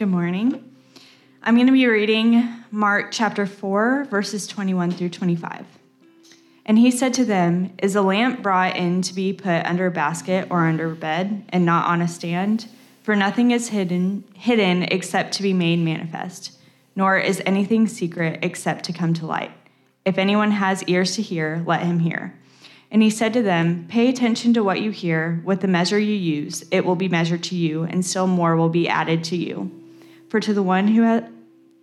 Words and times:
Good 0.00 0.08
morning. 0.08 0.64
I'm 1.42 1.56
going 1.56 1.66
to 1.66 1.74
be 1.74 1.86
reading 1.86 2.48
Mark 2.70 3.08
chapter 3.10 3.44
4, 3.44 4.06
verses 4.08 4.46
21 4.46 4.92
through 4.92 5.10
25. 5.10 5.66
And 6.64 6.78
he 6.78 6.90
said 6.90 7.12
to 7.12 7.24
them, 7.26 7.74
Is 7.82 7.96
a 7.96 8.00
lamp 8.00 8.42
brought 8.42 8.76
in 8.76 9.02
to 9.02 9.12
be 9.12 9.34
put 9.34 9.66
under 9.66 9.84
a 9.84 9.90
basket 9.90 10.48
or 10.48 10.64
under 10.64 10.92
a 10.92 10.96
bed, 10.96 11.44
and 11.50 11.66
not 11.66 11.86
on 11.86 12.00
a 12.00 12.08
stand? 12.08 12.66
For 13.02 13.14
nothing 13.14 13.50
is 13.50 13.68
hidden, 13.68 14.24
hidden 14.32 14.84
except 14.84 15.34
to 15.34 15.42
be 15.42 15.52
made 15.52 15.80
manifest, 15.80 16.58
nor 16.96 17.18
is 17.18 17.42
anything 17.44 17.86
secret 17.86 18.38
except 18.40 18.86
to 18.86 18.94
come 18.94 19.12
to 19.12 19.26
light. 19.26 19.52
If 20.06 20.16
anyone 20.16 20.52
has 20.52 20.82
ears 20.84 21.14
to 21.16 21.22
hear, 21.22 21.62
let 21.66 21.82
him 21.82 21.98
hear. 21.98 22.34
And 22.90 23.02
he 23.02 23.10
said 23.10 23.34
to 23.34 23.42
them, 23.42 23.84
Pay 23.86 24.08
attention 24.08 24.54
to 24.54 24.64
what 24.64 24.80
you 24.80 24.92
hear. 24.92 25.42
With 25.44 25.60
the 25.60 25.68
measure 25.68 25.98
you 25.98 26.14
use, 26.14 26.64
it 26.70 26.86
will 26.86 26.96
be 26.96 27.10
measured 27.10 27.42
to 27.44 27.54
you, 27.54 27.82
and 27.82 28.02
still 28.02 28.26
more 28.26 28.56
will 28.56 28.70
be 28.70 28.88
added 28.88 29.24
to 29.24 29.36
you. 29.36 29.76
For 30.30 30.40
to 30.40 30.54
the 30.54 30.62
one 30.62 30.88
who 30.88 31.02
has 31.02 31.24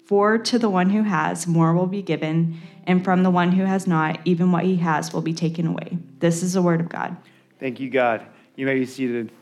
for 0.06 0.38
to 0.38 0.58
the 0.58 0.70
one 0.70 0.90
who 0.90 1.04
has, 1.04 1.48
more 1.48 1.74
will 1.74 1.86
be 1.86 2.02
given, 2.02 2.62
and 2.86 3.04
from 3.04 3.24
the 3.24 3.30
one 3.30 3.52
who 3.52 3.66
has 3.66 3.86
not, 3.86 4.20
even 4.24 4.54
what 4.54 4.64
he 4.64 4.78
has 4.78 5.12
will 5.12 5.22
be 5.22 5.34
taken 5.34 5.68
away. 5.68 5.98
This 6.20 6.42
is 6.44 6.54
the 6.54 6.62
word 6.62 6.80
of 6.80 6.88
God. 6.88 7.18
Thank 7.60 7.82
you, 7.82 7.90
God. 7.90 8.26
You 8.56 8.66
may 8.66 8.80
be 8.80 8.86
seated. 8.86 9.34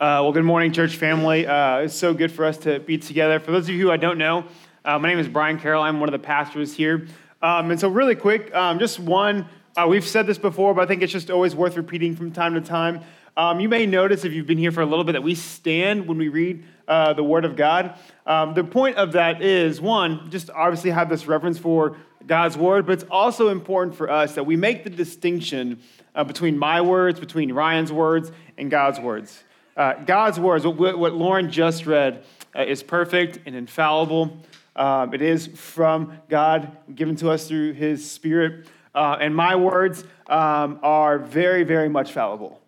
Uh, 0.00 0.22
well, 0.22 0.30
good 0.30 0.44
morning, 0.44 0.72
church 0.72 0.94
family. 0.94 1.44
Uh, 1.44 1.78
it's 1.78 1.94
so 1.96 2.14
good 2.14 2.30
for 2.30 2.44
us 2.44 2.56
to 2.58 2.78
be 2.78 2.98
together. 2.98 3.40
For 3.40 3.50
those 3.50 3.64
of 3.64 3.70
you 3.74 3.80
who 3.80 3.90
I 3.90 3.96
don't 3.96 4.16
know, 4.16 4.44
uh, 4.84 4.96
my 5.00 5.08
name 5.08 5.18
is 5.18 5.26
Brian 5.26 5.58
Carroll. 5.58 5.82
I'm 5.82 5.98
one 5.98 6.08
of 6.08 6.12
the 6.12 6.24
pastors 6.24 6.72
here. 6.72 7.08
Um, 7.42 7.72
and 7.72 7.80
so, 7.80 7.88
really 7.88 8.14
quick, 8.14 8.54
um, 8.54 8.78
just 8.78 9.00
one 9.00 9.48
uh, 9.76 9.86
we've 9.88 10.06
said 10.06 10.26
this 10.26 10.38
before, 10.38 10.72
but 10.72 10.82
I 10.82 10.86
think 10.86 11.02
it's 11.02 11.12
just 11.12 11.30
always 11.30 11.56
worth 11.56 11.76
repeating 11.76 12.14
from 12.14 12.30
time 12.30 12.54
to 12.54 12.60
time. 12.60 13.00
Um, 13.36 13.60
you 13.60 13.68
may 13.68 13.86
notice 13.86 14.24
if 14.24 14.32
you've 14.32 14.46
been 14.46 14.58
here 14.58 14.72
for 14.72 14.80
a 14.80 14.86
little 14.86 15.04
bit 15.04 15.12
that 15.12 15.22
we 15.22 15.34
stand 15.36 16.06
when 16.06 16.18
we 16.18 16.28
read 16.28 16.64
uh, 16.88 17.12
the 17.12 17.22
Word 17.22 17.44
of 17.44 17.54
God. 17.54 17.94
Um, 18.26 18.54
the 18.54 18.64
point 18.64 18.96
of 18.96 19.12
that 19.12 19.42
is 19.42 19.80
one, 19.80 20.30
just 20.30 20.50
obviously 20.50 20.90
have 20.90 21.08
this 21.08 21.26
reverence 21.26 21.58
for 21.58 21.96
God's 22.26 22.56
Word, 22.56 22.86
but 22.86 22.92
it's 22.92 23.04
also 23.10 23.48
important 23.48 23.96
for 23.96 24.10
us 24.10 24.34
that 24.34 24.44
we 24.44 24.56
make 24.56 24.82
the 24.84 24.90
distinction 24.90 25.80
uh, 26.14 26.24
between 26.24 26.58
my 26.58 26.80
words, 26.80 27.20
between 27.20 27.52
Ryan's 27.52 27.92
words, 27.92 28.32
and 28.56 28.70
God's 28.70 28.98
words. 28.98 29.44
Uh, 29.76 29.94
God's 30.04 30.40
words, 30.40 30.66
what, 30.66 30.98
what, 30.98 31.12
Lauren 31.14 31.52
just 31.52 31.86
read, 31.86 32.24
uh, 32.56 32.62
is 32.62 32.82
perfect 32.82 33.38
and 33.46 33.54
infallible. 33.54 34.36
Um, 34.74 35.14
it 35.14 35.22
is 35.22 35.46
from 35.46 36.18
God, 36.28 36.76
given 36.92 37.14
to 37.16 37.30
us 37.30 37.46
through 37.46 37.74
His 37.74 38.08
Spirit. 38.10 38.66
Uh, 38.94 39.16
and 39.20 39.34
my 39.36 39.54
words 39.54 40.02
um, 40.26 40.80
are 40.82 41.18
very, 41.18 41.62
very 41.62 41.88
much 41.88 42.12
fallible, 42.12 42.60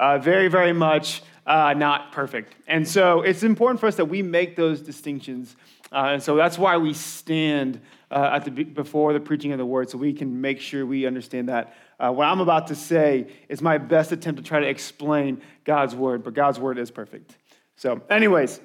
uh, 0.00 0.18
very, 0.18 0.48
very 0.48 0.72
much 0.72 1.22
uh, 1.46 1.74
not 1.74 2.10
perfect. 2.10 2.54
And 2.66 2.88
so 2.88 3.20
it's 3.20 3.42
important 3.42 3.80
for 3.80 3.86
us 3.86 3.96
that 3.96 4.06
we 4.06 4.22
make 4.22 4.56
those 4.56 4.80
distinctions. 4.80 5.54
Uh, 5.92 6.12
and 6.12 6.22
so 6.22 6.36
that's 6.36 6.58
why 6.58 6.78
we 6.78 6.94
stand 6.94 7.80
uh, 8.10 8.30
at 8.32 8.46
the, 8.46 8.50
before 8.64 9.12
the 9.12 9.20
preaching 9.20 9.52
of 9.52 9.58
the 9.58 9.66
word, 9.66 9.90
so 9.90 9.98
we 9.98 10.12
can 10.14 10.40
make 10.40 10.58
sure 10.58 10.86
we 10.86 11.06
understand 11.06 11.50
that. 11.50 11.74
Uh, 11.98 12.10
what 12.10 12.26
I'm 12.26 12.40
about 12.40 12.68
to 12.68 12.74
say 12.74 13.26
is 13.48 13.60
my 13.60 13.76
best 13.76 14.10
attempt 14.10 14.38
to 14.38 14.44
try 14.44 14.58
to 14.58 14.66
explain 14.66 15.42
God's 15.64 15.94
word, 15.94 16.24
but 16.24 16.32
God's 16.32 16.58
word 16.58 16.78
is 16.78 16.90
perfect. 16.90 17.36
So, 17.76 18.00
anyways, 18.08 18.58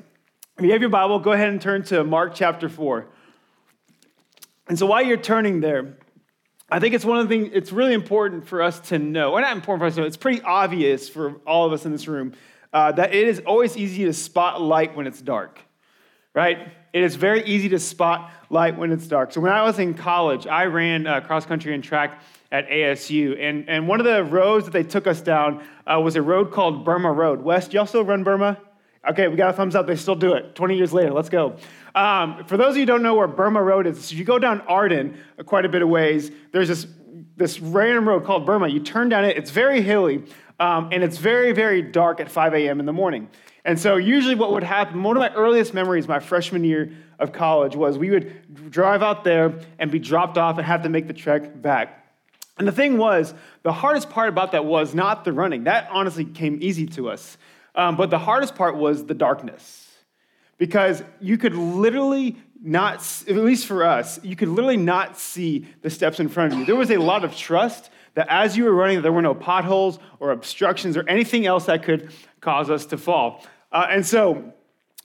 if 0.57 0.63
you 0.63 0.71
have 0.71 0.81
your 0.81 0.89
Bible, 0.89 1.19
go 1.19 1.33
ahead 1.33 1.49
and 1.49 1.61
turn 1.61 1.83
to 1.83 2.03
Mark 2.05 2.33
chapter 2.33 2.69
4. 2.69 3.07
And 4.67 4.79
so 4.79 4.85
while 4.85 5.03
you're 5.03 5.17
turning 5.17 5.59
there, 5.59 5.97
I 6.69 6.79
think 6.79 6.95
it's 6.95 7.05
one 7.05 7.19
of 7.19 7.29
the 7.29 7.35
things, 7.35 7.51
it's 7.53 7.71
really 7.71 7.93
important 7.93 8.47
for 8.47 8.61
us 8.63 8.79
to 8.89 8.97
know, 8.97 9.33
or 9.33 9.41
not 9.41 9.55
important 9.55 9.81
for 9.81 9.85
us 9.85 9.95
to 9.95 10.01
know, 10.01 10.07
it's 10.07 10.17
pretty 10.17 10.41
obvious 10.41 11.07
for 11.07 11.35
all 11.45 11.67
of 11.67 11.73
us 11.73 11.85
in 11.85 11.91
this 11.91 12.07
room 12.07 12.33
uh, 12.73 12.91
that 12.91 13.13
it 13.13 13.27
is 13.27 13.39
always 13.41 13.77
easy 13.77 14.05
to 14.05 14.13
spot 14.13 14.61
light 14.61 14.95
when 14.95 15.05
it's 15.05 15.21
dark, 15.21 15.59
right? 16.33 16.67
It 16.91 17.03
is 17.03 17.15
very 17.15 17.43
easy 17.45 17.69
to 17.69 17.79
spot 17.79 18.31
light 18.49 18.77
when 18.77 18.91
it's 18.91 19.05
dark. 19.05 19.31
So 19.31 19.41
when 19.41 19.51
I 19.51 19.61
was 19.61 19.77
in 19.77 19.93
college, 19.93 20.47
I 20.47 20.65
ran 20.65 21.05
uh, 21.05 21.21
cross 21.21 21.45
country 21.45 21.75
and 21.75 21.83
track 21.83 22.19
at 22.51 22.67
ASU, 22.67 23.39
and, 23.39 23.69
and 23.69 23.87
one 23.87 23.99
of 23.99 24.05
the 24.05 24.23
roads 24.23 24.65
that 24.65 24.71
they 24.71 24.83
took 24.83 25.05
us 25.05 25.21
down 25.21 25.63
uh, 25.85 25.99
was 25.99 26.15
a 26.15 26.21
road 26.21 26.51
called 26.51 26.83
Burma 26.83 27.11
Road. 27.11 27.41
West, 27.43 27.73
y'all 27.73 27.85
still 27.85 28.03
run 28.03 28.23
Burma? 28.23 28.57
Okay, 29.07 29.27
we 29.27 29.35
got 29.35 29.51
a 29.51 29.53
thumbs 29.53 29.75
up. 29.75 29.85
They 29.85 29.95
still 29.95 30.15
do 30.15 30.33
it. 30.33 30.55
20 30.55 30.75
years 30.75 30.91
later, 30.91 31.13
let's 31.13 31.29
go. 31.29 31.57
Um, 31.95 32.43
for 32.43 32.57
those 32.57 32.71
of 32.71 32.75
you 32.75 32.81
who 32.81 32.87
don't 32.87 33.03
know 33.03 33.15
where 33.15 33.27
Burma 33.27 33.63
Road 33.63 33.87
is, 33.87 34.11
if 34.11 34.17
you 34.17 34.25
go 34.25 34.37
down 34.37 34.59
Arden 34.61 35.17
uh, 35.39 35.43
quite 35.43 35.63
a 35.63 35.69
bit 35.69 35.81
of 35.81 35.87
ways, 35.87 36.29
there's 36.51 36.67
this, 36.67 36.85
this 37.37 37.61
random 37.61 38.07
road 38.07 38.25
called 38.25 38.45
Burma. 38.45 38.67
You 38.67 38.81
turn 38.81 39.07
down 39.07 39.23
it, 39.23 39.37
it's 39.37 39.49
very 39.49 39.81
hilly, 39.81 40.25
um, 40.59 40.89
and 40.91 41.03
it's 41.03 41.17
very, 41.17 41.53
very 41.53 41.81
dark 41.81 42.19
at 42.19 42.29
5 42.29 42.53
a.m. 42.53 42.81
in 42.81 42.85
the 42.85 42.93
morning. 42.93 43.29
And 43.63 43.79
so, 43.79 43.95
usually, 43.95 44.35
what 44.35 44.51
would 44.51 44.63
happen, 44.63 45.01
one 45.01 45.15
of 45.15 45.21
my 45.21 45.33
earliest 45.33 45.73
memories, 45.73 46.07
my 46.07 46.19
freshman 46.19 46.65
year 46.65 46.91
of 47.17 47.31
college, 47.31 47.77
was 47.77 47.97
we 47.97 48.11
would 48.11 48.69
drive 48.69 49.01
out 49.01 49.23
there 49.23 49.57
and 49.79 49.89
be 49.89 49.97
dropped 49.97 50.37
off 50.37 50.57
and 50.57 50.67
have 50.67 50.83
to 50.83 50.89
make 50.89 51.07
the 51.07 51.13
trek 51.13 51.61
back. 51.61 52.05
And 52.57 52.67
the 52.67 52.73
thing 52.73 52.97
was, 52.97 53.33
the 53.63 53.71
hardest 53.71 54.09
part 54.09 54.29
about 54.29 54.51
that 54.51 54.65
was 54.65 54.93
not 54.93 55.23
the 55.23 55.31
running. 55.33 55.63
That 55.63 55.87
honestly 55.91 56.25
came 56.25 56.59
easy 56.61 56.85
to 56.87 57.09
us. 57.09 57.37
Um, 57.73 57.95
but 57.95 58.09
the 58.09 58.19
hardest 58.19 58.55
part 58.55 58.75
was 58.75 59.05
the 59.05 59.13
darkness 59.13 59.84
because 60.57 61.03
you 61.19 61.37
could 61.37 61.55
literally 61.55 62.37
not, 62.61 62.95
at 63.27 63.35
least 63.35 63.67
for 63.67 63.83
us, 63.83 64.19
you 64.23 64.35
could 64.35 64.47
literally 64.47 64.77
not 64.77 65.17
see 65.17 65.67
the 65.81 65.89
steps 65.89 66.19
in 66.19 66.29
front 66.29 66.53
of 66.53 66.59
you. 66.59 66.65
There 66.65 66.75
was 66.75 66.91
a 66.91 66.97
lot 66.97 67.23
of 67.23 67.35
trust 67.35 67.91
that 68.15 68.27
as 68.29 68.57
you 68.57 68.63
were 68.63 68.73
running, 68.73 69.01
there 69.01 69.11
were 69.11 69.21
no 69.21 69.35
potholes 69.35 69.99
or 70.19 70.31
obstructions 70.31 70.97
or 70.97 71.07
anything 71.07 71.45
else 71.45 71.65
that 71.65 71.83
could 71.83 72.11
cause 72.41 72.69
us 72.69 72.85
to 72.87 72.97
fall. 72.97 73.45
Uh, 73.71 73.87
and 73.89 74.05
so 74.05 74.53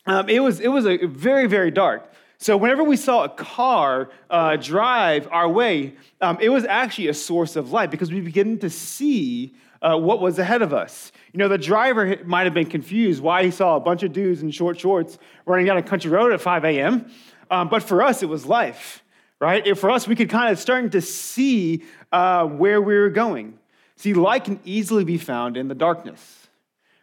um, 0.07 0.29
it, 0.29 0.41
was, 0.41 0.61
it 0.61 0.69
was 0.69 0.87
a 0.87 1.05
very, 1.07 1.47
very 1.47 1.71
dark. 1.71 2.11
So 2.39 2.57
whenever 2.57 2.83
we 2.83 2.97
saw 2.97 3.25
a 3.25 3.29
car 3.29 4.09
uh, 4.31 4.57
drive 4.57 5.29
our 5.31 5.49
way, 5.49 5.95
um, 6.23 6.39
it 6.41 6.49
was 6.49 6.65
actually 6.65 7.09
a 7.09 7.15
source 7.15 7.57
of 7.57 7.73
light 7.73 7.91
because 7.91 8.11
we 8.11 8.23
began 8.23 8.59
to 8.61 8.71
see 8.71 9.55
uh, 9.83 9.97
what 9.97 10.21
was 10.21 10.39
ahead 10.39 10.63
of 10.63 10.73
us. 10.75 11.13
You 11.33 11.39
know, 11.39 11.49
the 11.49 11.59
driver 11.59 12.17
might 12.25 12.45
have 12.45 12.55
been 12.55 12.67
confused 12.67 13.23
why 13.23 13.45
he 13.45 13.51
saw 13.51 13.77
a 13.77 13.81
bunch 13.81 14.03
of 14.03 14.13
dudes 14.13 14.43
in 14.43 14.51
short 14.51 14.79
shorts 14.79 15.19
running 15.47 15.67
down 15.67 15.79
a 15.79 15.83
country 15.83 16.11
road 16.11 16.33
at 16.33 16.41
5 16.41 16.65
a.m. 16.65 17.11
Um, 17.51 17.69
but 17.69 17.83
for 17.83 18.03
us, 18.03 18.23
it 18.23 18.29
was 18.29 18.47
life, 18.47 19.03
right? 19.41 19.67
If 19.67 19.79
for 19.79 19.91
us, 19.91 20.07
we 20.07 20.17
could 20.17 20.29
kind 20.29 20.53
of 20.53 20.59
starting 20.59 20.91
to 20.91 21.01
see 21.01 21.85
uh, 22.13 22.47
where 22.47 22.81
we 22.81 22.95
were 22.97 23.11
going. 23.11 23.59
See, 23.97 24.15
light 24.15 24.45
can 24.45 24.61
easily 24.65 25.05
be 25.05 25.19
found 25.19 25.57
in 25.57 25.69
the 25.69 25.75
darkness, 25.75 26.49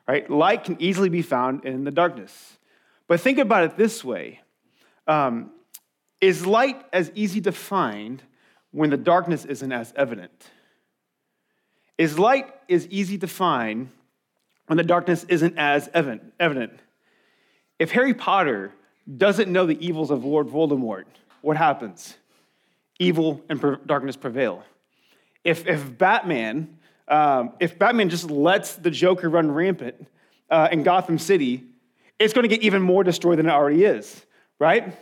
right? 0.08 0.30
Light 0.30 0.64
can 0.64 0.82
easily 0.82 1.09
be 1.09 1.22
found 1.22 1.66
in 1.66 1.84
the 1.84 1.92
darkness. 1.92 2.58
But 3.08 3.22
think 3.22 3.38
about 3.38 3.64
it 3.64 3.78
this 3.78 4.04
way 4.04 4.42
um, 5.08 5.52
Is 6.22 6.46
light 6.46 6.84
as 6.94 7.12
easy 7.16 7.42
to 7.42 7.52
find 7.52 8.22
when 8.72 8.90
the 8.90 8.98
darkness 8.98 9.46
isn't 9.46 9.72
as 9.72 9.94
evident? 9.96 10.50
Is 11.97 12.19
light 12.19 12.53
is 12.68 12.88
easy 12.88 13.18
to 13.19 13.28
find 13.28 13.90
when 14.68 14.78
the 14.78 14.84
darkness 14.84 15.24
isn't 15.30 15.58
as 15.58 15.90
evident. 15.94 16.80
If 17.80 17.91
Harry 17.91 18.13
Potter 18.13 18.72
doesn't 19.18 19.52
know 19.52 19.66
the 19.66 19.84
evils 19.85 20.12
of 20.12 20.25
Lord 20.25 20.47
Voldemort, 20.47 21.06
what 21.41 21.58
happens? 21.58 22.18
Evil 23.00 23.41
and 23.50 23.78
darkness 23.85 24.16
prevail. 24.16 24.63
If, 25.44 25.66
if 25.66 25.97
Batman, 25.97 26.78
um, 27.08 27.53
if 27.59 27.80
Batman 27.80 28.09
just 28.09 28.29
lets 28.29 28.75
the 28.75 28.91
Joker 28.91 29.29
run 29.29 29.50
rampant 29.52 30.08
uh, 30.50 30.68
in 30.72 30.84
Gotham 30.84 31.18
City, 31.18 31.64
it's 32.19 32.34
going 32.34 32.44
to 32.44 32.53
get 32.53 32.64
even 32.64 32.81
more 32.81 33.03
destroyed 33.03 33.40
than 33.40 33.46
it 33.46 33.52
already 33.52 33.85
is, 33.85 34.25
right? 34.59 34.96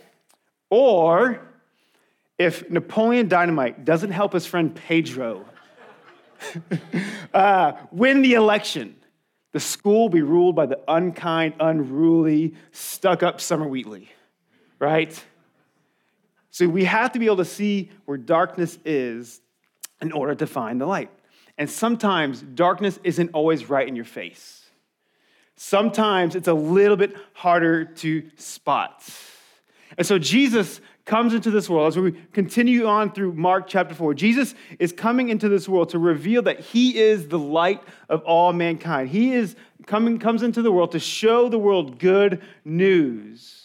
Or 0.70 1.40
if 2.38 2.68
Napoleon 2.70 3.28
Dynamite 3.28 3.84
doesn't 3.84 4.10
help 4.10 4.34
his 4.34 4.46
friend 4.46 4.74
Pedro 4.74 5.46
uh, 7.34 7.72
win 7.90 8.22
the 8.22 8.34
election, 8.34 8.96
the 9.52 9.60
school 9.60 10.02
will 10.02 10.08
be 10.08 10.22
ruled 10.22 10.56
by 10.56 10.66
the 10.66 10.80
unkind, 10.88 11.54
unruly, 11.60 12.54
stuck 12.72 13.22
up 13.22 13.40
Summer 13.40 13.66
Wheatley, 13.66 14.08
right? 14.78 15.22
So 16.50 16.68
we 16.68 16.84
have 16.84 17.12
to 17.12 17.18
be 17.18 17.26
able 17.26 17.36
to 17.38 17.44
see 17.44 17.90
where 18.04 18.16
darkness 18.16 18.78
is 18.84 19.40
in 20.00 20.12
order 20.12 20.34
to 20.34 20.46
find 20.46 20.80
the 20.80 20.86
light. 20.86 21.10
And 21.58 21.70
sometimes 21.70 22.42
darkness 22.42 22.98
isn't 23.02 23.30
always 23.32 23.68
right 23.68 23.86
in 23.86 23.96
your 23.96 24.04
face. 24.04 24.66
Sometimes 25.56 26.34
it's 26.34 26.48
a 26.48 26.54
little 26.54 26.96
bit 26.96 27.16
harder 27.32 27.86
to 27.86 28.30
spot. 28.36 29.02
And 29.96 30.06
so 30.06 30.18
Jesus 30.18 30.80
comes 31.06 31.34
into 31.34 31.52
this 31.52 31.70
world, 31.70 31.86
as 31.86 31.96
we 31.96 32.12
continue 32.32 32.86
on 32.86 33.12
through 33.12 33.32
Mark 33.32 33.68
chapter 33.68 33.94
4, 33.94 34.12
Jesus 34.12 34.54
is 34.80 34.92
coming 34.92 35.28
into 35.28 35.48
this 35.48 35.68
world 35.68 35.88
to 35.90 36.00
reveal 36.00 36.42
that 36.42 36.60
he 36.60 36.98
is 36.98 37.28
the 37.28 37.38
light 37.38 37.80
of 38.08 38.22
all 38.22 38.52
mankind. 38.52 39.08
He 39.08 39.32
is 39.32 39.54
coming, 39.86 40.18
comes 40.18 40.42
into 40.42 40.62
the 40.62 40.72
world 40.72 40.92
to 40.92 40.98
show 40.98 41.48
the 41.48 41.58
world 41.58 42.00
good 42.00 42.42
news. 42.64 43.62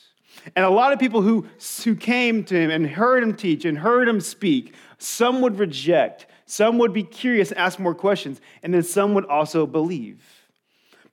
And 0.55 0.63
a 0.63 0.69
lot 0.69 0.93
of 0.93 0.99
people 0.99 1.23
who, 1.23 1.47
who 1.83 1.95
came 1.95 2.43
to 2.45 2.55
him 2.55 2.69
and 2.69 2.87
heard 2.87 3.23
him 3.23 3.35
teach 3.35 3.65
and 3.65 3.77
heard 3.77 4.07
him 4.07 4.21
speak, 4.21 4.75
some 4.99 5.41
would 5.41 5.57
reject, 5.57 6.27
some 6.45 6.77
would 6.77 6.93
be 6.93 7.03
curious 7.03 7.49
and 7.49 7.59
ask 7.59 7.79
more 7.79 7.95
questions, 7.95 8.39
and 8.61 8.71
then 8.71 8.83
some 8.83 9.15
would 9.15 9.25
also 9.25 9.65
believe. 9.65 10.40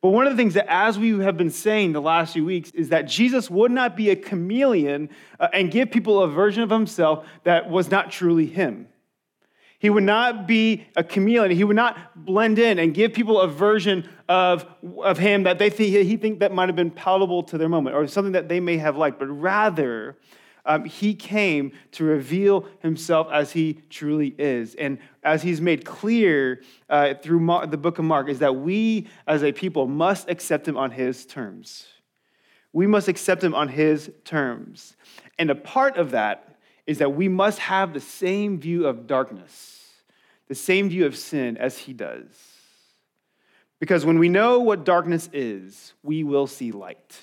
But 0.01 0.11
one 0.11 0.27
of 0.27 0.33
the 0.33 0.37
things 0.37 0.55
that, 0.55 0.71
as 0.73 0.99
we 0.99 1.19
have 1.19 1.37
been 1.37 1.51
saying 1.51 1.93
the 1.93 2.01
last 2.01 2.33
few 2.33 2.45
weeks, 2.45 2.71
is 2.71 2.91
that 2.91 3.03
Jesus 3.03 3.51
would 3.51 3.73
not 3.73 3.97
be 3.97 4.11
a 4.11 4.17
chameleon 4.17 5.11
uh, 5.41 5.49
and 5.53 5.71
give 5.71 5.91
people 5.91 6.23
a 6.23 6.29
version 6.29 6.63
of 6.63 6.71
himself 6.71 7.27
that 7.43 7.69
was 7.69 7.91
not 7.91 8.11
truly 8.11 8.47
him. 8.47 8.87
He 9.81 9.91
would 9.91 10.05
not 10.05 10.47
be 10.47 10.87
a 10.97 11.05
chameleon. 11.05 11.57
He 11.57 11.63
would 11.63 11.77
not 11.77 12.25
blend 12.25 12.59
in 12.59 12.79
and 12.79 12.93
give 12.93 13.13
people 13.13 13.41
a 13.41 13.49
version 13.49 14.09
of, 14.29 14.67
of 15.03 15.19
him 15.19 15.45
that 15.45 15.59
they 15.59 15.71
think, 15.71 15.95
he 15.95 16.17
think 16.17 16.41
that 16.41 16.53
might 16.53 16.69
have 16.69 16.77
been 16.77 16.91
palatable 16.91 17.45
to 17.45 17.59
their 17.59 17.69
moment 17.69 17.95
or 17.95 18.07
something 18.09 18.33
that 18.33 18.49
they 18.49 18.59
may 18.59 18.77
have 18.77 18.97
liked, 18.97 19.19
but 19.19 19.27
rather 19.27 20.17
um, 20.69 20.85
he 20.85 21.15
came 21.15 21.73
to 21.93 22.05
reveal 22.05 22.67
himself 22.81 23.27
as 23.33 23.53
he 23.53 23.81
truly 23.89 24.35
is. 24.39 24.75
And 24.75 24.99
as 25.25 25.43
he's 25.43 25.63
made 25.63 25.87
clear 25.87 26.63
uh, 26.91 27.15
through 27.15 27.67
the 27.69 27.79
book 27.79 27.99
of 27.99 28.05
Mark, 28.05 28.29
is 28.29 28.39
that 28.41 28.55
we 28.55 29.09
as 29.27 29.43
a 29.43 29.51
people 29.51 29.89
must 29.89 30.29
accept 30.29 30.69
him 30.69 30.77
on 30.77 30.91
his 30.91 31.25
terms. 31.25 31.87
We 32.75 32.87
must 32.87 33.09
accept 33.09 33.43
him 33.43 33.55
on 33.55 33.69
his 33.69 34.11
terms. 34.25 34.95
And 35.39 35.51
a 35.51 35.55
part 35.55 35.97
of 35.97 36.11
that 36.11 36.59
is 36.87 36.99
that 36.99 37.15
we 37.15 37.29
must 37.29 37.59
have 37.61 37.95
the 37.95 38.01
same 38.01 38.61
view 38.61 38.87
of 38.87 39.07
darkness, 39.07 39.89
the 40.49 40.55
same 40.55 40.91
view 40.91 41.07
of 41.07 41.17
sin 41.17 41.57
as 41.57 41.79
he 41.79 41.95
does. 41.95 42.27
Because 43.81 44.05
when 44.05 44.19
we 44.19 44.29
know 44.29 44.59
what 44.59 44.85
darkness 44.85 45.31
is, 45.33 45.95
we 46.03 46.25
will 46.25 46.47
see 46.47 46.73
light. 46.73 47.17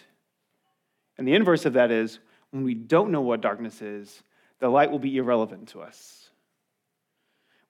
And 1.18 1.27
the 1.27 1.36
inverse 1.36 1.65
of 1.65 1.74
that 1.74 1.92
is 1.92 2.19
when 2.56 2.63
we 2.63 2.74
don't 2.74 3.12
know 3.12 3.19
what 3.19 3.42
darkness 3.42 3.81
is, 3.81 4.24
the 4.60 4.69
light 4.69 4.90
will 4.90 4.98
be 4.98 5.18
irrelevant 5.18 5.68
to 5.68 5.81
us. 5.81 6.30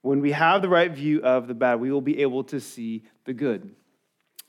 When 0.02 0.22
we 0.22 0.32
have 0.32 0.62
the 0.62 0.70
right 0.70 0.92
view 0.92 1.24
of 1.24 1.48
the 1.48 1.56
bad, 1.56 1.80
we 1.80 1.92
will 1.92 2.02
be 2.02 2.22
able 2.22 2.44
to 2.46 2.60
see 2.60 3.02
the 3.24 3.34
good. 3.34 3.74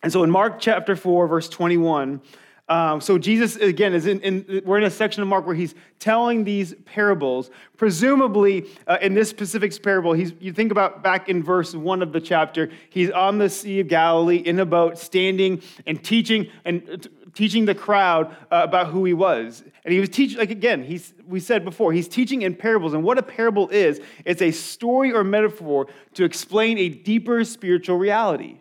And 0.02 0.12
so 0.12 0.22
in 0.24 0.30
Mark 0.30 0.60
chapter 0.60 0.94
4, 0.94 1.26
verse 1.26 1.48
21, 1.48 2.20
um, 2.68 3.00
so 3.00 3.16
Jesus, 3.16 3.56
again, 3.56 3.94
is 3.94 4.04
in, 4.04 4.20
in, 4.20 4.62
we're 4.66 4.76
in 4.76 4.84
a 4.84 4.90
section 4.90 5.22
of 5.22 5.28
Mark 5.28 5.46
where 5.46 5.54
he's 5.54 5.74
telling 6.00 6.44
these 6.44 6.74
parables. 6.84 7.50
Presumably, 7.78 8.66
uh, 8.86 8.98
in 9.00 9.14
this 9.14 9.30
specific 9.30 9.80
parable, 9.82 10.12
he's, 10.12 10.34
you 10.38 10.52
think 10.52 10.70
about 10.70 11.02
back 11.02 11.30
in 11.30 11.42
verse 11.42 11.74
one 11.74 12.02
of 12.02 12.12
the 12.12 12.20
chapter, 12.20 12.68
he's 12.90 13.10
on 13.10 13.38
the 13.38 13.48
Sea 13.48 13.80
of 13.80 13.88
Galilee 13.88 14.36
in 14.36 14.58
a 14.58 14.66
boat, 14.66 14.98
standing 14.98 15.62
and 15.86 16.04
teaching 16.04 16.50
and 16.66 17.08
teaching 17.36 17.66
the 17.66 17.74
crowd 17.74 18.34
uh, 18.50 18.62
about 18.64 18.88
who 18.88 19.04
he 19.04 19.12
was. 19.12 19.62
And 19.84 19.92
he 19.92 20.00
was 20.00 20.08
teaching, 20.08 20.38
like 20.38 20.50
again, 20.50 20.82
he's, 20.82 21.12
we 21.26 21.38
said 21.38 21.64
before, 21.64 21.92
he's 21.92 22.08
teaching 22.08 22.42
in 22.42 22.56
parables. 22.56 22.94
And 22.94 23.04
what 23.04 23.18
a 23.18 23.22
parable 23.22 23.68
is, 23.68 24.00
it's 24.24 24.42
a 24.42 24.50
story 24.50 25.12
or 25.12 25.22
metaphor 25.22 25.86
to 26.14 26.24
explain 26.24 26.78
a 26.78 26.88
deeper 26.88 27.44
spiritual 27.44 27.98
reality. 27.98 28.60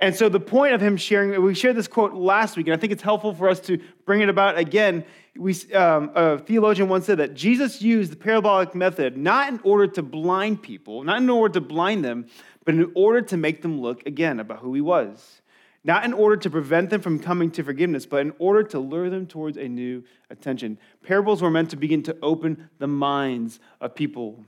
And 0.00 0.14
so 0.14 0.28
the 0.28 0.40
point 0.40 0.74
of 0.74 0.80
him 0.80 0.96
sharing, 0.96 1.40
we 1.42 1.54
shared 1.54 1.76
this 1.76 1.88
quote 1.88 2.14
last 2.14 2.56
week, 2.56 2.66
and 2.66 2.74
I 2.74 2.78
think 2.78 2.92
it's 2.92 3.02
helpful 3.02 3.34
for 3.34 3.48
us 3.48 3.58
to 3.60 3.80
bring 4.04 4.20
it 4.20 4.28
about 4.28 4.58
again. 4.58 5.04
We, 5.36 5.54
um, 5.72 6.10
a 6.14 6.38
theologian 6.38 6.88
once 6.88 7.06
said 7.06 7.18
that 7.18 7.34
Jesus 7.34 7.80
used 7.80 8.12
the 8.12 8.16
parabolic 8.16 8.74
method 8.74 9.16
not 9.16 9.48
in 9.48 9.60
order 9.62 9.86
to 9.88 10.02
blind 10.02 10.62
people, 10.62 11.04
not 11.04 11.22
in 11.22 11.30
order 11.30 11.54
to 11.54 11.60
blind 11.60 12.04
them, 12.04 12.26
but 12.64 12.74
in 12.74 12.92
order 12.94 13.22
to 13.22 13.36
make 13.36 13.62
them 13.62 13.80
look 13.80 14.04
again 14.06 14.40
about 14.40 14.58
who 14.58 14.74
he 14.74 14.80
was. 14.80 15.42
Not 15.88 16.04
in 16.04 16.12
order 16.12 16.36
to 16.36 16.50
prevent 16.50 16.90
them 16.90 17.00
from 17.00 17.18
coming 17.18 17.50
to 17.52 17.64
forgiveness, 17.64 18.04
but 18.04 18.20
in 18.20 18.34
order 18.38 18.62
to 18.62 18.78
lure 18.78 19.08
them 19.08 19.26
towards 19.26 19.56
a 19.56 19.66
new 19.66 20.04
attention. 20.28 20.78
Parables 21.02 21.40
were 21.40 21.48
meant 21.48 21.70
to 21.70 21.76
begin 21.76 22.02
to 22.02 22.16
open 22.20 22.68
the 22.78 22.86
minds 22.86 23.58
of 23.80 23.94
people. 23.94 24.44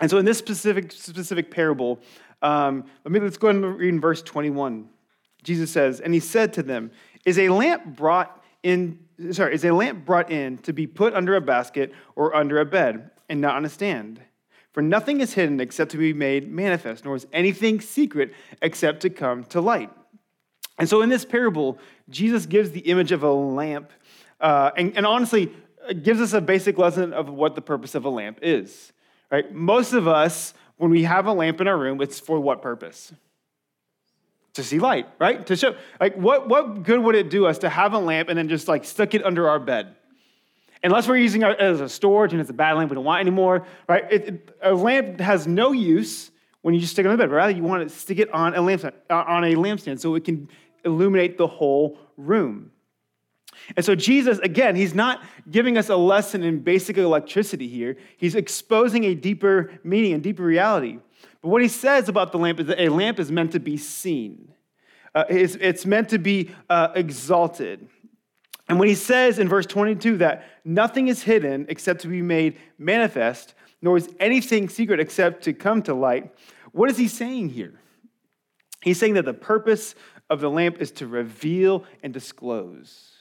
And 0.00 0.10
so 0.10 0.18
in 0.18 0.24
this 0.24 0.36
specific, 0.36 0.90
specific 0.90 1.52
parable, 1.52 2.00
um, 2.42 2.86
let 3.04 3.12
me 3.12 3.20
let's 3.20 3.36
go 3.36 3.46
ahead 3.46 3.62
and 3.62 3.78
read 3.78 3.88
in 3.88 4.00
verse 4.00 4.20
21. 4.20 4.88
Jesus 5.44 5.70
says, 5.70 6.00
and 6.00 6.12
he 6.12 6.18
said 6.18 6.52
to 6.54 6.64
them, 6.64 6.90
Is 7.24 7.38
a 7.38 7.50
lamp 7.50 7.94
brought 7.94 8.42
in, 8.64 8.98
sorry, 9.30 9.54
is 9.54 9.64
a 9.64 9.70
lamp 9.70 10.04
brought 10.04 10.28
in 10.28 10.58
to 10.58 10.72
be 10.72 10.88
put 10.88 11.14
under 11.14 11.36
a 11.36 11.40
basket 11.40 11.92
or 12.16 12.34
under 12.34 12.58
a 12.58 12.64
bed, 12.64 13.12
and 13.28 13.40
not 13.40 13.54
on 13.54 13.64
a 13.64 13.68
stand? 13.68 14.20
For 14.72 14.82
nothing 14.82 15.20
is 15.20 15.34
hidden 15.34 15.60
except 15.60 15.92
to 15.92 15.98
be 15.98 16.12
made 16.12 16.50
manifest, 16.50 17.04
nor 17.04 17.14
is 17.14 17.28
anything 17.32 17.80
secret 17.80 18.34
except 18.60 19.02
to 19.02 19.10
come 19.10 19.44
to 19.44 19.60
light. 19.60 19.90
And 20.78 20.88
so 20.88 21.02
in 21.02 21.08
this 21.08 21.24
parable, 21.24 21.78
Jesus 22.08 22.46
gives 22.46 22.70
the 22.70 22.80
image 22.80 23.12
of 23.12 23.22
a 23.22 23.32
lamp, 23.32 23.90
uh, 24.40 24.70
and, 24.76 24.96
and 24.96 25.04
honestly, 25.04 25.52
gives 26.02 26.20
us 26.20 26.32
a 26.32 26.40
basic 26.40 26.78
lesson 26.78 27.12
of 27.12 27.28
what 27.28 27.54
the 27.54 27.62
purpose 27.62 27.94
of 27.94 28.04
a 28.04 28.10
lamp 28.10 28.38
is. 28.42 28.92
Right? 29.30 29.52
Most 29.52 29.92
of 29.92 30.06
us 30.06 30.54
when 30.78 30.90
we 30.90 31.02
have 31.02 31.26
a 31.26 31.32
lamp 31.32 31.60
in 31.60 31.68
our 31.68 31.76
room, 31.76 32.00
it's 32.00 32.18
for 32.18 32.40
what 32.40 32.62
purpose? 32.62 33.12
To 34.54 34.64
see 34.64 34.78
light, 34.78 35.06
right? 35.18 35.44
To 35.46 35.56
show, 35.56 35.76
like, 36.00 36.14
what, 36.14 36.48
what 36.48 36.82
good 36.82 37.00
would 37.00 37.14
it 37.14 37.30
do 37.30 37.46
us 37.46 37.58
to 37.58 37.68
have 37.68 37.92
a 37.92 37.98
lamp 37.98 38.28
and 38.28 38.38
then 38.38 38.48
just 38.48 38.66
like 38.66 38.84
stick 38.84 39.14
it 39.14 39.24
under 39.24 39.48
our 39.48 39.58
bed? 39.58 39.94
Unless 40.82 41.08
we're 41.08 41.16
using 41.16 41.42
it 41.42 41.58
as 41.58 41.80
a 41.80 41.88
storage 41.88 42.32
and 42.32 42.40
it's 42.40 42.50
a 42.50 42.54
bad 42.54 42.76
lamp, 42.76 42.90
we 42.90 42.94
don't 42.94 43.04
want 43.04 43.20
anymore, 43.20 43.66
right? 43.88 44.04
It, 44.10 44.28
it, 44.28 44.58
a 44.62 44.72
lamp 44.72 45.20
has 45.20 45.46
no 45.46 45.72
use 45.72 46.30
when 46.62 46.74
you 46.74 46.80
just 46.80 46.92
stick 46.92 47.04
it 47.04 47.08
on 47.08 47.16
the 47.16 47.22
bed. 47.22 47.32
Rather, 47.32 47.52
you 47.52 47.64
want 47.64 47.88
to 47.88 47.94
stick 47.94 48.18
it 48.18 48.32
on 48.32 48.54
a 48.54 48.60
lampstand, 48.60 48.92
uh, 49.10 49.24
on 49.26 49.44
a 49.44 49.54
lampstand 49.54 49.98
so 49.98 50.14
it 50.14 50.24
can 50.24 50.48
illuminate 50.84 51.38
the 51.38 51.46
whole 51.46 51.98
room. 52.16 52.70
And 53.76 53.84
so, 53.84 53.94
Jesus, 53.94 54.38
again, 54.38 54.76
he's 54.76 54.94
not 54.94 55.22
giving 55.50 55.76
us 55.76 55.88
a 55.88 55.96
lesson 55.96 56.42
in 56.42 56.60
basic 56.60 56.96
electricity 56.96 57.68
here. 57.68 57.96
He's 58.16 58.34
exposing 58.34 59.04
a 59.04 59.14
deeper 59.14 59.72
meaning 59.82 60.12
and 60.12 60.22
deeper 60.22 60.42
reality. 60.42 60.98
But 61.42 61.48
what 61.48 61.62
he 61.62 61.68
says 61.68 62.08
about 62.08 62.32
the 62.32 62.38
lamp 62.38 62.60
is 62.60 62.66
that 62.66 62.80
a 62.80 62.88
lamp 62.88 63.18
is 63.18 63.30
meant 63.30 63.52
to 63.52 63.60
be 63.60 63.76
seen, 63.76 64.52
uh, 65.14 65.24
it's, 65.28 65.54
it's, 65.56 65.86
meant 65.86 66.10
to 66.10 66.18
be 66.18 66.50
uh, 66.68 66.88
exalted. 66.94 67.88
And 68.68 68.78
when 68.78 68.88
he 68.88 68.94
says 68.94 69.38
in 69.38 69.48
verse 69.48 69.66
22 69.66 70.18
that 70.18 70.44
nothing 70.64 71.08
is 71.08 71.22
hidden 71.22 71.66
except 71.68 72.02
to 72.02 72.08
be 72.08 72.20
made 72.20 72.58
manifest, 72.76 73.54
nor 73.80 73.96
is 73.96 74.08
anything 74.20 74.68
secret 74.68 75.00
except 75.00 75.44
to 75.44 75.54
come 75.54 75.82
to 75.82 75.94
light, 75.94 76.34
what 76.72 76.90
is 76.90 76.98
he 76.98 77.08
saying 77.08 77.48
here? 77.48 77.80
He's 78.82 78.98
saying 78.98 79.14
that 79.14 79.24
the 79.24 79.34
purpose 79.34 79.94
of 80.30 80.40
the 80.40 80.50
lamp 80.50 80.80
is 80.80 80.90
to 80.92 81.06
reveal 81.06 81.84
and 82.02 82.12
disclose 82.12 83.18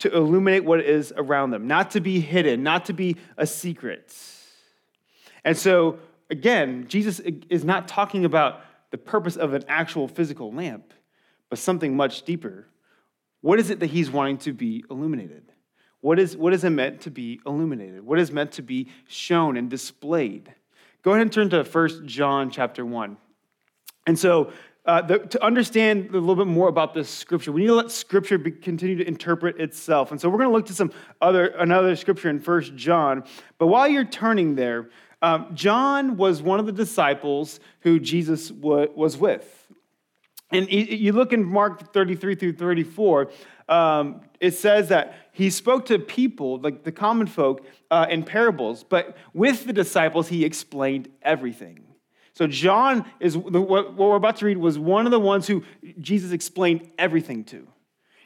to 0.00 0.14
illuminate 0.14 0.64
what 0.64 0.80
is 0.80 1.12
around 1.16 1.50
them, 1.50 1.66
not 1.66 1.90
to 1.92 2.00
be 2.00 2.20
hidden, 2.20 2.62
not 2.62 2.84
to 2.86 2.92
be 2.92 3.16
a 3.36 3.46
secret. 3.46 4.14
And 5.44 5.56
so, 5.56 5.98
again, 6.30 6.86
Jesus 6.88 7.20
is 7.20 7.64
not 7.64 7.88
talking 7.88 8.24
about 8.24 8.60
the 8.90 8.98
purpose 8.98 9.36
of 9.36 9.54
an 9.54 9.64
actual 9.68 10.08
physical 10.08 10.52
lamp, 10.52 10.92
but 11.50 11.58
something 11.58 11.96
much 11.96 12.22
deeper. 12.22 12.66
What 13.40 13.58
is 13.58 13.70
it 13.70 13.80
that 13.80 13.86
he's 13.86 14.10
wanting 14.10 14.38
to 14.38 14.52
be 14.52 14.84
illuminated? 14.90 15.52
What 16.00 16.18
is, 16.18 16.36
what 16.36 16.52
is 16.52 16.62
it 16.62 16.70
meant 16.70 17.00
to 17.02 17.10
be 17.10 17.40
illuminated? 17.44 18.04
What 18.04 18.20
is 18.20 18.30
meant 18.30 18.52
to 18.52 18.62
be 18.62 18.88
shown 19.08 19.56
and 19.56 19.68
displayed? 19.68 20.54
Go 21.02 21.12
ahead 21.12 21.22
and 21.22 21.32
turn 21.32 21.50
to 21.50 21.64
1 21.64 22.06
John 22.06 22.50
chapter 22.50 22.86
1. 22.86 23.16
And 24.08 24.18
so 24.18 24.50
uh, 24.86 25.02
the, 25.02 25.18
to 25.18 25.44
understand 25.44 26.08
a 26.08 26.12
little 26.12 26.34
bit 26.34 26.46
more 26.46 26.68
about 26.68 26.94
this 26.94 27.10
scripture, 27.10 27.52
we 27.52 27.60
need 27.60 27.66
to 27.66 27.74
let 27.74 27.90
scripture 27.90 28.38
be, 28.38 28.50
continue 28.50 28.96
to 28.96 29.06
interpret 29.06 29.60
itself. 29.60 30.12
And 30.12 30.18
so 30.18 30.30
we're 30.30 30.38
going 30.38 30.48
to 30.48 30.54
look 30.54 30.64
to 30.66 30.74
some 30.74 30.92
other 31.20 31.48
another 31.48 31.94
scripture 31.94 32.30
in 32.30 32.40
First 32.40 32.74
John. 32.74 33.22
But 33.58 33.66
while 33.66 33.86
you're 33.86 34.06
turning 34.06 34.54
there, 34.54 34.88
um, 35.20 35.50
John 35.52 36.16
was 36.16 36.40
one 36.40 36.58
of 36.58 36.64
the 36.64 36.72
disciples 36.72 37.60
who 37.80 38.00
Jesus 38.00 38.48
w- 38.48 38.90
was 38.96 39.18
with. 39.18 39.66
And 40.52 40.70
you 40.70 41.12
look 41.12 41.34
in 41.34 41.44
Mark 41.44 41.92
33 41.92 42.34
through 42.34 42.52
34, 42.54 43.30
um, 43.68 44.22
it 44.40 44.52
says 44.52 44.88
that 44.88 45.28
he 45.32 45.50
spoke 45.50 45.84
to 45.86 45.98
people, 45.98 46.60
like 46.60 46.84
the 46.84 46.92
common 46.92 47.26
folk, 47.26 47.66
uh, 47.90 48.06
in 48.08 48.22
parables, 48.22 48.84
but 48.88 49.18
with 49.34 49.66
the 49.66 49.74
disciples, 49.74 50.28
he 50.28 50.46
explained 50.46 51.10
everything. 51.20 51.87
So, 52.38 52.46
John 52.46 53.04
is 53.18 53.36
what 53.36 53.96
we're 53.96 54.14
about 54.14 54.36
to 54.36 54.46
read 54.46 54.58
was 54.58 54.78
one 54.78 55.06
of 55.06 55.10
the 55.10 55.18
ones 55.18 55.48
who 55.48 55.64
Jesus 56.00 56.30
explained 56.30 56.88
everything 56.96 57.42
to. 57.46 57.66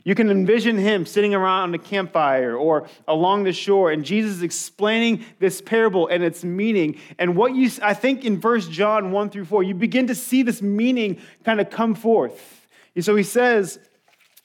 You 0.04 0.14
can 0.14 0.28
envision 0.28 0.76
him 0.76 1.06
sitting 1.06 1.34
around 1.34 1.74
a 1.74 1.78
campfire 1.78 2.54
or 2.54 2.86
along 3.08 3.44
the 3.44 3.54
shore, 3.54 3.90
and 3.90 4.04
Jesus 4.04 4.32
is 4.32 4.42
explaining 4.42 5.24
this 5.38 5.62
parable 5.62 6.08
and 6.08 6.22
its 6.22 6.44
meaning. 6.44 7.00
And 7.18 7.36
what 7.36 7.54
you, 7.54 7.70
I 7.80 7.94
think 7.94 8.26
in 8.26 8.38
verse 8.38 8.68
John 8.68 9.12
1 9.12 9.30
through 9.30 9.46
4, 9.46 9.62
you 9.62 9.72
begin 9.74 10.08
to 10.08 10.14
see 10.14 10.42
this 10.42 10.60
meaning 10.60 11.18
kind 11.42 11.58
of 11.58 11.70
come 11.70 11.94
forth. 11.94 12.66
So 13.00 13.16
he 13.16 13.22
says 13.22 13.78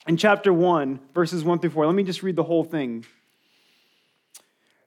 in 0.07 0.15
chapter 0.15 0.53
1, 0.53 0.97
verses 1.13 1.43
1 1.43 1.59
through 1.59 1.71
4, 1.71 1.87
let 1.87 1.93
me 1.95 2.03
just 2.03 2.23
read 2.23 2.37
the 2.37 2.43
whole 2.43 2.63
thing. 2.63 3.05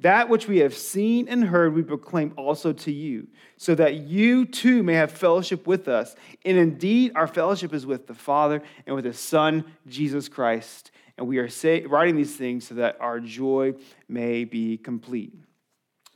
That 0.00 0.28
which 0.28 0.46
we 0.46 0.58
have 0.58 0.74
seen 0.74 1.28
and 1.28 1.44
heard, 1.44 1.74
we 1.74 1.82
proclaim 1.82 2.34
also 2.36 2.72
to 2.72 2.92
you, 2.92 3.28
so 3.56 3.74
that 3.76 3.94
you 3.94 4.44
too 4.44 4.82
may 4.82 4.94
have 4.94 5.10
fellowship 5.10 5.66
with 5.66 5.88
us. 5.88 6.14
And 6.44 6.58
indeed, 6.58 7.12
our 7.14 7.26
fellowship 7.26 7.72
is 7.72 7.86
with 7.86 8.06
the 8.06 8.14
Father 8.14 8.62
and 8.86 8.94
with 8.94 9.06
His 9.06 9.18
Son, 9.18 9.64
Jesus 9.86 10.28
Christ. 10.28 10.90
And 11.16 11.26
we 11.26 11.38
are 11.38 11.48
say, 11.48 11.86
writing 11.86 12.16
these 12.16 12.36
things 12.36 12.66
so 12.66 12.74
that 12.74 12.98
our 13.00 13.20
joy 13.20 13.74
may 14.06 14.44
be 14.44 14.76
complete. 14.76 15.32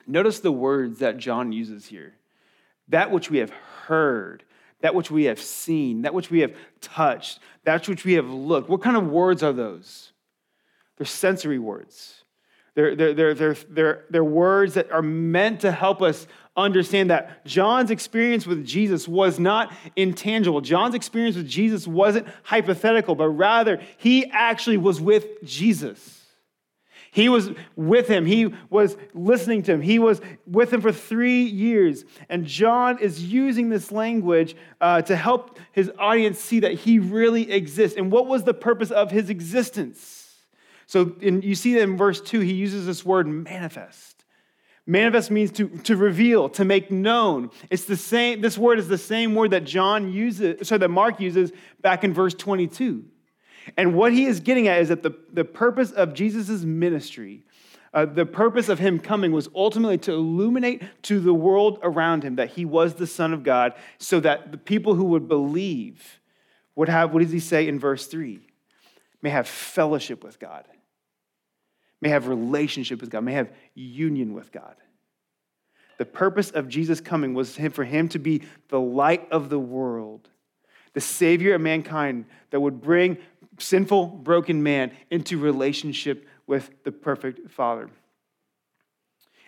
Notice 0.06 0.40
the 0.40 0.52
words 0.52 0.98
that 0.98 1.16
John 1.16 1.52
uses 1.52 1.86
here 1.86 2.14
that 2.88 3.12
which 3.12 3.30
we 3.30 3.38
have 3.38 3.50
heard, 3.86 4.42
that 4.80 4.96
which 4.96 5.12
we 5.12 5.24
have 5.24 5.40
seen, 5.40 6.02
that 6.02 6.12
which 6.12 6.28
we 6.28 6.40
have 6.40 6.52
touched, 6.80 7.38
that 7.62 7.86
which 7.86 8.04
we 8.04 8.14
have 8.14 8.28
looked. 8.28 8.68
What 8.68 8.82
kind 8.82 8.96
of 8.96 9.06
words 9.08 9.44
are 9.44 9.52
those? 9.52 10.10
They're 10.96 11.06
sensory 11.06 11.60
words. 11.60 12.19
They're, 12.74 12.94
they're, 12.94 13.14
they're, 13.34 13.54
they're, 13.54 14.04
they're, 14.10 14.24
words 14.24 14.74
that 14.74 14.90
are 14.92 15.02
meant 15.02 15.60
to 15.60 15.72
help 15.72 16.02
us 16.02 16.26
understand 16.56 17.10
that 17.10 17.44
John's 17.44 17.90
experience 17.90 18.46
with 18.46 18.64
Jesus 18.64 19.08
was 19.08 19.40
not 19.40 19.72
intangible. 19.96 20.60
John's 20.60 20.94
experience 20.94 21.36
with 21.36 21.48
Jesus 21.48 21.86
wasn't 21.86 22.28
hypothetical, 22.42 23.14
but 23.14 23.28
rather 23.28 23.80
he 23.96 24.26
actually 24.30 24.76
was 24.76 25.00
with 25.00 25.26
Jesus. 25.44 26.20
He 27.12 27.28
was 27.28 27.50
with 27.74 28.06
him. 28.06 28.24
He 28.24 28.54
was 28.68 28.96
listening 29.14 29.64
to 29.64 29.72
him. 29.72 29.80
He 29.80 29.98
was 29.98 30.20
with 30.46 30.72
him 30.72 30.80
for 30.80 30.92
three 30.92 31.42
years. 31.42 32.04
And 32.28 32.46
John 32.46 32.98
is 33.00 33.24
using 33.32 33.68
this 33.68 33.90
language 33.90 34.54
uh, 34.80 35.02
to 35.02 35.16
help 35.16 35.58
his 35.72 35.90
audience 35.98 36.38
see 36.38 36.60
that 36.60 36.72
he 36.74 37.00
really 37.00 37.50
exists. 37.50 37.98
And 37.98 38.12
what 38.12 38.28
was 38.28 38.44
the 38.44 38.54
purpose 38.54 38.92
of 38.92 39.10
his 39.10 39.28
existence? 39.28 40.19
So 40.90 41.14
in, 41.20 41.40
you 41.42 41.54
see 41.54 41.74
that 41.74 41.82
in 41.82 41.96
verse 41.96 42.20
2, 42.20 42.40
he 42.40 42.52
uses 42.52 42.84
this 42.84 43.04
word 43.04 43.28
manifest. 43.28 44.24
Manifest 44.88 45.30
means 45.30 45.52
to, 45.52 45.68
to 45.68 45.94
reveal, 45.94 46.48
to 46.48 46.64
make 46.64 46.90
known. 46.90 47.50
It's 47.70 47.84
the 47.84 47.96
same, 47.96 48.40
this 48.40 48.58
word 48.58 48.80
is 48.80 48.88
the 48.88 48.98
same 48.98 49.36
word 49.36 49.52
that 49.52 49.62
John 49.62 50.12
uses, 50.12 50.66
sorry, 50.66 50.80
that 50.80 50.88
Mark 50.88 51.20
uses 51.20 51.52
back 51.80 52.02
in 52.02 52.12
verse 52.12 52.34
22. 52.34 53.04
And 53.76 53.94
what 53.94 54.12
he 54.12 54.26
is 54.26 54.40
getting 54.40 54.66
at 54.66 54.80
is 54.80 54.88
that 54.88 55.04
the, 55.04 55.12
the 55.32 55.44
purpose 55.44 55.92
of 55.92 56.12
Jesus' 56.12 56.64
ministry, 56.64 57.44
uh, 57.94 58.06
the 58.06 58.26
purpose 58.26 58.68
of 58.68 58.80
him 58.80 58.98
coming 58.98 59.30
was 59.30 59.48
ultimately 59.54 59.98
to 59.98 60.12
illuminate 60.12 60.82
to 61.02 61.20
the 61.20 61.34
world 61.34 61.78
around 61.84 62.24
him 62.24 62.34
that 62.34 62.50
he 62.50 62.64
was 62.64 62.94
the 62.94 63.06
Son 63.06 63.32
of 63.32 63.44
God, 63.44 63.74
so 63.98 64.18
that 64.18 64.50
the 64.50 64.58
people 64.58 64.96
who 64.96 65.04
would 65.04 65.28
believe 65.28 66.18
would 66.74 66.88
have, 66.88 67.14
what 67.14 67.22
does 67.22 67.30
he 67.30 67.38
say 67.38 67.68
in 67.68 67.78
verse 67.78 68.08
3? 68.08 68.40
May 69.22 69.30
have 69.30 69.46
fellowship 69.46 70.24
with 70.24 70.40
God 70.40 70.64
may 72.00 72.08
have 72.08 72.28
relationship 72.28 73.00
with 73.00 73.10
God, 73.10 73.24
may 73.24 73.32
have 73.32 73.52
union 73.74 74.32
with 74.32 74.52
God. 74.52 74.76
The 75.98 76.06
purpose 76.06 76.50
of 76.50 76.68
Jesus 76.68 77.00
coming 77.00 77.34
was 77.34 77.56
for 77.56 77.84
him 77.84 78.08
to 78.08 78.18
be 78.18 78.42
the 78.68 78.80
light 78.80 79.28
of 79.30 79.50
the 79.50 79.58
world, 79.58 80.30
the 80.94 81.00
savior 81.00 81.54
of 81.54 81.60
mankind 81.60 82.24
that 82.50 82.60
would 82.60 82.80
bring 82.80 83.18
sinful, 83.58 84.06
broken 84.06 84.62
man 84.62 84.92
into 85.10 85.38
relationship 85.38 86.26
with 86.46 86.70
the 86.84 86.92
perfect 86.92 87.50
Father. 87.50 87.90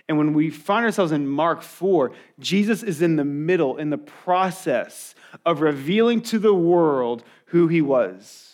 And 0.09 0.19
when 0.19 0.35
we 0.35 0.51
find 0.51 0.85
ourselves 0.85 1.13
in 1.13 1.27
Mark 1.27 1.63
4, 1.63 2.13
Jesus 2.39 2.83
is 2.83 3.01
in 3.01 3.17
the 3.17 3.25
middle, 3.25 3.79
in 3.79 3.91
the 3.91 3.99
process 3.99 5.15
of 5.47 5.63
revealing 5.63 6.21
to 6.23 6.39
the 6.39 6.53
world 6.53 7.25
who 7.47 7.69
he 7.69 7.81
was. 7.81 8.52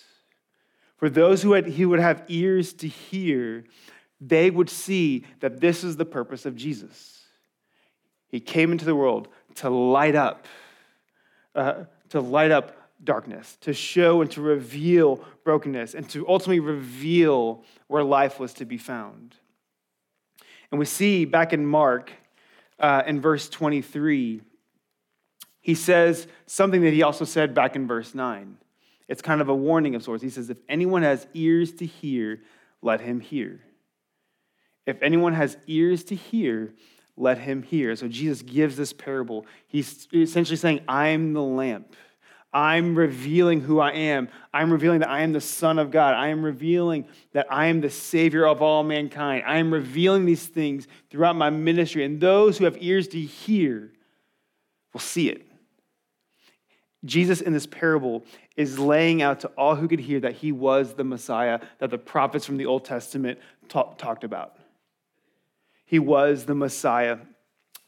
For 0.99 1.09
those 1.09 1.43
who, 1.43 1.53
had, 1.53 1.67
he 1.67 1.87
would 1.87 2.01
have 2.01 2.25
ears 2.29 2.73
to 2.75 2.89
hear, 2.89 3.65
they 4.21 4.51
would 4.51 4.69
see 4.69 5.25
that 5.41 5.61
this 5.61 5.85
is 5.85 5.97
the 5.97 6.05
purpose 6.05 6.45
of 6.45 6.57
Jesus. 6.57 7.23
He 8.29 8.41
came 8.41 8.73
into 8.73 8.85
the 8.85 8.97
world 8.97 9.29
to 9.57 9.71
light 9.71 10.17
up, 10.17 10.47
uh, 11.55 11.85
to 12.11 12.21
light 12.21 12.51
up 12.51 12.77
darkness, 13.03 13.57
to 13.61 13.73
show 13.73 14.21
and 14.21 14.31
to 14.33 14.41
reveal 14.41 15.25
brokenness, 15.45 15.95
and 15.95 16.09
to 16.11 16.29
ultimately 16.29 16.61
reveal 16.61 17.63
where 17.87 18.03
life 18.03 18.41
was 18.41 18.53
to 18.55 18.65
be 18.65 18.77
found. 18.77 19.37
And 20.71 20.79
we 20.79 20.85
see 20.85 21.25
back 21.25 21.53
in 21.53 21.65
Mark, 21.65 22.13
uh, 22.81 23.05
in 23.07 23.21
verse 23.21 23.49
23, 23.49 24.43
he 25.61 25.75
says 25.75 26.27
something 26.47 26.81
that 26.83 26.93
he 26.93 27.03
also 27.03 27.25
said 27.25 27.55
back 27.55 27.77
in 27.77 27.87
verse 27.87 28.15
9. 28.15 28.57
It's 29.09 29.23
kind 29.23 29.41
of 29.41 29.49
a 29.49 29.55
warning 29.55 29.95
of 29.95 30.03
sorts. 30.03 30.23
He 30.23 30.31
says, 30.31 30.51
If 30.51 30.59
anyone 30.69 31.03
has 31.03 31.27
ears 31.35 31.73
to 31.75 31.87
hear, 31.87 32.41
let 32.83 33.01
him 33.01 33.21
hear. 33.21 33.61
If 34.87 35.03
anyone 35.03 35.35
has 35.35 35.57
ears 35.67 36.05
to 36.05 36.15
hear, 36.15 36.75
let 37.17 37.39
him 37.39 37.63
hear. 37.63 37.97
So 37.97 38.09
Jesus 38.09 38.43
gives 38.43 38.77
this 38.77 38.93
parable. 38.93 39.47
He's 39.67 40.09
essentially 40.13 40.57
saying, 40.57 40.81
I'm 40.89 41.33
the 41.33 41.43
lamp. 41.43 41.95
I'm 42.53 42.97
revealing 42.97 43.61
who 43.61 43.79
I 43.79 43.91
am. 43.91 44.29
I'm 44.55 44.73
revealing 44.73 45.01
that 45.01 45.11
I 45.11 45.21
am 45.21 45.33
the 45.33 45.41
Son 45.41 45.79
of 45.79 45.91
God. 45.91 46.15
I 46.15 46.29
am 46.29 46.43
revealing 46.43 47.07
that 47.33 47.47
I 47.51 47.67
am 47.67 47.81
the 47.83 47.91
Savior 47.91 48.47
of 48.47 48.63
all 48.63 48.83
mankind. 48.83 49.45
I 49.47 49.59
am 49.59 49.73
revealing 49.73 50.25
these 50.25 50.47
things 50.47 50.89
throughout 51.11 51.37
my 51.37 51.51
ministry. 51.51 52.05
And 52.05 52.21
those 52.21 52.57
who 52.57 52.65
have 52.65 52.79
ears 52.81 53.09
to 53.09 53.21
hear 53.21 53.93
will 54.95 55.01
see 55.01 55.29
it. 55.29 55.48
Jesus 57.05 57.41
in 57.41 57.53
this 57.53 57.67
parable 57.67 58.25
is 58.57 58.79
laying 58.79 59.23
out 59.23 59.41
to 59.41 59.49
all 59.49 59.77
who 59.77 59.87
could 59.87 60.01
hear 60.01 60.21
that 60.21 60.35
he 60.35 60.51
was 60.53 60.95
the 60.95 61.05
Messiah 61.05 61.61
that 61.79 61.91
the 61.91 61.99
prophets 61.99 62.45
from 62.45 62.57
the 62.57 62.67
Old 62.67 62.85
Testament 62.85 63.39
talked 63.69 64.25
about 64.25 64.59
he 65.89 65.99
was 65.99 66.45
the 66.45 66.55
Messiah 66.55 67.17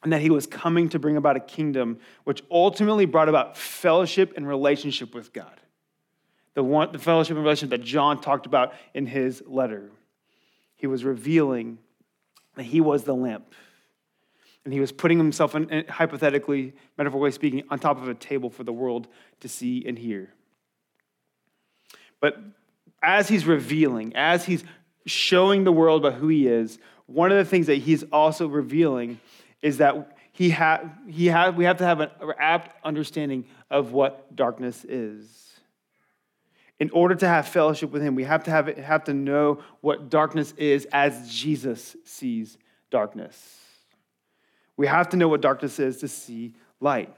and 0.02 0.10
that 0.10 0.22
he 0.22 0.30
was 0.30 0.46
coming 0.46 0.88
to 0.88 0.98
bring 0.98 1.18
about 1.18 1.36
a 1.36 1.40
kingdom 1.40 1.98
which 2.24 2.42
ultimately 2.50 3.04
brought 3.04 3.28
about 3.28 3.58
fellowship 3.58 4.32
and 4.38 4.48
relationship 4.48 5.14
with 5.14 5.34
God. 5.34 5.60
The, 6.54 6.64
one, 6.64 6.92
the 6.92 6.98
fellowship 6.98 7.36
and 7.36 7.44
relationship 7.44 7.78
that 7.78 7.84
John 7.86 8.18
talked 8.18 8.46
about 8.46 8.72
in 8.94 9.04
his 9.04 9.42
letter. 9.46 9.90
He 10.76 10.86
was 10.86 11.04
revealing 11.04 11.76
that 12.54 12.62
he 12.62 12.80
was 12.80 13.04
the 13.04 13.14
lamp. 13.14 13.52
And 14.64 14.74
he 14.74 14.80
was 14.80 14.92
putting 14.92 15.18
himself, 15.18 15.54
in, 15.54 15.86
hypothetically, 15.88 16.74
metaphorically 16.98 17.32
speaking, 17.32 17.62
on 17.70 17.78
top 17.78 18.00
of 18.00 18.08
a 18.08 18.14
table 18.14 18.50
for 18.50 18.62
the 18.62 18.72
world 18.72 19.08
to 19.40 19.48
see 19.48 19.84
and 19.86 19.98
hear. 19.98 20.34
But 22.20 22.38
as 23.02 23.28
he's 23.28 23.46
revealing, 23.46 24.14
as 24.14 24.44
he's 24.44 24.64
showing 25.06 25.64
the 25.64 25.72
world 25.72 26.04
about 26.04 26.18
who 26.18 26.28
he 26.28 26.46
is, 26.46 26.78
one 27.06 27.32
of 27.32 27.38
the 27.38 27.44
things 27.44 27.66
that 27.66 27.76
he's 27.76 28.04
also 28.12 28.46
revealing 28.46 29.18
is 29.62 29.78
that 29.78 30.16
he 30.32 30.50
ha- 30.50 30.82
he 31.08 31.28
ha- 31.28 31.50
we 31.50 31.64
have 31.64 31.78
to 31.78 31.84
have 31.84 32.00
an 32.00 32.10
apt 32.38 32.74
understanding 32.84 33.46
of 33.70 33.92
what 33.92 34.36
darkness 34.36 34.84
is. 34.84 35.60
In 36.78 36.90
order 36.90 37.14
to 37.14 37.28
have 37.28 37.48
fellowship 37.48 37.90
with 37.90 38.00
him, 38.00 38.14
we 38.14 38.24
have 38.24 38.44
to 38.44 38.50
have, 38.50 38.66
have 38.78 39.04
to 39.04 39.14
know 39.14 39.62
what 39.80 40.08
darkness 40.08 40.52
is 40.56 40.86
as 40.92 41.30
Jesus 41.30 41.96
sees 42.04 42.56
darkness. 42.90 43.58
We 44.80 44.86
have 44.86 45.10
to 45.10 45.18
know 45.18 45.28
what 45.28 45.42
darkness 45.42 45.78
is 45.78 45.98
to 45.98 46.08
see 46.08 46.54
light. 46.80 47.14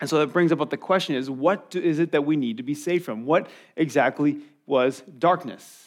And 0.00 0.10
so 0.10 0.18
that 0.18 0.32
brings 0.32 0.50
up 0.50 0.70
the 0.70 0.76
question 0.76 1.14
is 1.14 1.30
what 1.30 1.76
is 1.76 2.00
it 2.00 2.10
that 2.10 2.22
we 2.22 2.34
need 2.34 2.56
to 2.56 2.64
be 2.64 2.74
saved 2.74 3.04
from? 3.04 3.26
What 3.26 3.48
exactly 3.76 4.40
was 4.66 5.04
darkness? 5.20 5.86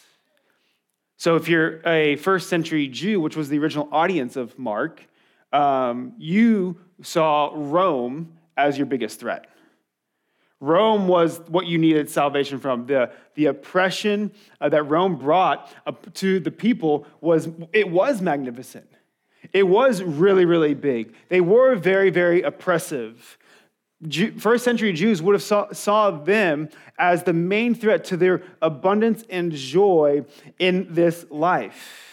So, 1.18 1.36
if 1.36 1.46
you're 1.46 1.86
a 1.86 2.16
first 2.16 2.48
century 2.48 2.88
Jew, 2.88 3.20
which 3.20 3.36
was 3.36 3.50
the 3.50 3.58
original 3.58 3.86
audience 3.92 4.36
of 4.36 4.58
Mark, 4.58 5.06
um, 5.52 6.14
you 6.16 6.80
saw 7.02 7.50
Rome 7.52 8.38
as 8.56 8.78
your 8.78 8.86
biggest 8.86 9.20
threat. 9.20 9.44
Rome 10.58 11.06
was 11.06 11.42
what 11.48 11.66
you 11.66 11.76
needed 11.76 12.08
salvation 12.08 12.58
from. 12.60 12.86
The, 12.86 13.12
the 13.34 13.44
oppression 13.44 14.32
uh, 14.58 14.70
that 14.70 14.84
Rome 14.84 15.16
brought 15.16 15.70
to 16.14 16.40
the 16.40 16.50
people 16.50 17.06
was 17.20 17.46
it 17.74 17.90
was 17.90 18.22
magnificent. 18.22 18.88
It 19.52 19.64
was 19.64 20.02
really, 20.02 20.44
really 20.44 20.74
big. 20.74 21.14
They 21.28 21.40
were 21.40 21.74
very, 21.74 22.10
very 22.10 22.42
oppressive 22.42 23.38
first 24.38 24.64
century 24.64 24.92
Jews 24.92 25.20
would 25.20 25.34
have 25.34 25.42
saw, 25.42 25.72
saw 25.72 26.10
them 26.10 26.68
as 26.98 27.24
the 27.24 27.32
main 27.32 27.74
threat 27.74 28.04
to 28.04 28.16
their 28.16 28.42
abundance 28.62 29.24
and 29.28 29.52
joy 29.52 30.24
in 30.58 30.86
this 30.90 31.26
life. 31.30 32.04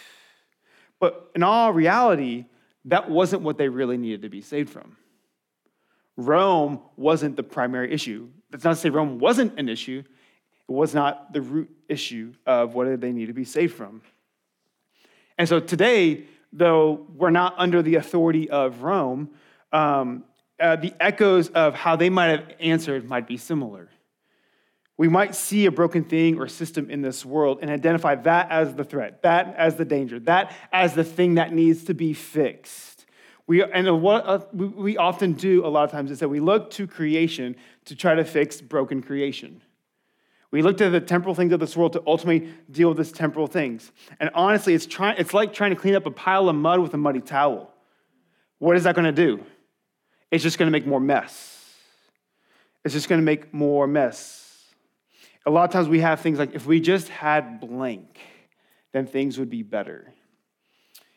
But 0.99 1.29
in 1.35 1.43
all 1.43 1.73
reality, 1.73 2.45
that 2.85 3.09
wasn't 3.09 3.43
what 3.43 3.57
they 3.57 3.69
really 3.69 3.97
needed 3.97 4.23
to 4.23 4.29
be 4.29 4.41
saved 4.41 4.69
from. 4.69 4.95
Rome 6.17 6.79
wasn't 6.95 7.35
the 7.35 7.43
primary 7.43 7.91
issue. 7.91 8.29
That's 8.49 8.63
not 8.63 8.71
to 8.71 8.75
say 8.77 8.89
Rome 8.89 9.19
wasn't 9.19 9.59
an 9.59 9.69
issue, 9.69 10.03
it 10.67 10.71
was 10.71 10.95
not 10.95 11.33
the 11.33 11.41
root 11.41 11.69
issue 11.87 12.33
of 12.47 12.73
what 12.73 12.99
they 12.99 13.11
need 13.11 13.27
to 13.27 13.33
be 13.33 13.43
saved 13.43 13.75
from. 13.75 14.01
And 15.37 15.47
so 15.47 15.59
today, 15.59 16.23
though 16.55 17.05
we're 17.13 17.31
not 17.31 17.53
under 17.57 17.81
the 17.81 17.95
authority 17.95 18.49
of 18.49 18.81
Rome, 18.81 19.29
um, 19.71 20.23
uh, 20.59 20.77
the 20.77 20.93
echoes 20.99 21.49
of 21.49 21.75
how 21.75 21.95
they 21.95 22.09
might 22.09 22.27
have 22.27 22.53
answered 22.59 23.07
might 23.07 23.27
be 23.27 23.37
similar. 23.37 23.89
We 24.97 25.09
might 25.09 25.35
see 25.35 25.65
a 25.65 25.71
broken 25.71 26.05
thing 26.05 26.39
or 26.39 26.47
system 26.47 26.89
in 26.89 27.01
this 27.01 27.25
world 27.25 27.59
and 27.61 27.69
identify 27.69 28.15
that 28.15 28.49
as 28.49 28.73
the 28.75 28.85
threat, 28.85 29.21
that 29.23 29.53
as 29.57 29.75
the 29.75 29.83
danger, 29.83 30.19
that 30.21 30.55
as 30.71 30.93
the 30.93 31.03
thing 31.03 31.35
that 31.35 31.51
needs 31.51 31.83
to 31.85 31.93
be 31.93 32.13
fixed. 32.13 33.05
We, 33.45 33.61
and 33.61 34.01
what 34.01 34.55
we 34.55 34.95
often 34.97 35.33
do 35.33 35.65
a 35.65 35.67
lot 35.67 35.83
of 35.83 35.91
times 35.91 36.11
is 36.11 36.19
that 36.19 36.29
we 36.29 36.39
look 36.39 36.71
to 36.71 36.87
creation 36.87 37.57
to 37.85 37.95
try 37.95 38.15
to 38.15 38.23
fix 38.23 38.61
broken 38.61 39.03
creation. 39.03 39.61
We 40.51 40.61
look 40.61 40.77
to 40.77 40.89
the 40.89 41.01
temporal 41.01 41.35
things 41.35 41.51
of 41.51 41.59
this 41.59 41.75
world 41.75 41.93
to 41.93 42.03
ultimately 42.07 42.53
deal 42.71 42.89
with 42.89 42.97
these 42.97 43.11
temporal 43.11 43.47
things. 43.47 43.91
And 44.19 44.29
honestly, 44.33 44.73
it's, 44.73 44.85
try, 44.85 45.13
it's 45.13 45.33
like 45.33 45.53
trying 45.53 45.71
to 45.71 45.75
clean 45.75 45.95
up 45.95 46.05
a 46.05 46.11
pile 46.11 46.47
of 46.49 46.55
mud 46.55 46.79
with 46.79 46.93
a 46.93 46.97
muddy 46.97 47.21
towel. 47.21 47.73
What 48.59 48.77
is 48.77 48.83
that 48.83 48.95
going 48.95 49.05
to 49.05 49.11
do? 49.11 49.43
It's 50.31 50.43
just 50.43 50.57
going 50.57 50.67
to 50.67 50.71
make 50.71 50.87
more 50.87 50.99
mess. 50.99 51.51
It's 52.83 52.93
just 52.93 53.09
going 53.09 53.19
to 53.19 53.25
make 53.25 53.53
more 53.53 53.87
mess. 53.87 54.63
A 55.45 55.51
lot 55.51 55.65
of 55.65 55.71
times 55.71 55.87
we 55.87 55.99
have 55.99 56.21
things 56.21 56.39
like 56.39 56.55
if 56.55 56.65
we 56.65 56.79
just 56.79 57.09
had 57.09 57.59
blank, 57.59 58.19
then 58.93 59.05
things 59.05 59.37
would 59.37 59.49
be 59.49 59.63
better. 59.63 60.13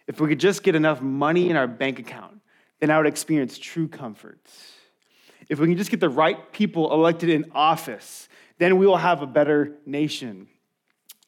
If 0.07 0.21
we 0.21 0.29
could 0.29 0.41
just 0.41 0.63
get 0.63 0.75
enough 0.75 1.01
money 1.01 1.51
in 1.51 1.57
our 1.57 1.67
bank 1.67 1.99
account, 1.99 2.41
then 2.81 2.91
I 2.91 2.97
would 2.97 3.07
experience 3.07 3.59
true 3.59 3.89
comfort. 3.89 4.41
If 5.49 5.59
we 5.59 5.67
can 5.67 5.77
just 5.77 5.91
get 5.91 6.01
the 6.01 6.09
right 6.09 6.53
people 6.53 6.93
elected 6.93 7.31
in 7.31 7.51
office, 7.55 8.28
then 8.59 8.77
we 8.77 8.87
will 8.87 8.97
have 8.97 9.23
a 9.23 9.27
better 9.27 9.77
nation. 9.87 10.49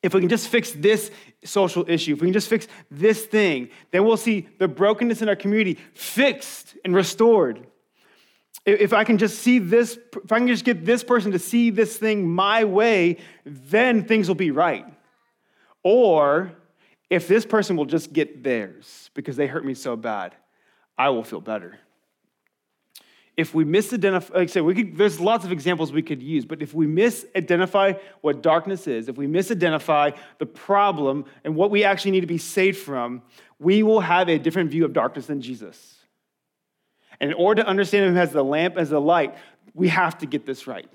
If 0.02 0.14
we 0.14 0.20
can 0.20 0.28
just 0.28 0.48
fix 0.48 0.72
this 0.72 1.10
social 1.44 1.84
issue, 1.88 2.14
if 2.14 2.20
we 2.20 2.26
can 2.26 2.32
just 2.32 2.48
fix 2.48 2.66
this 2.90 3.24
thing, 3.26 3.68
then 3.90 4.04
we'll 4.04 4.16
see 4.16 4.48
the 4.58 4.68
brokenness 4.68 5.22
in 5.22 5.28
our 5.28 5.36
community 5.36 5.78
fixed 5.94 6.74
and 6.84 6.94
restored. 6.94 7.66
If 8.64 8.92
I 8.92 9.04
can 9.04 9.18
just 9.18 9.40
see 9.40 9.58
this, 9.58 9.98
if 10.24 10.32
I 10.32 10.38
can 10.38 10.48
just 10.48 10.64
get 10.64 10.84
this 10.84 11.02
person 11.02 11.32
to 11.32 11.38
see 11.38 11.70
this 11.70 11.96
thing 11.96 12.28
my 12.28 12.64
way, 12.64 13.18
then 13.44 14.04
things 14.04 14.28
will 14.28 14.34
be 14.34 14.50
right. 14.50 14.86
Or 15.82 16.52
if 17.08 17.26
this 17.26 17.44
person 17.44 17.76
will 17.76 17.86
just 17.86 18.12
get 18.12 18.42
theirs 18.42 19.10
because 19.14 19.36
they 19.36 19.46
hurt 19.46 19.64
me 19.64 19.74
so 19.74 19.96
bad, 19.96 20.34
I 20.96 21.08
will 21.10 21.24
feel 21.24 21.40
better. 21.40 21.78
If 23.40 23.54
we 23.54 23.64
misidentify, 23.64 24.34
like 24.34 24.42
I 24.42 24.52
said, 24.52 24.64
we 24.64 24.74
could, 24.74 24.98
there's 24.98 25.18
lots 25.18 25.46
of 25.46 25.52
examples 25.52 25.92
we 25.92 26.02
could 26.02 26.22
use, 26.22 26.44
but 26.44 26.60
if 26.60 26.74
we 26.74 26.86
misidentify 26.86 27.98
what 28.20 28.42
darkness 28.42 28.86
is, 28.86 29.08
if 29.08 29.16
we 29.16 29.26
misidentify 29.26 30.14
the 30.38 30.44
problem 30.44 31.24
and 31.42 31.56
what 31.56 31.70
we 31.70 31.82
actually 31.82 32.10
need 32.10 32.20
to 32.20 32.26
be 32.26 32.36
saved 32.36 32.78
from, 32.78 33.22
we 33.58 33.82
will 33.82 34.00
have 34.00 34.28
a 34.28 34.38
different 34.38 34.70
view 34.70 34.84
of 34.84 34.92
darkness 34.92 35.26
than 35.26 35.40
Jesus. 35.40 35.96
And 37.18 37.30
in 37.30 37.36
order 37.36 37.62
to 37.62 37.68
understand 37.68 38.04
him 38.04 38.18
as 38.18 38.30
the 38.30 38.44
lamp, 38.44 38.76
as 38.76 38.90
the 38.90 39.00
light, 39.00 39.34
we 39.72 39.88
have 39.88 40.18
to 40.18 40.26
get 40.26 40.44
this 40.44 40.66
right. 40.66 40.90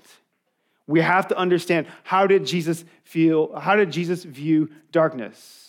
We 0.86 1.00
have 1.00 1.26
to 1.28 1.36
understand 1.36 1.88
how 2.04 2.28
did 2.28 2.46
Jesus 2.46 2.84
feel, 3.02 3.56
how 3.56 3.74
did 3.74 3.90
Jesus 3.90 4.22
view 4.22 4.70
darkness? 4.92 5.65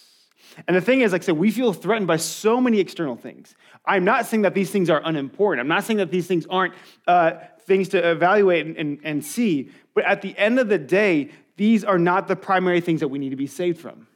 And 0.65 0.75
the 0.75 0.81
thing 0.81 1.01
is, 1.01 1.11
like 1.11 1.21
I 1.21 1.25
said, 1.25 1.37
we 1.37 1.51
feel 1.51 1.73
threatened 1.73 2.07
by 2.07 2.17
so 2.17 2.59
many 2.59 2.79
external 2.79 3.15
things. 3.15 3.55
I'm 3.85 4.03
not 4.03 4.25
saying 4.25 4.41
that 4.41 4.53
these 4.53 4.71
things 4.71 4.89
are 4.89 5.01
unimportant. 5.03 5.59
I'm 5.59 5.67
not 5.67 5.83
saying 5.83 5.97
that 5.97 6.09
these 6.09 6.25
things 6.25 6.47
aren't 6.49 6.73
uh, 7.05 7.33
things 7.61 7.89
to 7.89 8.11
evaluate 8.11 8.65
and, 8.65 8.77
and, 8.77 8.99
and 9.03 9.23
see. 9.23 9.69
But 9.93 10.05
at 10.05 10.21
the 10.21 10.35
end 10.37 10.59
of 10.59 10.69
the 10.69 10.79
day, 10.79 11.29
these 11.57 11.83
are 11.83 11.99
not 11.99 12.27
the 12.27 12.35
primary 12.35 12.81
things 12.81 13.01
that 13.01 13.09
we 13.09 13.19
need 13.19 13.29
to 13.29 13.35
be 13.35 13.47
saved 13.47 13.79
from. 13.79 14.07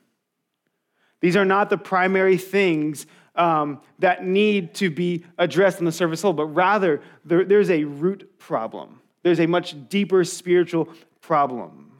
These 1.20 1.36
are 1.36 1.46
not 1.46 1.70
the 1.70 1.78
primary 1.78 2.38
things 2.38 3.06
um, 3.36 3.82
that 4.00 4.26
need 4.26 4.74
to 4.76 4.90
be 4.90 5.26
addressed 5.38 5.80
on 5.80 5.86
the 5.86 5.92
surface 5.92 6.24
level, 6.24 6.34
but 6.34 6.48
rather 6.48 7.02
there, 7.24 7.46
there's 7.46 7.70
a 7.70 7.84
root 7.84 8.40
problem. 8.40 9.00
There's 9.24 9.40
a 9.40 9.46
much 9.46 9.76
deeper 9.90 10.24
spiritual 10.24 10.90
problem. 11.22 11.92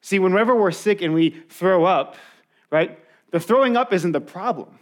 See, 0.00 0.18
whenever 0.18 0.54
we're 0.54 0.70
sick 0.70 1.02
and 1.02 1.12
we 1.12 1.30
throw 1.48 1.84
up, 1.84 2.16
right, 2.70 2.98
the 3.32 3.40
throwing 3.40 3.76
up 3.76 3.92
isn't 3.92 4.12
the 4.12 4.20
problem, 4.20 4.78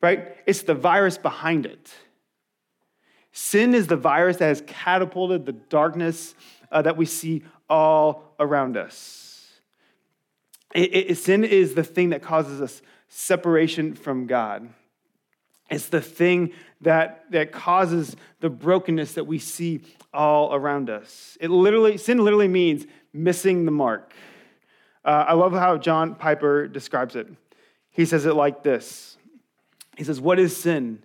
right? 0.00 0.36
It's 0.46 0.62
the 0.62 0.74
virus 0.74 1.18
behind 1.18 1.66
it. 1.66 1.92
Sin 3.32 3.74
is 3.74 3.88
the 3.88 3.96
virus 3.96 4.36
that 4.36 4.46
has 4.46 4.62
catapulted 4.66 5.46
the 5.46 5.52
darkness 5.52 6.34
uh, 6.70 6.82
that 6.82 6.96
we 6.96 7.06
see 7.06 7.42
all 7.68 8.34
around 8.38 8.76
us. 8.76 9.60
It, 10.74 11.10
it, 11.10 11.18
sin 11.18 11.42
is 11.42 11.74
the 11.74 11.82
thing 11.82 12.10
that 12.10 12.22
causes 12.22 12.60
us 12.60 12.82
separation 13.08 13.94
from 13.94 14.26
God. 14.26 14.68
It's 15.70 15.88
the 15.88 16.00
thing 16.00 16.52
that, 16.80 17.30
that 17.30 17.52
causes 17.52 18.16
the 18.40 18.50
brokenness 18.50 19.14
that 19.14 19.24
we 19.24 19.38
see 19.38 19.80
all 20.12 20.54
around 20.54 20.90
us. 20.90 21.38
It 21.40 21.50
literally, 21.50 21.96
sin 21.96 22.18
literally 22.18 22.48
means 22.48 22.86
missing 23.12 23.64
the 23.64 23.70
mark. 23.70 24.12
Uh, 25.04 25.24
I 25.28 25.34
love 25.34 25.52
how 25.52 25.78
John 25.78 26.14
Piper 26.14 26.68
describes 26.68 27.16
it. 27.16 27.28
He 27.90 28.04
says 28.04 28.26
it 28.26 28.34
like 28.34 28.62
this 28.62 29.16
He 29.96 30.04
says, 30.04 30.20
What 30.20 30.38
is 30.38 30.56
sin? 30.56 31.02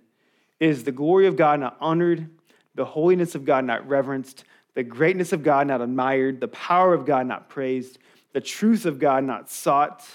Is 0.58 0.84
the 0.84 0.92
glory 0.92 1.26
of 1.26 1.36
God 1.36 1.60
not 1.60 1.76
honored, 1.80 2.30
the 2.74 2.84
holiness 2.84 3.34
of 3.34 3.44
God 3.44 3.64
not 3.64 3.86
reverenced, 3.86 4.44
the 4.74 4.82
greatness 4.82 5.32
of 5.32 5.42
God 5.42 5.66
not 5.66 5.82
admired, 5.82 6.40
the 6.40 6.48
power 6.48 6.94
of 6.94 7.04
God 7.04 7.26
not 7.26 7.48
praised, 7.48 7.98
the 8.32 8.40
truth 8.40 8.86
of 8.86 8.98
God 8.98 9.24
not 9.24 9.50
sought, 9.50 10.06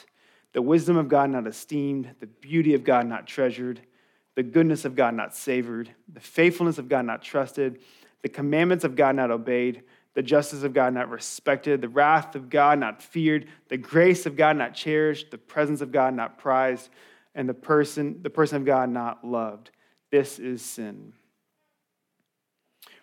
the 0.54 0.62
wisdom 0.62 0.98
of 0.98 1.10
God 1.10 1.30
not 1.30 1.48
esteemed, 1.48 2.16
the 2.20 2.28
beauty 2.28 2.74
of 2.74 2.84
God 2.84 3.08
not 3.08 3.28
treasured, 3.28 3.82
the 4.36 4.44
goodness 4.44 4.86
of 4.86 4.96
God 4.96 5.14
not 5.14 5.36
savored, 5.36 5.94
the 6.12 6.20
faithfulness 6.20 6.78
of 6.78 6.90
God 6.90 7.06
not 7.06 7.22
trusted, 7.22 7.80
the 8.22 8.30
commandments 8.30 8.84
of 8.84 8.96
God 8.96 9.16
not 9.16 9.32
obeyed, 9.32 9.84
the 10.14 10.24
justice 10.24 10.64
of 10.64 10.74
God 10.74 10.94
not 10.94 11.10
respected, 11.10 11.82
the 11.82 11.90
wrath 11.90 12.36
of 12.36 12.50
God 12.50 12.80
not 12.80 13.02
feared, 13.02 13.48
the 13.70 13.78
grace 13.78 14.26
of 14.26 14.36
God 14.36 14.58
not 14.58 14.74
cherished, 14.74 15.32
the 15.32 15.38
presence 15.38 15.82
of 15.82 15.92
God 15.92 16.14
not 16.14 16.38
prized, 16.38 16.90
and 17.34 17.48
the 17.48 17.54
person, 17.54 18.22
the 18.22 18.30
person 18.30 18.58
of 18.58 18.66
God 18.66 18.90
not 18.90 19.26
loved. 19.26 19.72
This 20.12 20.38
is 20.40 20.62
sin. 20.62 21.14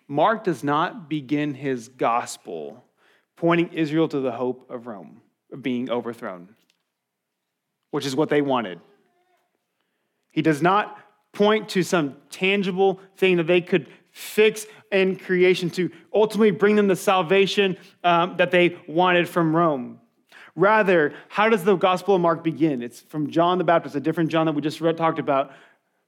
Mark 0.07 0.43
does 0.43 0.63
not 0.63 1.09
begin 1.09 1.53
his 1.53 1.87
gospel 1.87 2.83
pointing 3.37 3.71
Israel 3.73 4.07
to 4.07 4.19
the 4.19 4.31
hope 4.31 4.69
of 4.69 4.85
Rome 4.87 5.21
of 5.51 5.63
being 5.63 5.89
overthrown, 5.89 6.49
which 7.91 8.05
is 8.05 8.15
what 8.15 8.29
they 8.29 8.41
wanted. 8.41 8.79
He 10.31 10.41
does 10.41 10.61
not 10.61 10.97
point 11.31 11.69
to 11.69 11.83
some 11.83 12.15
tangible 12.29 12.99
thing 13.17 13.37
that 13.37 13.47
they 13.47 13.61
could 13.61 13.87
fix 14.19 14.65
in 14.91 15.15
creation 15.15 15.69
to 15.69 15.89
ultimately 16.13 16.51
bring 16.51 16.75
them 16.75 16.87
the 16.87 16.95
salvation 16.95 17.77
um, 18.03 18.35
that 18.35 18.51
they 18.51 18.77
wanted 18.87 19.29
from 19.29 19.55
Rome. 19.55 19.99
Rather, 20.55 21.13
how 21.29 21.47
does 21.47 21.63
the 21.63 21.75
Gospel 21.75 22.15
of 22.15 22.21
Mark 22.21 22.43
begin? 22.43 22.81
It's 22.81 22.99
from 22.99 23.29
John 23.29 23.57
the 23.57 23.63
Baptist, 23.63 23.95
a 23.95 24.01
different 24.01 24.29
John 24.29 24.45
that 24.45 24.51
we 24.51 24.61
just 24.61 24.81
read, 24.81 24.97
talked 24.97 25.19
about, 25.19 25.53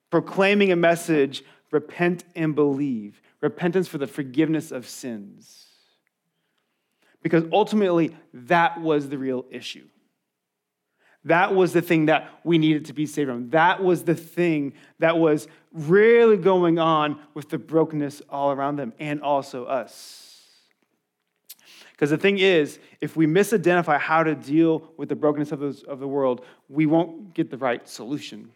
proclaiming 0.09 0.73
a 0.73 0.75
message 0.75 1.43
repent 1.71 2.25
and 2.35 2.53
believe, 2.53 3.21
repentance 3.39 3.87
for 3.87 3.97
the 3.97 4.07
forgiveness 4.07 4.71
of 4.71 4.89
sins. 4.89 5.67
Because 7.23 7.45
ultimately, 7.53 8.13
that 8.33 8.81
was 8.81 9.07
the 9.07 9.17
real 9.17 9.45
issue. 9.49 9.87
That 11.25 11.53
was 11.53 11.71
the 11.71 11.81
thing 11.81 12.07
that 12.07 12.29
we 12.43 12.57
needed 12.57 12.85
to 12.85 12.93
be 12.93 13.05
saved 13.05 13.29
from. 13.29 13.49
That 13.51 13.83
was 13.83 14.03
the 14.03 14.15
thing 14.15 14.73
that 14.99 15.17
was 15.17 15.47
really 15.71 16.37
going 16.37 16.79
on 16.79 17.19
with 17.33 17.49
the 17.49 17.59
brokenness 17.59 18.21
all 18.29 18.51
around 18.51 18.77
them 18.77 18.93
and 18.99 19.21
also 19.21 19.65
us. 19.65 20.27
Because 21.91 22.09
the 22.09 22.17
thing 22.17 22.39
is, 22.39 22.79
if 22.99 23.15
we 23.15 23.27
misidentify 23.27 23.99
how 23.99 24.23
to 24.23 24.33
deal 24.33 24.91
with 24.97 25.09
the 25.09 25.15
brokenness 25.15 25.51
of, 25.51 25.59
those, 25.59 25.83
of 25.83 25.99
the 25.99 26.07
world, 26.07 26.43
we 26.67 26.87
won't 26.87 27.35
get 27.35 27.51
the 27.51 27.57
right 27.57 27.87
solution. 27.87 28.49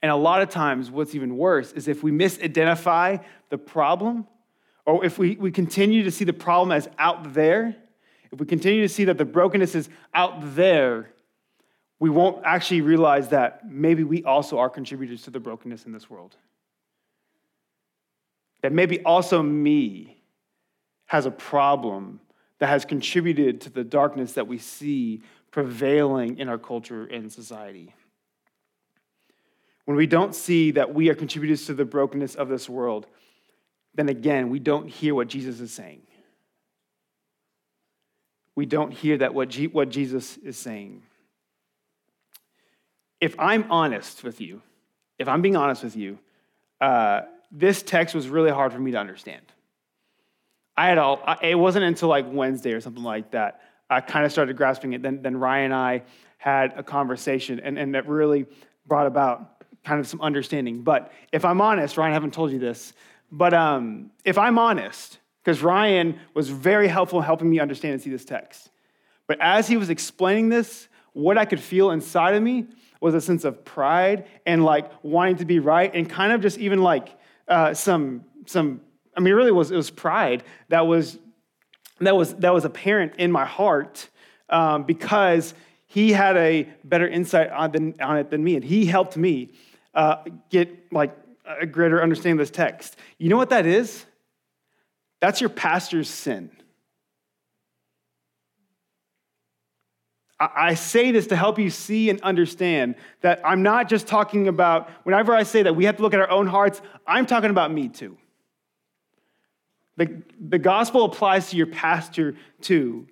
And 0.00 0.10
a 0.10 0.16
lot 0.16 0.40
of 0.40 0.48
times, 0.48 0.90
what's 0.90 1.14
even 1.14 1.36
worse 1.36 1.72
is 1.72 1.86
if 1.86 2.02
we 2.02 2.10
misidentify 2.10 3.22
the 3.50 3.58
problem, 3.58 4.26
or 4.86 5.04
if 5.04 5.18
we, 5.18 5.36
we 5.36 5.50
continue 5.50 6.02
to 6.04 6.10
see 6.10 6.24
the 6.24 6.32
problem 6.32 6.72
as 6.72 6.88
out 6.98 7.34
there, 7.34 7.76
if 8.32 8.40
we 8.40 8.46
continue 8.46 8.80
to 8.80 8.88
see 8.88 9.04
that 9.04 9.18
the 9.18 9.26
brokenness 9.26 9.74
is 9.74 9.90
out 10.14 10.54
there, 10.54 11.10
we 12.00 12.10
won't 12.10 12.44
actually 12.44 12.80
realize 12.80 13.28
that 13.28 13.68
maybe 13.68 14.04
we 14.04 14.22
also 14.22 14.58
are 14.58 14.70
contributors 14.70 15.22
to 15.22 15.30
the 15.30 15.40
brokenness 15.40 15.84
in 15.84 15.92
this 15.92 16.08
world. 16.08 16.36
That 18.62 18.72
maybe 18.72 19.02
also 19.02 19.42
me 19.42 20.22
has 21.06 21.26
a 21.26 21.30
problem 21.30 22.20
that 22.58 22.68
has 22.68 22.84
contributed 22.84 23.60
to 23.62 23.70
the 23.70 23.84
darkness 23.84 24.34
that 24.34 24.46
we 24.46 24.58
see 24.58 25.22
prevailing 25.50 26.38
in 26.38 26.48
our 26.48 26.58
culture 26.58 27.06
and 27.06 27.32
society. 27.32 27.94
When 29.84 29.96
we 29.96 30.06
don't 30.06 30.34
see 30.34 30.72
that 30.72 30.94
we 30.94 31.08
are 31.08 31.14
contributors 31.14 31.66
to 31.66 31.74
the 31.74 31.84
brokenness 31.84 32.34
of 32.34 32.48
this 32.48 32.68
world, 32.68 33.06
then 33.94 34.08
again, 34.08 34.50
we 34.50 34.58
don't 34.58 34.88
hear 34.88 35.14
what 35.14 35.28
Jesus 35.28 35.60
is 35.60 35.72
saying. 35.72 36.02
We 38.54 38.66
don't 38.66 38.92
hear 38.92 39.16
that 39.18 39.34
what, 39.34 39.48
G- 39.48 39.68
what 39.68 39.88
Jesus 39.88 40.36
is 40.38 40.58
saying 40.58 41.02
if 43.20 43.34
I'm 43.38 43.70
honest 43.70 44.22
with 44.24 44.40
you, 44.40 44.62
if 45.18 45.28
I'm 45.28 45.42
being 45.42 45.56
honest 45.56 45.82
with 45.82 45.96
you, 45.96 46.18
uh, 46.80 47.22
this 47.50 47.82
text 47.82 48.14
was 48.14 48.28
really 48.28 48.50
hard 48.50 48.72
for 48.72 48.78
me 48.78 48.92
to 48.92 48.98
understand. 48.98 49.42
I 50.76 50.86
had 50.88 50.98
all, 50.98 51.20
it 51.42 51.56
wasn't 51.56 51.84
until 51.84 52.08
like 52.08 52.26
Wednesday 52.30 52.72
or 52.72 52.80
something 52.80 53.02
like 53.02 53.32
that, 53.32 53.62
I 53.90 54.00
kind 54.00 54.24
of 54.24 54.30
started 54.30 54.56
grasping 54.56 54.92
it. 54.92 55.02
Then, 55.02 55.22
then 55.22 55.36
Ryan 55.36 55.66
and 55.66 55.74
I 55.74 56.02
had 56.36 56.74
a 56.76 56.82
conversation, 56.82 57.58
and, 57.58 57.78
and 57.78 57.94
that 57.94 58.06
really 58.06 58.46
brought 58.86 59.06
about 59.06 59.64
kind 59.84 59.98
of 59.98 60.06
some 60.06 60.20
understanding. 60.20 60.82
But 60.82 61.10
if 61.32 61.44
I'm 61.44 61.60
honest, 61.60 61.96
Ryan, 61.96 62.12
I 62.12 62.14
haven't 62.14 62.34
told 62.34 62.52
you 62.52 62.58
this, 62.58 62.92
but 63.32 63.54
um, 63.54 64.10
if 64.24 64.38
I'm 64.38 64.58
honest, 64.58 65.18
because 65.42 65.62
Ryan 65.62 66.18
was 66.34 66.48
very 66.48 66.86
helpful 66.88 67.18
in 67.18 67.24
helping 67.24 67.50
me 67.50 67.58
understand 67.58 67.94
and 67.94 68.02
see 68.02 68.10
this 68.10 68.24
text. 68.24 68.70
But 69.26 69.38
as 69.40 69.66
he 69.66 69.76
was 69.76 69.90
explaining 69.90 70.48
this, 70.48 70.88
what 71.18 71.36
I 71.36 71.46
could 71.46 71.60
feel 71.60 71.90
inside 71.90 72.36
of 72.36 72.42
me 72.44 72.68
was 73.00 73.12
a 73.12 73.20
sense 73.20 73.44
of 73.44 73.64
pride 73.64 74.26
and 74.46 74.64
like 74.64 74.88
wanting 75.02 75.36
to 75.36 75.44
be 75.44 75.58
right 75.58 75.92
and 75.92 76.08
kind 76.08 76.32
of 76.32 76.40
just 76.40 76.58
even 76.58 76.80
like 76.80 77.08
uh, 77.48 77.74
some, 77.74 78.24
some, 78.46 78.80
I 79.16 79.20
mean, 79.20 79.34
really 79.34 79.50
was, 79.50 79.72
it 79.72 79.76
was 79.76 79.90
pride 79.90 80.44
that 80.68 80.86
was, 80.86 81.18
that 81.98 82.16
was, 82.16 82.34
that 82.36 82.54
was 82.54 82.64
apparent 82.64 83.16
in 83.16 83.32
my 83.32 83.44
heart 83.44 84.08
um, 84.48 84.84
because 84.84 85.54
he 85.86 86.12
had 86.12 86.36
a 86.36 86.68
better 86.84 87.08
insight 87.08 87.50
on, 87.50 87.94
on 88.00 88.16
it 88.18 88.30
than 88.30 88.44
me 88.44 88.54
and 88.54 88.64
he 88.64 88.86
helped 88.86 89.16
me 89.16 89.50
uh, 89.94 90.22
get 90.50 90.92
like 90.92 91.16
a 91.44 91.66
greater 91.66 92.00
understanding 92.00 92.34
of 92.34 92.38
this 92.38 92.52
text. 92.52 92.96
You 93.18 93.28
know 93.28 93.36
what 93.36 93.50
that 93.50 93.66
is? 93.66 94.06
That's 95.20 95.40
your 95.40 95.50
pastor's 95.50 96.08
sin. 96.08 96.50
I 100.40 100.74
say 100.74 101.10
this 101.10 101.26
to 101.28 101.36
help 101.36 101.58
you 101.58 101.68
see 101.68 102.10
and 102.10 102.20
understand 102.22 102.94
that 103.22 103.40
I'm 103.44 103.62
not 103.62 103.88
just 103.88 104.06
talking 104.06 104.46
about, 104.46 104.88
whenever 105.02 105.34
I 105.34 105.42
say 105.42 105.64
that 105.64 105.74
we 105.74 105.84
have 105.86 105.96
to 105.96 106.02
look 106.02 106.14
at 106.14 106.20
our 106.20 106.30
own 106.30 106.46
hearts, 106.46 106.80
I'm 107.06 107.26
talking 107.26 107.50
about 107.50 107.72
me 107.72 107.88
too. 107.88 108.16
The, 109.96 110.22
the 110.38 110.58
gospel 110.60 111.04
applies 111.04 111.50
to 111.50 111.56
your 111.56 111.66
pastor 111.66 112.36
too. 112.60 113.08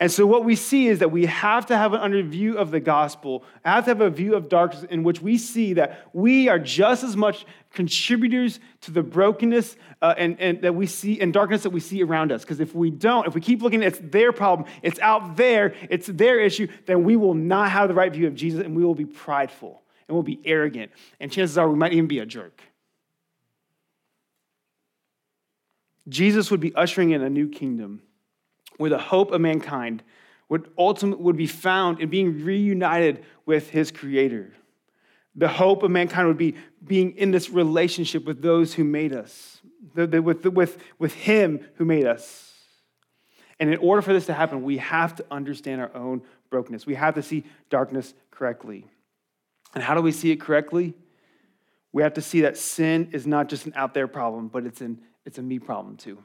And 0.00 0.10
so, 0.10 0.26
what 0.26 0.44
we 0.44 0.56
see 0.56 0.88
is 0.88 0.98
that 0.98 1.10
we 1.10 1.26
have 1.26 1.66
to 1.66 1.76
have 1.76 1.92
an 1.92 2.00
under 2.00 2.22
view 2.22 2.58
of 2.58 2.70
the 2.70 2.80
gospel, 2.80 3.44
have 3.64 3.84
to 3.84 3.90
have 3.90 4.00
a 4.00 4.10
view 4.10 4.34
of 4.34 4.48
darkness 4.48 4.84
in 4.90 5.02
which 5.02 5.20
we 5.20 5.38
see 5.38 5.74
that 5.74 6.08
we 6.12 6.48
are 6.48 6.58
just 6.58 7.04
as 7.04 7.16
much 7.16 7.46
contributors 7.72 8.60
to 8.82 8.90
the 8.90 9.02
brokenness 9.02 9.76
uh, 10.02 10.14
and, 10.16 10.40
and 10.40 10.62
that 10.62 10.74
we 10.74 10.86
see 10.86 11.20
and 11.20 11.32
darkness 11.32 11.62
that 11.62 11.70
we 11.70 11.80
see 11.80 12.02
around 12.02 12.32
us. 12.32 12.42
Because 12.42 12.60
if 12.60 12.74
we 12.74 12.90
don't, 12.90 13.26
if 13.26 13.34
we 13.34 13.40
keep 13.40 13.62
looking, 13.62 13.82
it's 13.82 13.98
their 14.02 14.32
problem, 14.32 14.68
it's 14.82 14.98
out 15.00 15.36
there, 15.36 15.74
it's 15.90 16.06
their 16.06 16.40
issue, 16.40 16.68
then 16.86 17.04
we 17.04 17.16
will 17.16 17.34
not 17.34 17.70
have 17.70 17.88
the 17.88 17.94
right 17.94 18.12
view 18.12 18.26
of 18.26 18.34
Jesus 18.34 18.64
and 18.64 18.76
we 18.76 18.84
will 18.84 18.94
be 18.94 19.06
prideful 19.06 19.82
and 20.08 20.14
we'll 20.14 20.22
be 20.22 20.40
arrogant. 20.44 20.92
And 21.20 21.30
chances 21.30 21.58
are 21.58 21.68
we 21.68 21.76
might 21.76 21.92
even 21.92 22.06
be 22.06 22.18
a 22.18 22.26
jerk. 22.26 22.62
Jesus 26.08 26.50
would 26.50 26.60
be 26.60 26.74
ushering 26.74 27.10
in 27.10 27.22
a 27.22 27.30
new 27.30 27.48
kingdom 27.48 28.02
where 28.76 28.90
the 28.90 28.98
hope 28.98 29.32
of 29.32 29.40
mankind 29.40 30.02
would 30.48 30.70
ultimately 30.76 31.24
would 31.24 31.36
be 31.36 31.46
found 31.46 32.00
in 32.00 32.08
being 32.08 32.44
reunited 32.44 33.24
with 33.46 33.70
his 33.70 33.90
creator. 33.90 34.52
The 35.36 35.48
hope 35.48 35.82
of 35.82 35.90
mankind 35.90 36.28
would 36.28 36.38
be 36.38 36.54
being 36.84 37.16
in 37.16 37.30
this 37.30 37.50
relationship 37.50 38.24
with 38.24 38.40
those 38.40 38.74
who 38.74 38.84
made 38.84 39.12
us, 39.12 39.60
with, 39.94 40.44
with, 40.46 40.78
with 40.98 41.14
him 41.14 41.66
who 41.74 41.84
made 41.84 42.06
us. 42.06 42.52
And 43.58 43.72
in 43.72 43.78
order 43.78 44.02
for 44.02 44.12
this 44.12 44.26
to 44.26 44.34
happen, 44.34 44.62
we 44.62 44.78
have 44.78 45.16
to 45.16 45.24
understand 45.30 45.80
our 45.80 45.94
own 45.94 46.22
brokenness. 46.50 46.86
We 46.86 46.94
have 46.94 47.14
to 47.14 47.22
see 47.22 47.44
darkness 47.70 48.14
correctly. 48.30 48.86
And 49.74 49.82
how 49.82 49.94
do 49.94 50.02
we 50.02 50.12
see 50.12 50.30
it 50.30 50.40
correctly? 50.40 50.94
We 51.92 52.02
have 52.02 52.14
to 52.14 52.20
see 52.20 52.42
that 52.42 52.56
sin 52.56 53.10
is 53.12 53.26
not 53.26 53.48
just 53.48 53.66
an 53.66 53.72
out 53.76 53.94
there 53.94 54.08
problem, 54.08 54.48
but 54.48 54.66
it's, 54.66 54.80
an, 54.80 55.00
it's 55.24 55.38
a 55.38 55.42
me 55.42 55.58
problem 55.58 55.96
too. 55.96 56.18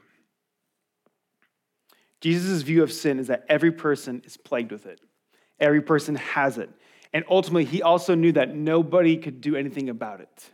Jesus' 2.20 2.62
view 2.62 2.82
of 2.82 2.92
sin 2.92 3.18
is 3.18 3.28
that 3.28 3.44
every 3.48 3.72
person 3.72 4.22
is 4.24 4.36
plagued 4.36 4.72
with 4.72 4.86
it, 4.86 5.00
every 5.58 5.80
person 5.80 6.16
has 6.16 6.58
it. 6.58 6.70
And 7.12 7.24
ultimately, 7.28 7.64
he 7.64 7.82
also 7.82 8.14
knew 8.14 8.30
that 8.32 8.54
nobody 8.54 9.16
could 9.16 9.40
do 9.40 9.56
anything 9.56 9.88
about 9.88 10.20
it. 10.20 10.50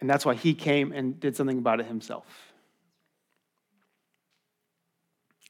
And 0.00 0.08
that's 0.08 0.24
why 0.24 0.34
he 0.34 0.54
came 0.54 0.92
and 0.92 1.18
did 1.18 1.34
something 1.34 1.58
about 1.58 1.80
it 1.80 1.86
himself. 1.86 2.26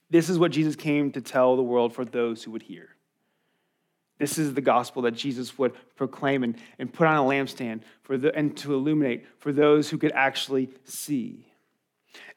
This 0.09 0.29
is 0.29 0.39
what 0.39 0.53
Jesus 0.53 0.77
came 0.77 1.11
to 1.13 1.21
tell 1.21 1.57
the 1.57 1.63
world 1.63 1.95
for 1.95 2.05
those 2.05 2.43
who 2.43 2.51
would 2.51 2.63
hear. 2.63 2.91
This 4.19 4.39
is 4.39 4.55
the 4.55 4.61
gospel 4.61 5.03
that 5.03 5.13
Jesus 5.13 5.59
would 5.59 5.73
proclaim 5.97 6.45
and, 6.45 6.57
and 6.79 6.93
put 6.93 7.07
on 7.07 7.17
a 7.17 7.23
lampstand 7.23 7.81
for 8.03 8.17
the, 8.17 8.35
and 8.35 8.57
to 8.59 8.75
illuminate 8.75 9.27
for 9.39 9.53
those 9.53 9.89
who 9.89 9.99
could 9.99 10.13
actually 10.13 10.71
see. 10.85 11.47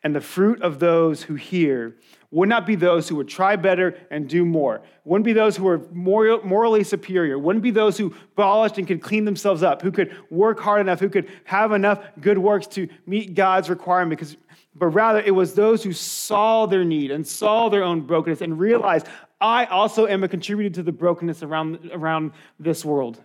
And 0.04 0.16
the 0.16 0.22
fruit 0.22 0.62
of 0.62 0.80
those 0.80 1.24
who 1.24 1.36
hear 1.36 1.96
would 2.32 2.50
not 2.50 2.66
be 2.66 2.76
those 2.76 3.08
who 3.08 3.16
would 3.16 3.28
try 3.28 3.56
better 3.56 3.98
and 4.12 4.28
do 4.28 4.46
more. 4.46 4.82
Wouldn't 5.04 5.26
be 5.26 5.34
those 5.34 5.56
who 5.58 5.64
were 5.64 5.82
morally 5.92 6.84
superior. 6.84 7.40
Wouldn't 7.40 7.64
be 7.64 7.72
those 7.72 7.98
who 7.98 8.14
polished 8.36 8.78
and 8.78 8.88
could 8.88 9.02
clean 9.02 9.26
themselves 9.26 9.64
up, 9.64 9.82
who 9.82 9.92
could 9.92 10.16
work 10.30 10.60
hard 10.60 10.82
enough, 10.82 11.00
who 11.00 11.10
could 11.10 11.30
have 11.46 11.72
enough 11.72 12.04
good 12.20 12.38
works 12.38 12.68
to 12.68 12.88
meet 13.06 13.36
God's 13.36 13.70
requirement. 13.70 14.20
Because, 14.20 14.38
but 14.76 14.88
rather, 14.88 15.22
it 15.22 15.32
was 15.32 15.54
those 15.54 15.84
who 15.84 15.94
saw 15.94 16.66
their 16.66 16.84
need 16.84 17.10
and 17.12 17.26
saw 17.26 17.70
their 17.70 17.84
own 17.84 18.02
brokenness 18.02 18.42
and 18.42 18.60
realized, 18.60 19.08
I 19.40 19.66
also 19.66 20.08
am 20.08 20.24
a 20.24 20.28
contributor 20.28 20.74
to 20.76 20.84
the 20.84 20.92
brokenness 20.92 21.42
around, 21.42 21.90
around 21.94 22.32
this 22.60 22.84
world. 22.84 23.22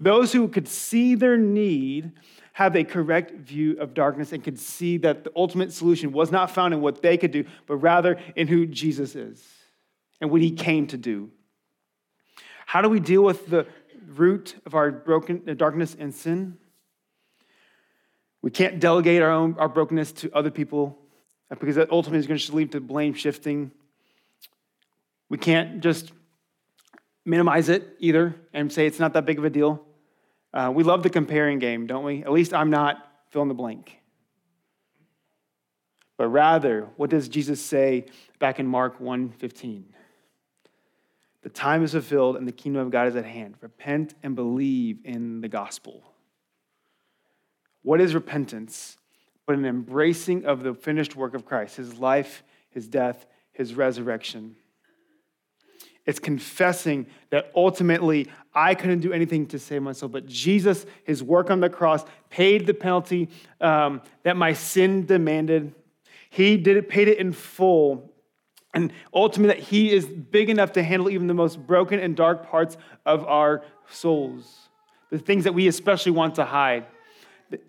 Those 0.00 0.32
who 0.32 0.48
could 0.48 0.68
see 0.68 1.14
their 1.14 1.36
need 1.36 2.12
have 2.58 2.74
a 2.74 2.82
correct 2.82 3.30
view 3.30 3.78
of 3.78 3.94
darkness 3.94 4.32
and 4.32 4.42
could 4.42 4.58
see 4.58 4.96
that 4.96 5.22
the 5.22 5.30
ultimate 5.36 5.72
solution 5.72 6.10
was 6.10 6.32
not 6.32 6.50
found 6.50 6.74
in 6.74 6.80
what 6.80 7.00
they 7.02 7.16
could 7.16 7.30
do, 7.30 7.44
but 7.68 7.76
rather 7.76 8.18
in 8.34 8.48
who 8.48 8.66
Jesus 8.66 9.14
is 9.14 9.46
and 10.20 10.28
what 10.28 10.40
he 10.40 10.50
came 10.50 10.84
to 10.88 10.96
do. 10.96 11.30
How 12.66 12.82
do 12.82 12.88
we 12.88 12.98
deal 12.98 13.22
with 13.22 13.46
the 13.46 13.64
root 14.08 14.56
of 14.66 14.74
our 14.74 14.90
broken 14.90 15.40
uh, 15.48 15.54
darkness 15.54 15.96
and 15.96 16.12
sin? 16.12 16.58
We 18.42 18.50
can't 18.50 18.80
delegate 18.80 19.22
our 19.22 19.30
own 19.30 19.54
our 19.56 19.68
brokenness 19.68 20.10
to 20.14 20.34
other 20.34 20.50
people 20.50 20.98
uh, 21.52 21.54
because 21.60 21.76
that 21.76 21.92
ultimately 21.92 22.18
is 22.18 22.26
going 22.26 22.40
to 22.40 22.56
lead 22.56 22.72
to 22.72 22.80
blame 22.80 23.14
shifting. 23.14 23.70
We 25.28 25.38
can't 25.38 25.80
just 25.80 26.10
minimize 27.24 27.68
it 27.68 27.86
either 28.00 28.34
and 28.52 28.72
say 28.72 28.86
it's 28.86 28.98
not 28.98 29.12
that 29.12 29.26
big 29.26 29.38
of 29.38 29.44
a 29.44 29.50
deal. 29.50 29.84
Uh, 30.52 30.72
we 30.74 30.82
love 30.82 31.02
the 31.02 31.10
comparing 31.10 31.58
game, 31.58 31.86
don't 31.86 32.04
we? 32.04 32.22
At 32.22 32.32
least 32.32 32.54
I'm 32.54 32.70
not 32.70 33.06
fill 33.30 33.42
in 33.42 33.48
the 33.48 33.54
blank. 33.54 34.00
But 36.16 36.28
rather, 36.28 36.88
what 36.96 37.10
does 37.10 37.28
Jesus 37.28 37.60
say 37.60 38.06
back 38.38 38.58
in 38.58 38.66
Mark 38.66 38.98
1:15? 38.98 39.84
The 41.42 41.48
time 41.48 41.84
is 41.84 41.92
fulfilled 41.92 42.36
and 42.36 42.46
the 42.46 42.52
kingdom 42.52 42.82
of 42.82 42.90
God 42.90 43.06
is 43.06 43.16
at 43.16 43.24
hand. 43.24 43.56
Repent 43.60 44.14
and 44.22 44.34
believe 44.34 44.98
in 45.04 45.40
the 45.40 45.48
gospel. 45.48 46.02
What 47.82 48.00
is 48.00 48.14
repentance? 48.14 48.96
But 49.46 49.56
an 49.56 49.64
embracing 49.64 50.44
of 50.44 50.62
the 50.62 50.74
finished 50.74 51.14
work 51.16 51.34
of 51.34 51.46
Christ, 51.46 51.76
his 51.76 51.98
life, 51.98 52.42
his 52.70 52.88
death, 52.88 53.24
his 53.52 53.74
resurrection. 53.74 54.56
It's 56.08 56.18
confessing 56.18 57.06
that 57.28 57.52
ultimately 57.54 58.28
I 58.54 58.74
couldn't 58.74 59.00
do 59.00 59.12
anything 59.12 59.44
to 59.48 59.58
save 59.58 59.82
myself, 59.82 60.10
but 60.10 60.24
Jesus, 60.24 60.86
his 61.04 61.22
work 61.22 61.50
on 61.50 61.60
the 61.60 61.68
cross, 61.68 62.02
paid 62.30 62.66
the 62.66 62.72
penalty 62.72 63.28
um, 63.60 64.00
that 64.22 64.34
my 64.34 64.54
sin 64.54 65.04
demanded. 65.04 65.74
He 66.30 66.56
did 66.56 66.78
it, 66.78 66.88
paid 66.88 67.08
it 67.08 67.18
in 67.18 67.32
full. 67.32 68.10
And 68.72 68.90
ultimately, 69.12 69.54
that 69.54 69.62
he 69.62 69.92
is 69.92 70.06
big 70.06 70.48
enough 70.48 70.72
to 70.72 70.82
handle 70.82 71.10
even 71.10 71.26
the 71.26 71.34
most 71.34 71.66
broken 71.66 72.00
and 72.00 72.16
dark 72.16 72.48
parts 72.48 72.78
of 73.04 73.26
our 73.26 73.62
souls, 73.90 74.70
the 75.10 75.18
things 75.18 75.44
that 75.44 75.52
we 75.52 75.68
especially 75.68 76.12
want 76.12 76.36
to 76.36 76.46
hide. 76.46 76.86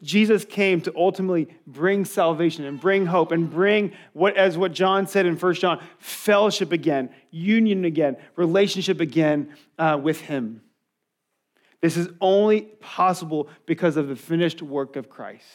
Jesus 0.01 0.43
came 0.43 0.81
to 0.81 0.93
ultimately 0.95 1.47
bring 1.65 2.03
salvation 2.03 2.65
and 2.65 2.79
bring 2.79 3.05
hope 3.05 3.31
and 3.31 3.49
bring 3.49 3.93
what, 4.13 4.35
as 4.35 4.57
what 4.57 4.73
John 4.73 5.07
said 5.07 5.25
in 5.25 5.37
1 5.37 5.53
John, 5.55 5.81
fellowship 5.99 6.71
again, 6.71 7.09
union 7.31 7.85
again, 7.85 8.17
relationship 8.35 8.99
again 8.99 9.53
uh, 9.77 9.97
with 10.01 10.21
Him. 10.21 10.61
This 11.81 11.95
is 11.95 12.09
only 12.19 12.61
possible 12.61 13.47
because 13.65 13.95
of 13.95 14.09
the 14.09 14.17
finished 14.17 14.61
work 14.61 14.97
of 14.97 15.09
Christ. 15.09 15.45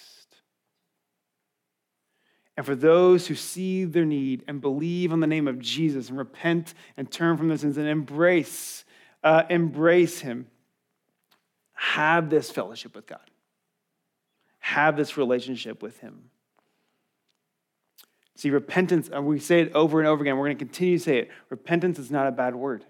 And 2.56 2.64
for 2.64 2.74
those 2.74 3.26
who 3.26 3.34
see 3.34 3.84
their 3.84 4.06
need 4.06 4.44
and 4.48 4.60
believe 4.60 5.12
on 5.12 5.20
the 5.20 5.26
name 5.26 5.48
of 5.48 5.58
Jesus 5.58 6.08
and 6.08 6.16
repent 6.16 6.72
and 6.96 7.10
turn 7.10 7.36
from 7.36 7.48
their 7.48 7.58
sins 7.58 7.76
and 7.76 7.88
embrace, 7.88 8.84
uh, 9.22 9.42
embrace 9.50 10.20
Him, 10.20 10.46
have 11.74 12.30
this 12.30 12.50
fellowship 12.50 12.94
with 12.94 13.06
God 13.06 13.20
have 14.64 14.96
this 14.96 15.18
relationship 15.18 15.82
with 15.82 16.00
Him. 16.00 16.30
See, 18.34 18.48
repentance, 18.48 19.10
and 19.12 19.26
we 19.26 19.38
say 19.38 19.60
it 19.60 19.72
over 19.74 20.00
and 20.00 20.08
over 20.08 20.22
again, 20.22 20.38
we're 20.38 20.46
going 20.46 20.56
to 20.56 20.64
continue 20.64 20.96
to 20.96 21.04
say 21.04 21.18
it. 21.18 21.30
Repentance 21.50 21.98
is 21.98 22.10
not 22.10 22.26
a 22.26 22.32
bad 22.32 22.56
word, 22.56 22.82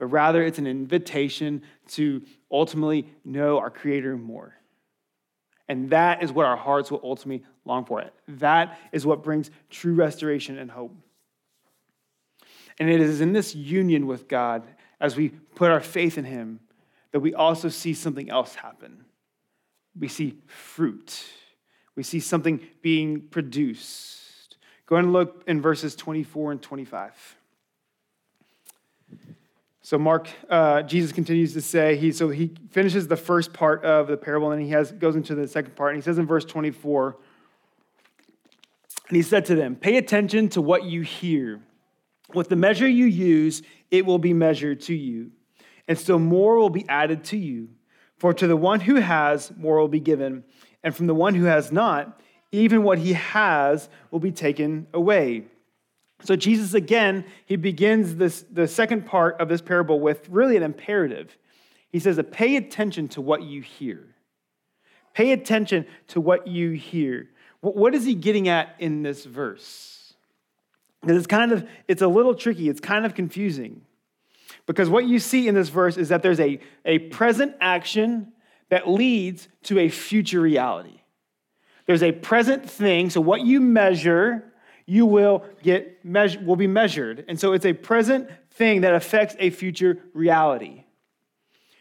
but 0.00 0.06
rather 0.06 0.42
it's 0.42 0.58
an 0.58 0.66
invitation 0.66 1.62
to 1.90 2.22
ultimately 2.50 3.06
know 3.24 3.58
our 3.58 3.70
Creator 3.70 4.16
more 4.16 4.56
And 5.68 5.88
that 5.90 6.20
is 6.20 6.32
what 6.32 6.46
our 6.46 6.56
hearts 6.56 6.90
will 6.90 7.00
ultimately 7.04 7.46
long 7.64 7.84
for. 7.84 8.04
That 8.26 8.76
is 8.90 9.06
what 9.06 9.22
brings 9.22 9.52
true 9.70 9.94
restoration 9.94 10.58
and 10.58 10.68
hope. 10.68 10.96
And 12.80 12.90
it 12.90 13.00
is 13.00 13.20
in 13.20 13.32
this 13.32 13.54
union 13.54 14.08
with 14.08 14.26
God, 14.26 14.64
as 15.00 15.14
we 15.14 15.28
put 15.28 15.70
our 15.70 15.80
faith 15.80 16.18
in 16.18 16.24
Him, 16.24 16.58
that 17.12 17.20
we 17.20 17.34
also 17.34 17.68
see 17.68 17.94
something 17.94 18.28
else 18.28 18.56
happen. 18.56 19.04
We 19.98 20.08
see 20.08 20.38
fruit, 20.46 21.24
we 21.96 22.02
see 22.02 22.20
something 22.20 22.60
being 22.82 23.22
produced. 23.22 24.56
Go 24.86 24.96
and 24.96 25.12
look 25.12 25.44
in 25.46 25.60
verses 25.60 25.94
24 25.94 26.52
and 26.52 26.62
25. 26.62 27.36
So 29.82 29.98
Mark, 29.98 30.28
uh, 30.48 30.82
Jesus 30.82 31.12
continues 31.12 31.52
to 31.54 31.60
say, 31.60 31.96
he, 31.96 32.12
so 32.12 32.28
he 32.28 32.52
finishes 32.70 33.08
the 33.08 33.16
first 33.16 33.52
part 33.52 33.84
of 33.84 34.06
the 34.06 34.16
parable 34.16 34.50
and 34.52 34.62
he 34.62 34.68
has, 34.70 34.92
goes 34.92 35.16
into 35.16 35.34
the 35.34 35.48
second 35.48 35.76
part. 35.76 35.94
And 35.94 36.02
he 36.02 36.04
says 36.04 36.18
in 36.18 36.26
verse 36.26 36.44
24, 36.44 37.16
and 39.08 39.16
he 39.16 39.22
said 39.22 39.46
to 39.46 39.54
them, 39.54 39.76
Pay 39.76 39.96
attention 39.96 40.48
to 40.50 40.60
what 40.60 40.84
you 40.84 41.02
hear. 41.02 41.60
With 42.34 42.50
the 42.50 42.56
measure 42.56 42.86
you 42.86 43.06
use, 43.06 43.62
it 43.90 44.04
will 44.04 44.18
be 44.18 44.34
measured 44.34 44.82
to 44.82 44.94
you, 44.94 45.30
and 45.86 45.98
still 45.98 46.18
more 46.18 46.58
will 46.58 46.68
be 46.68 46.86
added 46.88 47.24
to 47.24 47.38
you. 47.38 47.70
For 48.18 48.34
to 48.34 48.46
the 48.46 48.56
one 48.56 48.80
who 48.80 48.96
has, 48.96 49.52
more 49.56 49.78
will 49.78 49.88
be 49.88 50.00
given, 50.00 50.44
and 50.82 50.94
from 50.94 51.06
the 51.06 51.14
one 51.14 51.34
who 51.34 51.44
has 51.44 51.70
not, 51.70 52.20
even 52.50 52.82
what 52.82 52.98
he 52.98 53.12
has 53.12 53.88
will 54.10 54.20
be 54.20 54.32
taken 54.32 54.86
away. 54.92 55.44
So, 56.22 56.34
Jesus, 56.34 56.74
again, 56.74 57.24
he 57.46 57.56
begins 57.56 58.16
this, 58.16 58.44
the 58.50 58.66
second 58.66 59.06
part 59.06 59.40
of 59.40 59.48
this 59.48 59.62
parable 59.62 60.00
with 60.00 60.28
really 60.28 60.56
an 60.56 60.64
imperative. 60.64 61.36
He 61.90 62.00
says, 62.00 62.20
Pay 62.32 62.56
attention 62.56 63.08
to 63.08 63.20
what 63.20 63.42
you 63.42 63.62
hear. 63.62 64.04
Pay 65.14 65.32
attention 65.32 65.86
to 66.08 66.20
what 66.20 66.48
you 66.48 66.72
hear. 66.72 67.28
What 67.60 67.94
is 67.94 68.04
he 68.04 68.14
getting 68.14 68.48
at 68.48 68.74
in 68.78 69.02
this 69.02 69.24
verse? 69.24 70.14
Because 71.00 71.16
it's 71.16 71.26
kind 71.26 71.52
of, 71.52 71.68
it's 71.86 72.02
a 72.02 72.08
little 72.08 72.34
tricky, 72.34 72.68
it's 72.68 72.80
kind 72.80 73.06
of 73.06 73.14
confusing. 73.14 73.82
Because 74.68 74.90
what 74.90 75.06
you 75.06 75.18
see 75.18 75.48
in 75.48 75.54
this 75.54 75.70
verse 75.70 75.96
is 75.96 76.10
that 76.10 76.22
there's 76.22 76.38
a, 76.38 76.60
a 76.84 76.98
present 76.98 77.56
action 77.58 78.34
that 78.68 78.86
leads 78.86 79.48
to 79.62 79.78
a 79.78 79.88
future 79.88 80.42
reality. 80.42 81.00
There's 81.86 82.02
a 82.02 82.12
present 82.12 82.68
thing, 82.68 83.08
so 83.08 83.22
what 83.22 83.40
you 83.40 83.62
measure 83.62 84.44
you 84.84 85.06
will 85.06 85.44
get 85.62 86.04
measure, 86.04 86.40
will 86.44 86.56
be 86.56 86.66
measured. 86.66 87.24
And 87.28 87.40
so 87.40 87.54
it's 87.54 87.64
a 87.64 87.72
present 87.72 88.28
thing 88.52 88.82
that 88.82 88.94
affects 88.94 89.36
a 89.38 89.50
future 89.50 89.98
reality. 90.12 90.84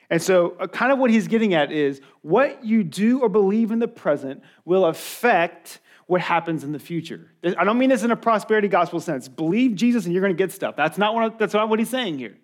And 0.09 0.21
so, 0.21 0.55
uh, 0.57 0.67
kind 0.67 0.93
of 0.93 0.99
what 0.99 1.11
he's 1.11 1.27
getting 1.27 1.53
at 1.53 1.71
is 1.71 1.99
what 2.21 2.63
you 2.63 2.83
do 2.83 3.21
or 3.21 3.27
believe 3.27 3.71
in 3.71 3.79
the 3.79 3.87
present 3.87 4.41
will 4.63 4.85
affect 4.85 5.79
what 6.05 6.21
happens 6.21 6.63
in 6.63 6.71
the 6.71 6.79
future. 6.79 7.31
I 7.43 7.65
don't 7.65 7.77
mean 7.77 7.89
this 7.89 8.03
in 8.03 8.11
a 8.11 8.15
prosperity 8.15 8.69
gospel 8.69 9.01
sense. 9.01 9.27
Believe 9.27 9.75
Jesus 9.75 10.05
and 10.05 10.13
you're 10.13 10.21
going 10.21 10.35
to 10.35 10.37
get 10.37 10.53
stuff. 10.53 10.77
That's 10.77 10.97
not, 10.97 11.13
what, 11.13 11.37
that's 11.37 11.53
not 11.53 11.67
what 11.67 11.79
he's 11.79 11.89
saying 11.89 12.17
here. 12.17 12.37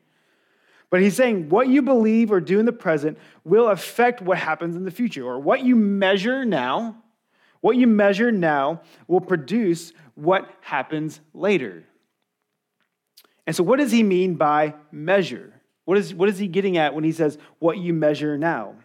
But 0.94 1.02
he's 1.02 1.16
saying 1.16 1.50
what 1.50 1.68
you 1.68 1.82
believe 1.82 2.32
or 2.32 2.40
do 2.40 2.60
in 2.60 2.68
the 2.68 2.72
present 2.72 3.18
will 3.44 3.70
affect 3.70 4.22
what 4.22 4.38
happens 4.38 4.76
in 4.76 4.86
the 4.86 4.92
future, 4.92 5.26
or 5.26 5.40
what 5.40 5.64
you 5.64 5.76
measure 5.76 6.46
now 6.46 7.04
what 7.64 7.78
you 7.78 7.88
measure 7.88 8.30
now 8.30 8.82
will 9.08 9.22
produce 9.22 9.94
what 10.16 10.50
happens 10.60 11.22
later. 11.34 11.86
And 13.48 13.56
so, 13.56 13.64
what 13.64 13.80
does 13.80 13.90
he 13.90 14.04
mean 14.04 14.36
by 14.36 14.74
measure? 14.92 15.62
What 15.86 15.98
is, 15.98 16.14
what 16.14 16.28
is 16.28 16.38
he 16.38 16.50
getting 16.50 16.76
at 16.76 16.94
when 16.94 17.06
he 17.06 17.14
says, 17.14 17.38
what 17.60 17.78
you 17.78 17.94
measure 17.94 18.38
now? 18.38 18.76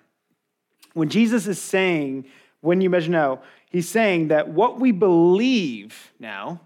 When 0.95 1.09
Jesus 1.09 1.49
is 1.49 1.61
saying, 1.61 2.27
when 2.61 2.81
you 2.81 2.89
measure 2.89 3.11
now, 3.11 3.43
he's 3.69 3.89
saying 3.89 4.29
that 4.29 4.49
what 4.49 4.79
we 4.79 4.93
believe 4.93 6.13
now, 6.21 6.61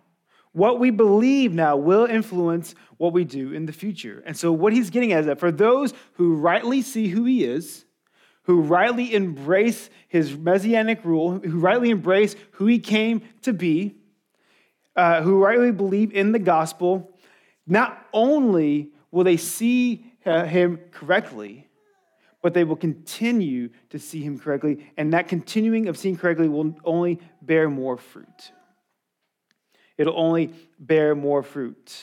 what 0.53 0.79
we 0.79 0.91
believe 0.91 1.53
now 1.53 1.77
will 1.77 2.05
influence 2.05 2.75
what 2.99 3.13
we 3.13 3.25
do 3.25 3.53
in 3.53 3.67
the 3.67 3.73
future. 3.73 4.23
And 4.27 4.37
so, 4.37 4.53
what 4.53 4.73
he's 4.73 4.91
getting 4.91 5.13
at 5.13 5.21
is 5.21 5.27
that 5.27 5.41
for 5.41 5.51
those 5.51 5.95
who 6.15 6.37
rightly 6.37 6.83
see 6.83 7.09
who 7.09 7.25
he 7.25 7.45
is, 7.45 7.85
who 8.45 8.61
rightly 8.61 9.15
embrace 9.15 9.89
his 10.09 10.37
messianic 10.37 11.05
rule, 11.05 11.39
who 11.39 11.59
rightly 11.59 11.91
embrace 11.91 12.37
who 12.53 12.67
he 12.67 12.79
came 12.79 13.23
to 13.43 13.53
be, 13.53 13.97
uh, 14.97 15.23
who 15.23 15.43
rightly 15.43 15.73
believe 15.73 16.13
in 16.13 16.33
the 16.33 16.39
gospel, 16.39 17.17
not 17.67 18.07
only 18.13 18.91
will 19.11 19.25
they 19.25 19.37
see 19.37 20.05
uh, 20.27 20.45
him 20.45 20.79
correctly, 20.91 21.69
but 22.43 22.55
they 22.55 22.65
will 22.65 22.77
continue 22.77 23.71
to 23.91 23.99
see 23.99 24.21
him 24.21 24.39
correctly. 24.39 24.91
And 24.97 25.13
that 25.13 25.29
continuing 25.29 25.89
of 25.89 25.97
seeing 25.97 26.17
correctly 26.17 26.49
will 26.49 26.77
only 26.85 27.21
bear 27.41 27.71
more 27.71 27.97
fruit. 27.97 28.53
It'll 29.99 30.19
only 30.19 30.53
bear 30.79 31.15
more 31.15 31.43
fruit. 31.43 31.95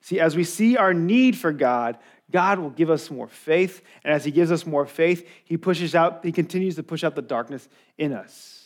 See, 0.00 0.20
as 0.20 0.36
we 0.36 0.44
see 0.44 0.76
our 0.76 0.94
need 0.94 1.36
for 1.36 1.52
God, 1.52 1.98
God 2.30 2.58
will 2.58 2.70
give 2.70 2.90
us 2.90 3.10
more 3.10 3.28
faith. 3.28 3.82
And 4.04 4.12
as 4.12 4.24
He 4.24 4.30
gives 4.30 4.52
us 4.52 4.66
more 4.66 4.86
faith, 4.86 5.26
He 5.44 5.56
pushes 5.56 5.94
out, 5.94 6.24
He 6.24 6.32
continues 6.32 6.76
to 6.76 6.82
push 6.82 7.04
out 7.04 7.14
the 7.14 7.22
darkness 7.22 7.68
in 7.96 8.12
us. 8.12 8.64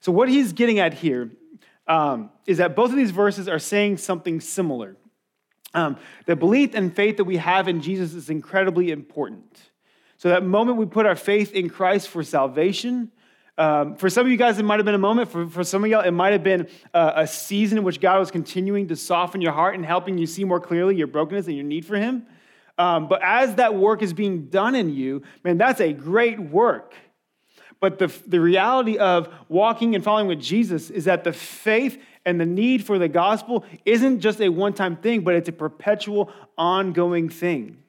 So, 0.00 0.12
what 0.12 0.28
He's 0.28 0.52
getting 0.52 0.78
at 0.78 0.94
here 0.94 1.30
um, 1.86 2.30
is 2.46 2.58
that 2.58 2.76
both 2.76 2.90
of 2.90 2.96
these 2.96 3.10
verses 3.10 3.48
are 3.48 3.58
saying 3.58 3.98
something 3.98 4.40
similar. 4.40 4.96
Um, 5.74 5.96
the 6.26 6.36
belief 6.36 6.74
and 6.74 6.94
faith 6.94 7.16
that 7.16 7.24
we 7.24 7.36
have 7.36 7.68
in 7.68 7.80
Jesus 7.80 8.14
is 8.14 8.30
incredibly 8.30 8.90
important. 8.90 9.60
So, 10.16 10.28
that 10.28 10.44
moment 10.44 10.78
we 10.78 10.86
put 10.86 11.06
our 11.06 11.16
faith 11.16 11.52
in 11.52 11.68
Christ 11.68 12.08
for 12.08 12.22
salvation, 12.22 13.10
um, 13.56 13.94
for 13.96 14.10
some 14.10 14.26
of 14.26 14.32
you 14.32 14.36
guys, 14.36 14.58
it 14.58 14.64
might 14.64 14.78
have 14.78 14.84
been 14.84 14.96
a 14.96 14.98
moment. 14.98 15.30
For, 15.30 15.46
for 15.46 15.62
some 15.62 15.84
of 15.84 15.90
y'all, 15.90 16.00
it 16.00 16.10
might 16.10 16.32
have 16.32 16.42
been 16.42 16.68
a, 16.92 17.12
a 17.16 17.26
season 17.26 17.78
in 17.78 17.84
which 17.84 18.00
God 18.00 18.18
was 18.18 18.30
continuing 18.30 18.88
to 18.88 18.96
soften 18.96 19.40
your 19.40 19.52
heart 19.52 19.74
and 19.76 19.86
helping 19.86 20.18
you 20.18 20.26
see 20.26 20.44
more 20.44 20.60
clearly 20.60 20.96
your 20.96 21.06
brokenness 21.06 21.46
and 21.46 21.54
your 21.54 21.64
need 21.64 21.86
for 21.86 21.96
Him. 21.96 22.26
Um, 22.76 23.06
but 23.06 23.20
as 23.22 23.54
that 23.56 23.76
work 23.76 24.02
is 24.02 24.12
being 24.12 24.46
done 24.46 24.74
in 24.74 24.90
you, 24.90 25.22
man, 25.44 25.58
that's 25.58 25.80
a 25.80 25.92
great 25.92 26.40
work. 26.40 26.94
But 27.78 27.98
the, 27.98 28.12
the 28.26 28.40
reality 28.40 28.98
of 28.98 29.32
walking 29.48 29.94
and 29.94 30.02
following 30.02 30.26
with 30.26 30.40
Jesus 30.40 30.90
is 30.90 31.04
that 31.04 31.22
the 31.22 31.32
faith 31.32 32.00
and 32.24 32.40
the 32.40 32.46
need 32.46 32.84
for 32.84 32.98
the 32.98 33.08
gospel 33.08 33.64
isn't 33.84 34.20
just 34.20 34.40
a 34.40 34.48
one 34.48 34.72
time 34.72 34.96
thing, 34.96 35.20
but 35.20 35.34
it's 35.34 35.48
a 35.48 35.52
perpetual, 35.52 36.32
ongoing 36.58 37.28
thing. 37.28 37.83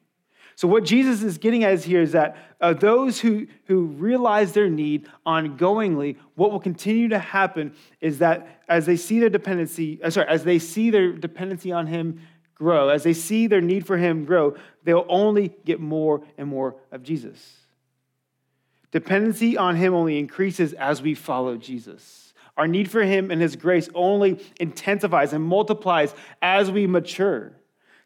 So, 0.58 0.70
what 0.70 0.86
Jesus 0.86 1.22
is 1.22 1.38
getting 1.38 1.66
at 1.66 1.84
here 1.84 2.02
is 2.02 2.14
that 2.14 2.38
uh, 2.62 2.74
those 2.74 3.20
who, 3.20 3.46
who 3.66 3.88
realize 3.88 4.54
their 4.54 4.70
need 4.70 5.08
ongoingly, 5.28 6.16
what 6.36 6.52
will 6.52 6.62
continue 6.62 7.10
to 7.10 7.20
happen 7.20 7.74
is 8.00 8.20
that 8.20 8.62
as 8.70 8.86
they 8.86 8.96
see 8.96 9.20
their 9.20 9.30
dependency, 9.30 10.02
uh, 10.02 10.10
sorry, 10.10 10.28
as 10.30 10.46
they 10.46 10.58
see 10.58 10.90
their 10.92 11.12
dependency 11.12 11.74
on 11.74 11.88
Him 11.88 12.22
grow, 12.56 12.88
as 12.88 13.04
they 13.04 13.14
see 13.14 13.48
their 13.48 13.60
need 13.60 13.86
for 13.86 13.98
Him 13.98 14.24
grow, 14.24 14.56
they'll 14.86 15.06
only 15.10 15.54
get 15.66 15.82
more 15.82 16.24
and 16.38 16.48
more 16.48 16.78
of 16.90 17.04
Jesus. 17.04 17.58
Dependency 18.92 19.58
on 19.58 19.76
Him 19.76 19.94
only 19.94 20.18
increases 20.18 20.72
as 20.72 21.02
we 21.02 21.16
follow 21.16 21.58
Jesus. 21.58 22.34
Our 22.56 22.66
need 22.66 22.90
for 22.90 23.04
Him 23.04 23.30
and 23.30 23.42
His 23.42 23.58
grace 23.58 23.90
only 23.94 24.40
intensifies 24.58 25.34
and 25.34 25.44
multiplies 25.44 26.16
as 26.42 26.72
we 26.72 26.88
mature. 26.88 27.52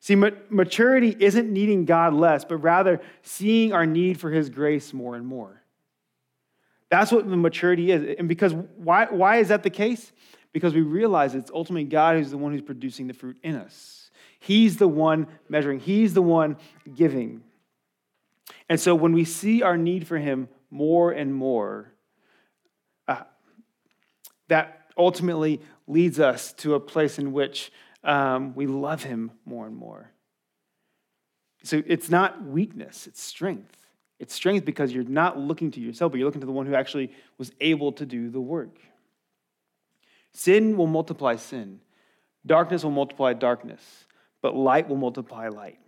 See, 0.02 0.16
maturity 0.16 1.16
isn't 1.20 1.52
needing 1.52 1.86
God 1.86 2.14
less, 2.14 2.46
but 2.46 2.58
rather 2.58 3.02
seeing 3.22 3.74
our 3.74 3.86
need 3.86 4.20
for 4.20 4.32
His 4.32 4.50
grace 4.50 4.94
more 4.94 5.16
and 5.16 5.26
more. 5.26 5.62
That's 6.90 7.12
what 7.12 7.30
the 7.30 7.38
maturity 7.38 7.92
is. 7.92 8.16
And 8.18 8.28
because 8.28 8.54
why, 8.54 9.06
why 9.06 9.38
is 9.38 9.50
that 9.50 9.64
the 9.64 9.70
case? 9.70 10.12
Because 10.54 10.74
we 10.74 10.82
realize 10.82 11.36
it's 11.36 11.52
ultimately 11.54 11.84
God 11.84 12.18
who's 12.18 12.32
the 12.32 12.38
one 12.38 12.54
who's 12.54 12.62
producing 12.62 13.08
the 13.08 13.14
fruit 13.14 13.38
in 13.44 13.56
us. 13.56 14.10
He's 14.40 14.78
the 14.78 14.88
one 14.88 15.28
measuring, 15.50 15.80
He's 15.80 16.14
the 16.14 16.22
one 16.22 16.58
giving. 16.96 17.44
And 18.70 18.80
so 18.80 18.96
when 18.96 19.12
we 19.12 19.26
see 19.26 19.62
our 19.62 19.78
need 19.78 20.08
for 20.08 20.18
Him 20.18 20.48
more 20.72 21.12
and 21.12 21.34
more, 21.34 21.92
uh, 23.08 23.24
that 24.48 24.92
ultimately 24.98 25.62
leads 25.88 26.20
us 26.20 26.54
to 26.54 26.76
a 26.76 26.80
place 26.80 27.20
in 27.20 27.34
which 27.34 27.72
um, 28.10 28.56
we 28.56 28.68
love 28.68 29.04
Him 29.04 29.32
more 29.46 29.66
and 29.66 29.76
more. 29.76 30.12
So 31.64 31.84
it's 31.86 32.10
not 32.10 32.44
weakness, 32.44 33.08
it's 33.08 33.22
strength. 33.22 33.76
It's 34.20 34.34
strength 34.34 34.66
because 34.66 34.92
you're 34.92 35.06
not 35.06 35.38
looking 35.38 35.72
to 35.72 35.80
yourself, 35.80 36.12
but 36.12 36.18
you're 36.18 36.28
looking 36.28 36.42
to 36.42 36.48
the 36.48 36.52
one 36.52 36.66
who 36.66 36.76
actually 36.76 37.14
was 37.38 37.54
able 37.62 37.94
to 37.94 38.06
do 38.06 38.30
the 38.30 38.42
work. 38.42 38.78
Sin 40.34 40.76
will 40.76 40.88
multiply 40.88 41.38
sin, 41.38 41.80
darkness 42.46 42.84
will 42.84 42.92
multiply 42.92 43.32
darkness 43.32 44.06
but 44.42 44.56
light 44.56 44.88
will 44.88 44.98
multiply 44.98 45.50
light. 45.50 45.80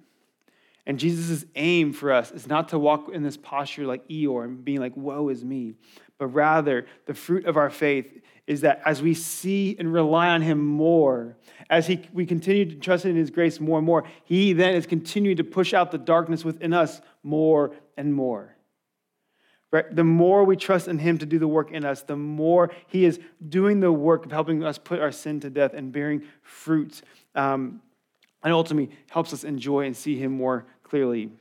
And 0.85 0.99
Jesus' 0.99 1.45
aim 1.55 1.93
for 1.93 2.11
us 2.11 2.31
is 2.31 2.47
not 2.47 2.69
to 2.69 2.79
walk 2.79 3.09
in 3.13 3.23
this 3.23 3.37
posture 3.37 3.85
like 3.85 4.07
Eeyore 4.07 4.43
and 4.43 4.65
being 4.65 4.79
like, 4.79 4.97
woe 4.97 5.29
is 5.29 5.45
me, 5.45 5.75
but 6.21 6.27
rather 6.27 6.85
the 7.07 7.15
fruit 7.15 7.47
of 7.47 7.57
our 7.57 7.71
faith 7.71 8.21
is 8.45 8.61
that 8.61 8.79
as 8.85 9.01
we 9.01 9.15
see 9.15 9.75
and 9.79 9.91
rely 9.91 10.27
on 10.27 10.43
him 10.43 10.63
more, 10.63 11.35
as 11.67 11.87
he, 11.87 11.99
we 12.13 12.27
continue 12.27 12.63
to 12.63 12.75
trust 12.75 13.05
in 13.05 13.15
his 13.15 13.31
grace 13.31 13.59
more 13.59 13.79
and 13.79 13.87
more, 13.87 14.03
he 14.23 14.53
then 14.53 14.75
is 14.75 14.85
continuing 14.85 15.37
to 15.37 15.43
push 15.43 15.73
out 15.73 15.89
the 15.89 15.97
darkness 15.97 16.45
within 16.45 16.73
us 16.73 17.01
more 17.23 17.71
and 17.97 18.13
more. 18.13 18.55
Right? 19.71 19.95
The 19.95 20.03
more 20.03 20.43
we 20.43 20.57
trust 20.57 20.87
in 20.87 20.99
Him 20.99 21.17
to 21.17 21.25
do 21.25 21.39
the 21.39 21.47
work 21.47 21.71
in 21.71 21.85
us, 21.85 22.03
the 22.03 22.17
more 22.17 22.71
He 22.87 23.05
is 23.05 23.19
doing 23.49 23.79
the 23.79 23.91
work 23.91 24.25
of 24.25 24.31
helping 24.31 24.63
us 24.63 24.77
put 24.77 24.99
our 24.99 25.11
sin 25.13 25.39
to 25.39 25.49
death 25.49 25.73
and 25.73 25.91
bearing 25.91 26.23
fruit. 26.43 27.01
Um, 27.33 27.81
and 28.43 28.53
ultimately 28.53 28.95
helps 29.09 29.33
us 29.33 29.43
enjoy 29.43 29.85
and 29.85 29.95
see 29.97 30.17
Him 30.17 30.33
more 30.33 30.65
clearly. 30.83 31.31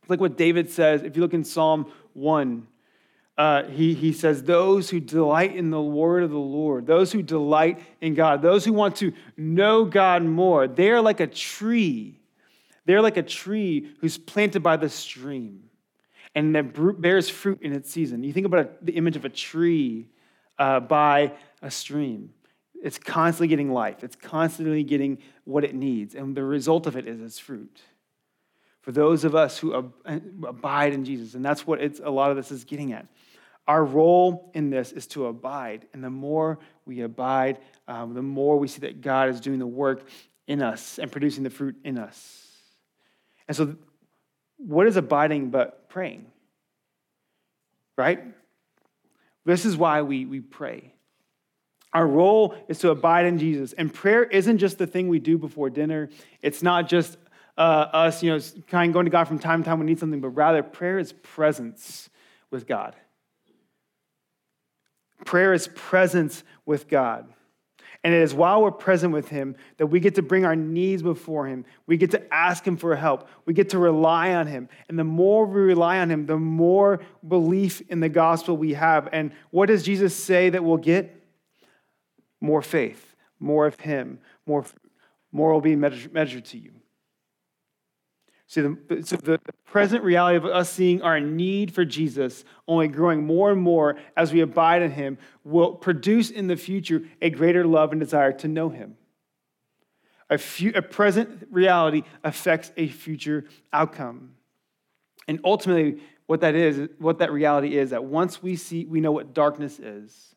It's 0.00 0.10
like 0.10 0.20
what 0.20 0.38
David 0.38 0.70
says, 0.70 1.02
if 1.02 1.16
you 1.16 1.22
look 1.22 1.34
in 1.34 1.44
Psalm 1.44 1.92
1, 2.12 2.68
uh, 3.38 3.64
he, 3.64 3.94
he 3.94 4.12
says, 4.12 4.42
Those 4.42 4.88
who 4.90 5.00
delight 5.00 5.54
in 5.54 5.70
the 5.70 5.82
word 5.82 6.22
of 6.22 6.30
the 6.30 6.38
Lord, 6.38 6.86
those 6.86 7.12
who 7.12 7.22
delight 7.22 7.80
in 8.00 8.14
God, 8.14 8.42
those 8.42 8.64
who 8.64 8.72
want 8.72 8.96
to 8.96 9.12
know 9.36 9.84
God 9.84 10.22
more, 10.22 10.66
they 10.66 10.90
are 10.90 11.00
like 11.00 11.20
a 11.20 11.26
tree. 11.26 12.18
They're 12.86 13.02
like 13.02 13.16
a 13.16 13.22
tree 13.22 13.90
who's 14.00 14.16
planted 14.16 14.62
by 14.62 14.76
the 14.76 14.88
stream 14.88 15.66
and 16.36 16.54
that 16.54 17.00
bears 17.00 17.28
fruit 17.28 17.60
in 17.62 17.72
its 17.72 17.90
season. 17.90 18.22
You 18.22 18.32
think 18.32 18.46
about 18.46 18.84
the 18.84 18.92
image 18.92 19.16
of 19.16 19.24
a 19.24 19.30
tree 19.30 20.06
uh, 20.58 20.80
by 20.80 21.32
a 21.62 21.70
stream. 21.70 22.30
It's 22.82 22.98
constantly 22.98 23.48
getting 23.48 23.72
life, 23.72 24.04
it's 24.04 24.16
constantly 24.16 24.84
getting 24.84 25.18
what 25.44 25.64
it 25.64 25.74
needs, 25.74 26.14
and 26.14 26.36
the 26.36 26.44
result 26.44 26.86
of 26.86 26.96
it 26.96 27.08
is 27.08 27.20
its 27.20 27.38
fruit. 27.38 27.80
For 28.82 28.92
those 28.92 29.24
of 29.24 29.34
us 29.34 29.58
who 29.58 29.72
abide 30.46 30.92
in 30.92 31.04
Jesus, 31.04 31.34
and 31.34 31.44
that's 31.44 31.66
what 31.66 31.80
a 32.00 32.10
lot 32.10 32.30
of 32.30 32.36
this 32.36 32.52
is 32.52 32.64
getting 32.64 32.92
at. 32.92 33.06
Our 33.66 33.84
role 33.84 34.50
in 34.54 34.70
this 34.70 34.92
is 34.92 35.06
to 35.08 35.26
abide, 35.26 35.86
and 35.92 36.02
the 36.02 36.10
more 36.10 36.58
we 36.84 37.00
abide, 37.00 37.58
um, 37.88 38.14
the 38.14 38.22
more 38.22 38.58
we 38.58 38.68
see 38.68 38.80
that 38.80 39.00
God 39.00 39.28
is 39.28 39.40
doing 39.40 39.58
the 39.58 39.66
work 39.66 40.08
in 40.46 40.62
us 40.62 40.98
and 40.98 41.10
producing 41.10 41.42
the 41.42 41.50
fruit 41.50 41.76
in 41.82 41.98
us. 41.98 42.46
And 43.48 43.56
so, 43.56 43.76
what 44.58 44.86
is 44.86 44.96
abiding 44.96 45.50
but 45.50 45.88
praying? 45.88 46.26
Right? 47.96 48.22
This 49.44 49.64
is 49.64 49.76
why 49.76 50.02
we, 50.02 50.26
we 50.26 50.40
pray. 50.40 50.92
Our 51.92 52.06
role 52.06 52.54
is 52.68 52.78
to 52.80 52.90
abide 52.90 53.26
in 53.26 53.38
Jesus. 53.38 53.72
And 53.72 53.92
prayer 53.92 54.24
isn't 54.24 54.58
just 54.58 54.76
the 54.76 54.86
thing 54.86 55.08
we 55.08 55.18
do 55.18 55.38
before 55.38 55.70
dinner, 55.70 56.10
it's 56.42 56.62
not 56.62 56.88
just 56.88 57.16
uh, 57.56 57.88
us, 57.92 58.22
you 58.22 58.30
know, 58.30 58.40
kind 58.68 58.90
of 58.90 58.92
going 58.92 59.06
to 59.06 59.10
God 59.10 59.24
from 59.24 59.38
time 59.38 59.62
to 59.62 59.68
time 59.68 59.78
when 59.78 59.86
we 59.86 59.92
need 59.92 59.98
something, 59.98 60.20
but 60.20 60.28
rather 60.30 60.62
prayer 60.62 60.98
is 60.98 61.12
presence 61.12 62.10
with 62.50 62.66
God. 62.66 62.94
Prayer 65.24 65.52
is 65.52 65.68
presence 65.74 66.44
with 66.64 66.88
God. 66.88 67.26
And 68.04 68.14
it 68.14 68.22
is 68.22 68.34
while 68.34 68.62
we're 68.62 68.70
present 68.70 69.12
with 69.12 69.28
Him 69.28 69.56
that 69.78 69.88
we 69.88 69.98
get 69.98 70.14
to 70.14 70.22
bring 70.22 70.44
our 70.44 70.54
needs 70.54 71.02
before 71.02 71.46
Him. 71.46 71.64
We 71.86 71.96
get 71.96 72.12
to 72.12 72.32
ask 72.32 72.64
Him 72.64 72.76
for 72.76 72.94
help. 72.94 73.28
We 73.46 73.54
get 73.54 73.70
to 73.70 73.78
rely 73.78 74.34
on 74.34 74.46
Him. 74.46 74.68
And 74.88 74.96
the 74.96 75.04
more 75.04 75.44
we 75.44 75.60
rely 75.60 75.98
on 75.98 76.10
Him, 76.10 76.26
the 76.26 76.38
more 76.38 77.00
belief 77.26 77.82
in 77.88 77.98
the 77.98 78.08
gospel 78.08 78.56
we 78.56 78.74
have. 78.74 79.08
And 79.12 79.32
what 79.50 79.66
does 79.66 79.82
Jesus 79.82 80.14
say 80.14 80.50
that 80.50 80.62
we'll 80.62 80.76
get? 80.76 81.20
More 82.40 82.62
faith, 82.62 83.16
more 83.40 83.66
of 83.66 83.80
Him, 83.80 84.20
more, 84.46 84.64
more 85.32 85.52
will 85.52 85.60
be 85.60 85.74
measured, 85.74 86.44
to 86.44 86.58
you. 86.58 86.72
See, 88.48 88.60
the, 88.60 89.02
so 89.04 89.16
the 89.16 89.40
present 89.64 90.04
reality 90.04 90.36
of 90.36 90.44
us 90.44 90.70
seeing 90.70 91.02
our 91.02 91.18
need 91.18 91.74
for 91.74 91.84
Jesus 91.84 92.44
only 92.68 92.86
growing 92.86 93.26
more 93.26 93.50
and 93.50 93.60
more 93.60 93.96
as 94.16 94.32
we 94.32 94.40
abide 94.40 94.82
in 94.82 94.92
him 94.92 95.18
will 95.42 95.72
produce 95.72 96.30
in 96.30 96.46
the 96.46 96.56
future 96.56 97.02
a 97.20 97.30
greater 97.30 97.64
love 97.64 97.90
and 97.90 98.00
desire 98.00 98.32
to 98.32 98.48
know 98.48 98.68
him. 98.68 98.96
A, 100.30 100.38
few, 100.38 100.72
a 100.74 100.82
present 100.82 101.48
reality 101.50 102.02
affects 102.22 102.70
a 102.76 102.86
future 102.88 103.44
outcome. 103.72 104.34
And 105.26 105.40
ultimately, 105.44 106.00
what 106.26 106.40
that 106.40 106.54
is, 106.54 106.88
what 106.98 107.18
that 107.18 107.32
reality 107.32 107.76
is, 107.76 107.90
that 107.90 108.04
once 108.04 108.42
we 108.42 108.54
see, 108.54 108.84
we 108.84 109.00
know 109.00 109.12
what 109.12 109.34
darkness 109.34 109.78
is. 109.80 110.34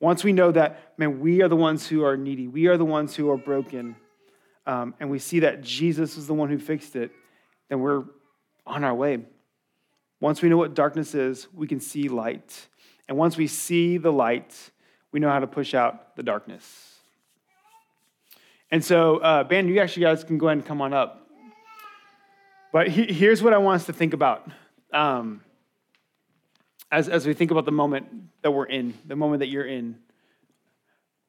Once 0.00 0.24
we 0.24 0.32
know 0.32 0.50
that, 0.50 0.94
man, 0.98 1.20
we 1.20 1.42
are 1.42 1.48
the 1.48 1.56
ones 1.56 1.86
who 1.86 2.04
are 2.04 2.16
needy, 2.16 2.48
we 2.48 2.66
are 2.66 2.76
the 2.76 2.84
ones 2.84 3.14
who 3.14 3.30
are 3.30 3.36
broken, 3.36 3.94
um, 4.66 4.94
and 4.98 5.08
we 5.08 5.18
see 5.20 5.40
that 5.40 5.62
Jesus 5.62 6.16
is 6.16 6.26
the 6.26 6.34
one 6.34 6.48
who 6.48 6.58
fixed 6.58 6.96
it, 6.96 7.12
then 7.72 7.80
we're 7.80 8.04
on 8.66 8.84
our 8.84 8.94
way. 8.94 9.18
Once 10.20 10.42
we 10.42 10.50
know 10.50 10.58
what 10.58 10.74
darkness 10.74 11.14
is, 11.14 11.48
we 11.54 11.66
can 11.66 11.80
see 11.80 12.06
light. 12.06 12.68
And 13.08 13.16
once 13.16 13.38
we 13.38 13.46
see 13.46 13.96
the 13.96 14.12
light, 14.12 14.54
we 15.10 15.20
know 15.20 15.30
how 15.30 15.38
to 15.38 15.46
push 15.46 15.72
out 15.72 16.14
the 16.14 16.22
darkness. 16.22 16.98
And 18.70 18.84
so, 18.84 19.16
uh, 19.16 19.44
band, 19.44 19.70
you 19.70 19.80
actually 19.80 20.02
guys 20.02 20.22
can 20.22 20.36
go 20.36 20.48
ahead 20.48 20.58
and 20.58 20.66
come 20.66 20.82
on 20.82 20.92
up. 20.92 21.26
But 22.74 22.88
he, 22.88 23.10
here's 23.10 23.42
what 23.42 23.54
I 23.54 23.58
want 23.58 23.76
us 23.80 23.86
to 23.86 23.94
think 23.94 24.12
about 24.12 24.46
um, 24.92 25.40
as, 26.90 27.08
as 27.08 27.26
we 27.26 27.32
think 27.32 27.50
about 27.52 27.64
the 27.64 27.72
moment 27.72 28.06
that 28.42 28.50
we're 28.50 28.66
in, 28.66 28.92
the 29.06 29.16
moment 29.16 29.40
that 29.40 29.48
you're 29.48 29.64
in. 29.64 29.96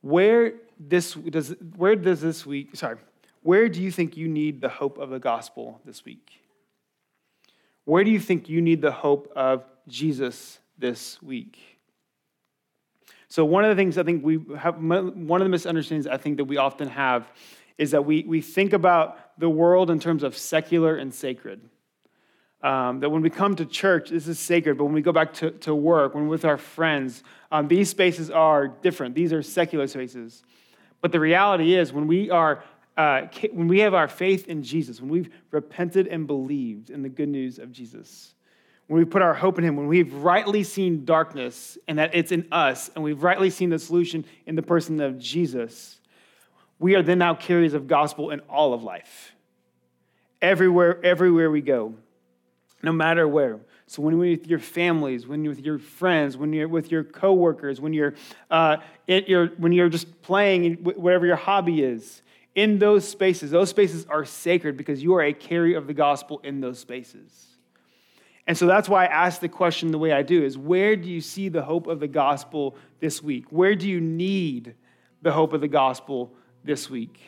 Where 0.01 0.55
this 0.77 1.13
does 1.13 1.55
where 1.77 1.95
does 1.95 2.19
this 2.19 2.45
week 2.45 2.75
sorry 2.75 2.97
where 3.43 3.69
do 3.69 3.81
you 3.81 3.91
think 3.91 4.17
you 4.17 4.27
need 4.27 4.61
the 4.61 4.69
hope 4.69 4.97
of 4.97 5.09
the 5.09 5.19
gospel 5.19 5.81
this 5.85 6.03
week? 6.03 6.41
Where 7.85 8.03
do 8.03 8.11
you 8.11 8.19
think 8.19 8.49
you 8.49 8.61
need 8.61 8.81
the 8.81 8.91
hope 8.91 9.31
of 9.35 9.65
Jesus 9.87 10.59
this 10.77 11.21
week? 11.21 11.59
So, 13.27 13.43
one 13.43 13.65
of 13.65 13.69
the 13.69 13.75
things 13.75 13.97
I 13.97 14.03
think 14.03 14.23
we 14.23 14.39
have, 14.57 14.77
one 14.77 15.41
of 15.41 15.45
the 15.45 15.49
misunderstandings 15.49 16.07
I 16.07 16.17
think 16.17 16.37
that 16.37 16.45
we 16.45 16.57
often 16.57 16.87
have 16.87 17.27
is 17.77 17.91
that 17.91 18.05
we, 18.05 18.23
we 18.23 18.41
think 18.41 18.73
about 18.73 19.39
the 19.39 19.49
world 19.49 19.89
in 19.89 19.99
terms 19.99 20.23
of 20.23 20.37
secular 20.37 20.95
and 20.95 21.13
sacred. 21.13 21.61
Um, 22.61 23.01
that 23.01 23.09
when 23.09 23.21
we 23.21 23.29
come 23.29 23.57
to 23.57 23.65
church, 23.65 24.11
this 24.11 24.27
is 24.27 24.39
sacred, 24.39 24.77
but 24.77 24.85
when 24.85 24.93
we 24.93 25.01
go 25.01 25.11
back 25.11 25.33
to, 25.33 25.51
to 25.51 25.75
work, 25.75 26.15
when 26.15 26.25
we're 26.25 26.29
with 26.29 26.45
our 26.45 26.57
friends, 26.57 27.23
um, 27.51 27.67
these 27.67 27.89
spaces 27.89 28.29
are 28.29 28.69
different. 28.69 29.15
These 29.15 29.33
are 29.33 29.41
secular 29.41 29.87
spaces. 29.87 30.43
But 31.01 31.11
the 31.11 31.19
reality 31.19 31.75
is, 31.75 31.91
when 31.91 32.07
we 32.07 32.29
are 32.29 32.63
uh, 32.95 33.27
when 33.51 33.67
we 33.67 33.79
have 33.79 33.93
our 33.93 34.07
faith 34.07 34.47
in 34.47 34.63
Jesus, 34.63 35.01
when 35.01 35.09
we've 35.09 35.29
repented 35.51 36.07
and 36.07 36.27
believed 36.27 36.89
in 36.89 37.01
the 37.01 37.09
good 37.09 37.29
news 37.29 37.59
of 37.59 37.71
Jesus, 37.71 38.35
when 38.87 38.99
we 38.99 39.05
put 39.05 39.21
our 39.21 39.33
hope 39.33 39.57
in 39.57 39.63
Him, 39.63 39.75
when 39.75 39.87
we've 39.87 40.13
rightly 40.13 40.63
seen 40.63 41.05
darkness 41.05 41.77
and 41.87 41.97
that 41.97 42.13
it's 42.13 42.31
in 42.31 42.47
us, 42.51 42.89
and 42.93 43.03
we've 43.03 43.23
rightly 43.23 43.49
seen 43.49 43.69
the 43.69 43.79
solution 43.79 44.25
in 44.45 44.55
the 44.55 44.61
person 44.61 44.99
of 45.01 45.17
Jesus, 45.17 45.99
we 46.79 46.95
are 46.95 47.01
then 47.01 47.19
now 47.19 47.33
carriers 47.33 47.73
of 47.73 47.87
gospel 47.87 48.29
in 48.29 48.41
all 48.41 48.73
of 48.73 48.83
life. 48.83 49.33
Everywhere, 50.41 51.03
everywhere 51.03 51.49
we 51.49 51.61
go, 51.61 51.95
no 52.83 52.91
matter 52.91 53.27
where. 53.27 53.59
So 53.87 54.01
when 54.01 54.13
you're 54.19 54.37
with 54.37 54.47
your 54.47 54.59
families, 54.59 55.25
when 55.25 55.43
you're 55.43 55.53
with 55.53 55.65
your 55.65 55.79
friends, 55.79 56.35
when 56.35 56.51
you're 56.51 56.67
with 56.67 56.91
your 56.91 57.03
coworkers, 57.03 57.79
when 57.79 57.93
you're, 57.93 58.15
uh, 58.51 58.77
your, 59.07 59.47
when 59.57 59.71
you're 59.71 59.89
just 59.89 60.21
playing 60.21 60.75
whatever 60.83 61.25
your 61.25 61.35
hobby 61.35 61.83
is, 61.83 62.22
in 62.55 62.79
those 62.79 63.07
spaces, 63.07 63.51
those 63.51 63.69
spaces 63.69 64.05
are 64.09 64.25
sacred 64.25 64.77
because 64.77 65.01
you 65.01 65.15
are 65.15 65.23
a 65.23 65.33
carrier 65.33 65.77
of 65.77 65.87
the 65.87 65.93
gospel 65.93 66.39
in 66.43 66.61
those 66.61 66.79
spaces. 66.79 67.47
And 68.45 68.57
so 68.57 68.67
that's 68.67 68.89
why 68.89 69.05
I 69.05 69.07
ask 69.07 69.39
the 69.39 69.49
question 69.49 69.91
the 69.91 69.97
way 69.97 70.11
I 70.11 70.21
do 70.21 70.43
is 70.43 70.57
where 70.57 70.95
do 70.95 71.09
you 71.09 71.21
see 71.21 71.49
the 71.49 71.63
hope 71.63 71.87
of 71.87 71.99
the 71.99 72.07
gospel 72.07 72.75
this 72.99 73.23
week? 73.23 73.45
Where 73.49 73.73
do 73.75 73.87
you 73.87 74.01
need 74.01 74.75
the 75.21 75.31
hope 75.31 75.53
of 75.53 75.61
the 75.61 75.67
gospel 75.67 76.33
this 76.63 76.89
week? 76.89 77.19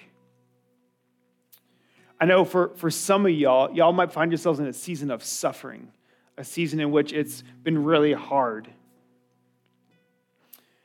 I 2.19 2.25
know 2.25 2.45
for, 2.45 2.69
for 2.75 2.89
some 2.89 3.25
of 3.25 3.31
y'all, 3.31 3.73
y'all 3.73 3.93
might 3.93 4.11
find 4.11 4.31
yourselves 4.31 4.59
in 4.59 4.67
a 4.67 4.73
season 4.73 5.09
of 5.09 5.23
suffering, 5.23 5.91
a 6.37 6.43
season 6.43 6.79
in 6.79 6.91
which 6.91 7.13
it's 7.13 7.43
been 7.63 7.83
really 7.83 8.13
hard. 8.13 8.69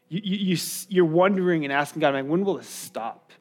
You, 0.08 0.20
you, 0.24 0.56
you, 0.88 1.02
are 1.04 1.06
wondering 1.06 1.64
and 1.64 1.72
asking 1.72 2.00
God, 2.00 2.14
man, 2.14 2.28
when 2.28 2.44
will 2.44 2.54
this 2.54 2.68
stop? 2.68 3.32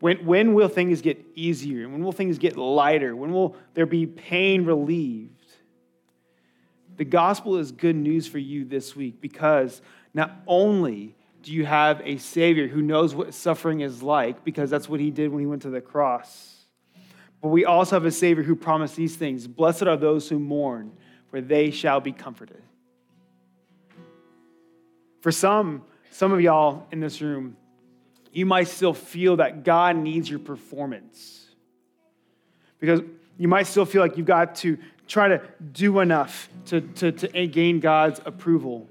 When, 0.00 0.24
when 0.24 0.54
will 0.54 0.68
things 0.68 1.02
get 1.02 1.24
easier? 1.34 1.88
When 1.88 2.02
will 2.02 2.12
things 2.12 2.38
get 2.38 2.56
lighter? 2.56 3.14
When 3.14 3.32
will 3.32 3.54
there 3.74 3.86
be 3.86 4.06
pain 4.06 4.64
relieved? 4.64 5.34
The 6.96 7.04
gospel 7.04 7.56
is 7.56 7.70
good 7.70 7.96
news 7.96 8.26
for 8.26 8.38
you 8.38 8.64
this 8.64 8.96
week 8.96 9.20
because 9.20 9.80
not 10.12 10.32
only 10.46 11.14
do 11.42 11.52
you 11.52 11.64
have 11.64 12.02
a 12.04 12.18
Savior 12.18 12.66
who 12.66 12.82
knows 12.82 13.14
what 13.14 13.32
suffering 13.32 13.80
is 13.80 14.02
like, 14.02 14.44
because 14.44 14.68
that's 14.68 14.88
what 14.88 15.00
he 15.00 15.10
did 15.10 15.30
when 15.30 15.40
he 15.40 15.46
went 15.46 15.62
to 15.62 15.70
the 15.70 15.80
cross, 15.80 16.56
but 17.40 17.48
we 17.48 17.64
also 17.64 17.96
have 17.96 18.04
a 18.04 18.10
Savior 18.10 18.42
who 18.42 18.54
promised 18.54 18.96
these 18.96 19.16
things 19.16 19.46
Blessed 19.46 19.84
are 19.84 19.96
those 19.96 20.28
who 20.28 20.38
mourn, 20.38 20.92
for 21.28 21.40
they 21.40 21.70
shall 21.70 22.00
be 22.00 22.12
comforted. 22.12 22.62
For 25.20 25.32
some, 25.32 25.82
some 26.10 26.32
of 26.32 26.40
y'all 26.40 26.86
in 26.90 27.00
this 27.00 27.20
room, 27.20 27.56
you 28.32 28.46
might 28.46 28.68
still 28.68 28.94
feel 28.94 29.36
that 29.36 29.64
God 29.64 29.96
needs 29.96 30.28
your 30.28 30.38
performance. 30.38 31.48
Because 32.78 33.00
you 33.36 33.48
might 33.48 33.66
still 33.66 33.84
feel 33.84 34.02
like 34.02 34.16
you've 34.16 34.26
got 34.26 34.54
to 34.56 34.78
try 35.06 35.28
to 35.28 35.42
do 35.72 36.00
enough 36.00 36.48
to, 36.66 36.80
to, 36.80 37.12
to 37.12 37.46
gain 37.46 37.80
God's 37.80 38.20
approval. 38.24 38.88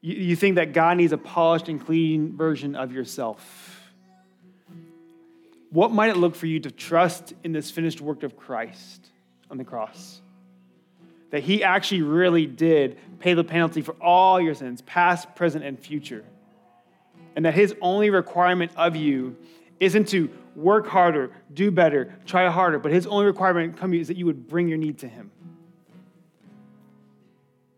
You, 0.00 0.14
you 0.14 0.36
think 0.36 0.56
that 0.56 0.72
God 0.72 0.96
needs 0.96 1.12
a 1.12 1.18
polished 1.18 1.68
and 1.68 1.84
clean 1.84 2.36
version 2.36 2.76
of 2.76 2.92
yourself. 2.92 3.92
What 5.70 5.92
might 5.92 6.10
it 6.10 6.16
look 6.16 6.34
for 6.34 6.46
you 6.46 6.60
to 6.60 6.70
trust 6.70 7.32
in 7.44 7.52
this 7.52 7.70
finished 7.70 8.00
work 8.00 8.22
of 8.22 8.36
Christ 8.36 9.08
on 9.50 9.58
the 9.58 9.64
cross? 9.64 10.20
that 11.30 11.44
he 11.44 11.64
actually 11.64 12.02
really 12.02 12.46
did 12.46 12.98
pay 13.20 13.34
the 13.34 13.44
penalty 13.44 13.82
for 13.82 13.92
all 14.00 14.40
your 14.40 14.54
sins, 14.54 14.82
past, 14.82 15.34
present, 15.34 15.64
and 15.64 15.78
future. 15.78 16.24
And 17.36 17.44
that 17.44 17.54
his 17.54 17.74
only 17.80 18.10
requirement 18.10 18.72
of 18.76 18.96
you 18.96 19.36
isn't 19.78 20.08
to 20.08 20.30
work 20.54 20.86
harder, 20.86 21.32
do 21.54 21.70
better, 21.70 22.14
try 22.26 22.48
harder, 22.50 22.78
but 22.78 22.92
his 22.92 23.06
only 23.06 23.24
requirement 23.24 23.76
come 23.76 23.94
is 23.94 24.08
that 24.08 24.16
you 24.16 24.26
would 24.26 24.48
bring 24.48 24.68
your 24.68 24.78
need 24.78 24.98
to 24.98 25.08
him. 25.08 25.30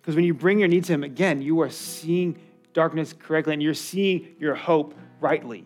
Because 0.01 0.17
when 0.17 0.25
you 0.25 0.35
bring 0.35 0.59
your 0.59 0.69
need 0.69 0.85
to 0.85 0.95
him, 0.95 1.05
again, 1.05 1.41
you 1.43 1.61
are 1.61 1.71
seeing 1.71 2.39
darkness 2.73 3.13
correctly 3.13 3.53
and 3.53 3.63
you're 3.63 3.75
seeing 3.75 4.29
your 4.39 4.55
hope 4.55 4.95
rightly. 5.21 5.65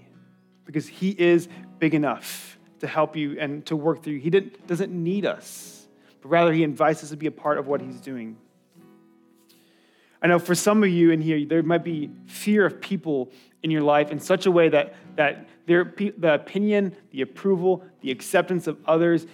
Because 0.66 0.86
he 0.86 1.10
is 1.10 1.48
big 1.78 1.94
enough 1.94 2.58
to 2.80 2.86
help 2.86 3.16
you 3.16 3.38
and 3.38 3.64
to 3.66 3.76
work 3.76 4.02
through 4.02 4.14
you. 4.14 4.20
He 4.20 4.30
doesn't 4.30 4.92
need 4.92 5.24
us, 5.24 5.86
but 6.20 6.28
rather 6.28 6.52
he 6.52 6.62
invites 6.64 7.02
us 7.02 7.10
to 7.10 7.16
be 7.16 7.26
a 7.26 7.30
part 7.30 7.56
of 7.56 7.66
what 7.66 7.80
he's 7.80 8.00
doing. 8.00 8.36
I 10.20 10.26
know 10.26 10.38
for 10.38 10.54
some 10.54 10.82
of 10.82 10.88
you 10.88 11.12
in 11.12 11.20
here, 11.20 11.44
there 11.46 11.62
might 11.62 11.84
be 11.84 12.10
fear 12.26 12.66
of 12.66 12.80
people 12.80 13.30
in 13.66 13.72
your 13.72 13.82
life 13.82 14.12
in 14.12 14.20
such 14.20 14.46
a 14.46 14.50
way 14.50 14.68
that, 14.68 14.94
that 15.16 15.48
their, 15.66 15.92
the 16.16 16.34
opinion, 16.34 16.96
the 17.10 17.20
approval, 17.20 17.84
the 18.00 18.12
acceptance 18.12 18.68
of 18.68 18.78
others 18.86 19.26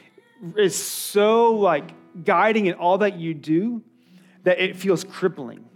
is 0.57 0.75
so 0.75 1.53
like 1.53 1.93
guiding 2.25 2.65
in 2.65 2.73
all 2.75 2.97
that 2.99 3.19
you 3.19 3.35
do 3.35 3.83
that 4.45 4.59
it 4.59 4.75
feels 4.75 5.05
crippling, 5.05 5.67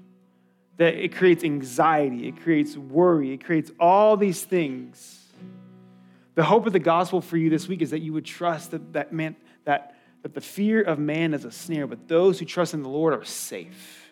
that 0.78 0.94
it 0.94 1.14
creates 1.14 1.44
anxiety, 1.44 2.28
it 2.28 2.40
creates 2.42 2.78
worry, 2.78 3.34
it 3.34 3.44
creates 3.44 3.70
all 3.78 4.16
these 4.16 4.42
things. 4.42 5.28
The 6.34 6.42
hope 6.42 6.66
of 6.66 6.72
the 6.72 6.78
gospel 6.78 7.20
for 7.20 7.36
you 7.36 7.50
this 7.50 7.68
week 7.68 7.82
is 7.82 7.90
that 7.90 8.00
you 8.00 8.14
would 8.14 8.24
trust 8.24 8.70
that, 8.70 8.94
that, 8.94 9.12
man, 9.12 9.36
that, 9.66 9.96
that 10.22 10.32
the 10.32 10.40
fear 10.40 10.80
of 10.80 10.98
man 10.98 11.34
is 11.34 11.44
a 11.44 11.52
snare, 11.52 11.86
but 11.86 12.08
those 12.08 12.38
who 12.38 12.46
trust 12.46 12.72
in 12.72 12.82
the 12.82 12.88
Lord 12.88 13.12
are 13.12 13.24
safe. 13.24 14.05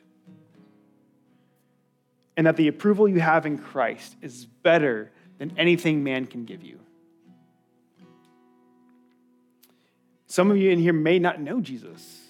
And 2.36 2.46
that 2.46 2.56
the 2.56 2.68
approval 2.68 3.08
you 3.08 3.20
have 3.20 3.46
in 3.46 3.58
Christ 3.58 4.16
is 4.20 4.46
better 4.46 5.10
than 5.38 5.52
anything 5.56 6.02
man 6.02 6.26
can 6.26 6.44
give 6.44 6.62
you. 6.62 6.80
Some 10.26 10.50
of 10.50 10.56
you 10.56 10.70
in 10.70 10.80
here 10.80 10.92
may 10.92 11.20
not 11.20 11.40
know 11.40 11.60
Jesus. 11.60 12.20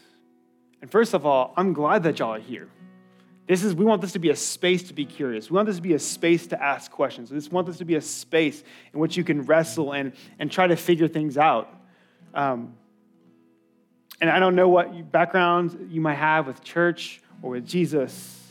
And 0.83 0.91
first 0.91 1.15
of 1.15 1.25
all, 1.25 1.55
I'm 1.57 1.73
glad 1.73 2.03
that 2.03 2.19
y'all 2.19 2.35
are 2.35 2.39
here. 2.39 2.69
This 3.47 3.63
is, 3.63 3.75
we 3.75 3.85
want 3.85 4.03
this 4.03 4.13
to 4.13 4.19
be 4.19 4.31
a 4.31 4.37
space 4.37 4.83
to 4.85 4.95
be 4.95 5.05
curious. 5.05 5.51
We 5.51 5.57
want 5.57 5.67
this 5.67 5.77
to 5.77 5.83
be 5.83 5.95
a 5.95 5.99
space 5.99 6.47
to 6.49 6.63
ask 6.63 6.91
questions. 6.91 7.31
We 7.31 7.39
just 7.39 7.53
want 7.53 7.67
this 7.67 7.79
to 7.79 7.85
be 7.85 7.95
a 7.95 8.01
space 8.01 8.63
in 8.93 9.01
which 9.01 9.17
you 9.17 9.25
can 9.25 9.43
wrestle 9.43 9.93
and, 9.93 10.13
and 10.39 10.51
try 10.51 10.67
to 10.67 10.77
figure 10.77 11.09
things 11.09 11.39
out. 11.39 11.69
Um, 12.35 12.75
and 14.21 14.31
I 14.31 14.39
don't 14.39 14.55
know 14.55 14.69
what 14.69 15.13
background 15.13 15.89
you 15.91 16.01
might 16.01 16.15
have 16.15 16.47
with 16.47 16.63
church 16.63 17.21
or 17.43 17.51
with 17.51 17.67
Jesus, 17.67 18.44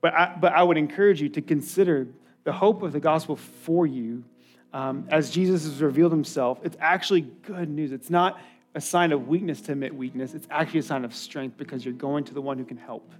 but 0.00 0.14
I, 0.14 0.36
but 0.40 0.52
I 0.52 0.62
would 0.62 0.76
encourage 0.76 1.20
you 1.20 1.28
to 1.30 1.42
consider 1.42 2.08
the 2.44 2.52
hope 2.52 2.82
of 2.82 2.92
the 2.92 3.00
gospel 3.00 3.36
for 3.36 3.86
you 3.86 4.24
um, 4.72 5.06
as 5.10 5.30
Jesus 5.30 5.64
has 5.64 5.82
revealed 5.82 6.12
himself. 6.12 6.60
It's 6.62 6.76
actually 6.80 7.22
good 7.22 7.68
news. 7.68 7.92
It's 7.92 8.10
not 8.10 8.38
a 8.74 8.80
sign 8.80 9.12
of 9.12 9.28
weakness 9.28 9.60
to 9.62 9.72
admit 9.72 9.94
weakness, 9.94 10.34
it's 10.34 10.46
actually 10.50 10.80
a 10.80 10.84
sign 10.84 11.04
of 11.04 11.14
strength 11.14 11.56
because 11.56 11.84
you're 11.84 11.94
going 11.94 12.24
to 12.24 12.34
the 12.34 12.40
one 12.40 12.58
who 12.58 12.64
can 12.64 12.76
help. 12.76 13.12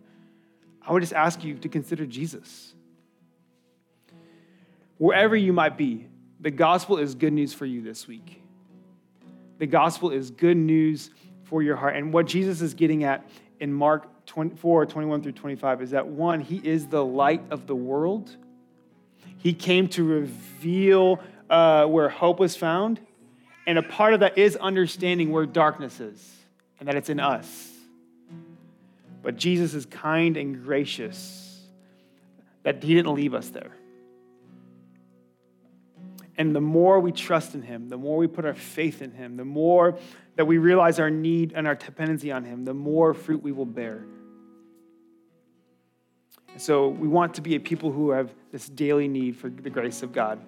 I 0.86 0.92
would 0.92 1.00
just 1.00 1.14
ask 1.14 1.42
you 1.42 1.54
to 1.56 1.68
consider 1.68 2.06
Jesus. 2.06 2.74
Wherever 4.98 5.36
you 5.36 5.52
might 5.52 5.76
be, 5.76 6.06
the 6.40 6.50
gospel 6.50 6.98
is 6.98 7.14
good 7.14 7.32
news 7.32 7.52
for 7.52 7.66
you 7.66 7.82
this 7.82 8.06
week. 8.06 8.42
The 9.58 9.66
gospel 9.66 10.10
is 10.10 10.30
good 10.30 10.56
news 10.56 11.10
for 11.44 11.62
your 11.62 11.76
heart. 11.76 11.96
And 11.96 12.12
what 12.12 12.26
Jesus 12.26 12.60
is 12.60 12.74
getting 12.74 13.04
at 13.04 13.28
in 13.60 13.72
Mark 13.72 14.08
24, 14.28 14.86
21 14.86 15.22
through 15.22 15.32
25 15.32 15.82
is 15.82 15.90
that 15.90 16.06
one, 16.06 16.40
he 16.40 16.60
is 16.62 16.86
the 16.86 17.04
light 17.04 17.42
of 17.50 17.66
the 17.66 17.74
world. 17.74 18.36
He 19.38 19.54
came 19.54 19.88
to 19.88 20.04
reveal 20.04 21.20
uh, 21.48 21.86
where 21.86 22.08
hope 22.08 22.38
was 22.38 22.54
found. 22.54 23.00
And 23.66 23.78
a 23.78 23.82
part 23.82 24.14
of 24.14 24.20
that 24.20 24.38
is 24.38 24.54
understanding 24.56 25.30
where 25.30 25.46
darkness 25.46 25.98
is 25.98 26.36
and 26.78 26.88
that 26.88 26.94
it's 26.94 27.08
in 27.08 27.20
us. 27.20 27.72
But 29.22 29.36
Jesus 29.36 29.74
is 29.74 29.86
kind 29.86 30.36
and 30.36 30.62
gracious 30.62 31.66
that 32.62 32.82
he 32.82 32.94
didn't 32.94 33.14
leave 33.14 33.34
us 33.34 33.48
there. 33.48 33.72
And 36.36 36.54
the 36.54 36.60
more 36.60 37.00
we 37.00 37.12
trust 37.12 37.54
in 37.54 37.62
him, 37.62 37.88
the 37.88 37.96
more 37.96 38.16
we 38.18 38.26
put 38.26 38.44
our 38.44 38.54
faith 38.54 39.02
in 39.02 39.10
him, 39.10 39.36
the 39.36 39.44
more 39.44 39.98
that 40.36 40.44
we 40.44 40.58
realize 40.58 41.00
our 41.00 41.10
need 41.10 41.52
and 41.54 41.66
our 41.66 41.74
dependency 41.74 42.30
on 42.30 42.44
him, 42.44 42.64
the 42.64 42.74
more 42.74 43.12
fruit 43.14 43.42
we 43.42 43.52
will 43.52 43.66
bear. 43.66 44.04
So 46.58 46.88
we 46.88 47.06
want 47.06 47.34
to 47.34 47.40
be 47.40 47.54
a 47.54 47.60
people 47.60 47.92
who 47.92 48.10
have 48.10 48.34
this 48.50 48.68
daily 48.68 49.06
need 49.06 49.36
for 49.36 49.48
the 49.48 49.70
grace 49.70 50.02
of 50.02 50.12
God 50.12 50.40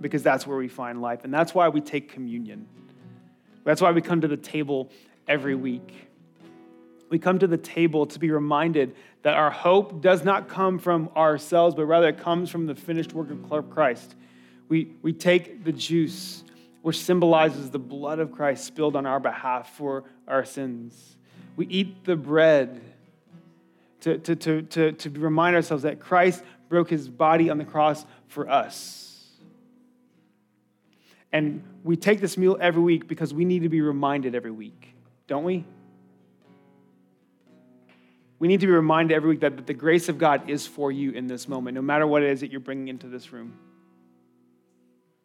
because 0.00 0.22
that's 0.22 0.46
where 0.46 0.56
we 0.56 0.68
find 0.68 1.02
life. 1.02 1.24
And 1.24 1.34
that's 1.34 1.54
why 1.54 1.68
we 1.68 1.80
take 1.80 2.12
communion. 2.12 2.68
That's 3.64 3.80
why 3.80 3.90
we 3.90 4.00
come 4.00 4.20
to 4.20 4.28
the 4.28 4.36
table 4.36 4.90
every 5.26 5.56
week. 5.56 6.08
We 7.08 7.18
come 7.18 7.40
to 7.40 7.48
the 7.48 7.56
table 7.56 8.06
to 8.06 8.18
be 8.20 8.30
reminded 8.30 8.94
that 9.22 9.34
our 9.34 9.50
hope 9.50 10.00
does 10.00 10.24
not 10.24 10.48
come 10.48 10.78
from 10.78 11.10
ourselves, 11.16 11.74
but 11.74 11.86
rather 11.86 12.08
it 12.08 12.18
comes 12.18 12.48
from 12.48 12.66
the 12.66 12.74
finished 12.76 13.12
work 13.12 13.30
of 13.30 13.70
Christ. 13.70 14.14
We, 14.68 14.92
we 15.02 15.12
take 15.12 15.64
the 15.64 15.72
juice, 15.72 16.44
which 16.82 17.00
symbolizes 17.00 17.70
the 17.70 17.80
blood 17.80 18.20
of 18.20 18.30
Christ 18.30 18.64
spilled 18.64 18.94
on 18.94 19.04
our 19.04 19.18
behalf 19.18 19.74
for 19.76 20.04
our 20.28 20.44
sins. 20.44 21.16
We 21.56 21.66
eat 21.66 22.04
the 22.04 22.14
bread 22.14 22.80
to, 24.06 24.18
to, 24.18 24.36
to, 24.36 24.62
to, 24.62 24.92
to 24.92 25.10
remind 25.18 25.56
ourselves 25.56 25.82
that 25.82 25.98
Christ 25.98 26.44
broke 26.68 26.88
his 26.88 27.08
body 27.08 27.50
on 27.50 27.58
the 27.58 27.64
cross 27.64 28.06
for 28.28 28.48
us. 28.48 29.26
And 31.32 31.64
we 31.82 31.96
take 31.96 32.20
this 32.20 32.38
meal 32.38 32.56
every 32.60 32.82
week 32.82 33.08
because 33.08 33.34
we 33.34 33.44
need 33.44 33.62
to 33.62 33.68
be 33.68 33.80
reminded 33.80 34.36
every 34.36 34.52
week, 34.52 34.94
don't 35.26 35.42
we? 35.42 35.64
We 38.38 38.46
need 38.46 38.60
to 38.60 38.66
be 38.66 38.72
reminded 38.72 39.12
every 39.12 39.30
week 39.30 39.40
that 39.40 39.66
the 39.66 39.74
grace 39.74 40.08
of 40.08 40.18
God 40.18 40.48
is 40.48 40.68
for 40.68 40.92
you 40.92 41.10
in 41.10 41.26
this 41.26 41.48
moment, 41.48 41.74
no 41.74 41.82
matter 41.82 42.06
what 42.06 42.22
it 42.22 42.30
is 42.30 42.42
that 42.42 42.52
you're 42.52 42.60
bringing 42.60 42.86
into 42.86 43.08
this 43.08 43.32
room. 43.32 43.58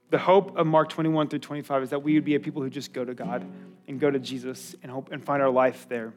The 0.10 0.18
hope 0.18 0.58
of 0.58 0.66
Mark 0.66 0.90
21 0.90 1.28
through 1.28 1.40
25 1.40 1.84
is 1.84 1.90
that 1.92 2.02
we 2.02 2.16
would 2.16 2.26
be 2.26 2.34
a 2.34 2.40
people 2.40 2.64
who 2.64 2.70
just 2.70 2.94
go 2.94 3.06
to 3.06 3.14
God 3.14 3.46
and 3.88 4.00
go 4.00 4.10
to 4.10 4.18
Jesus 4.18 4.76
and 4.82 4.92
hope 4.92 5.12
and 5.12 5.24
find 5.24 5.42
our 5.42 5.52
life 5.52 5.86
there. 5.88 6.14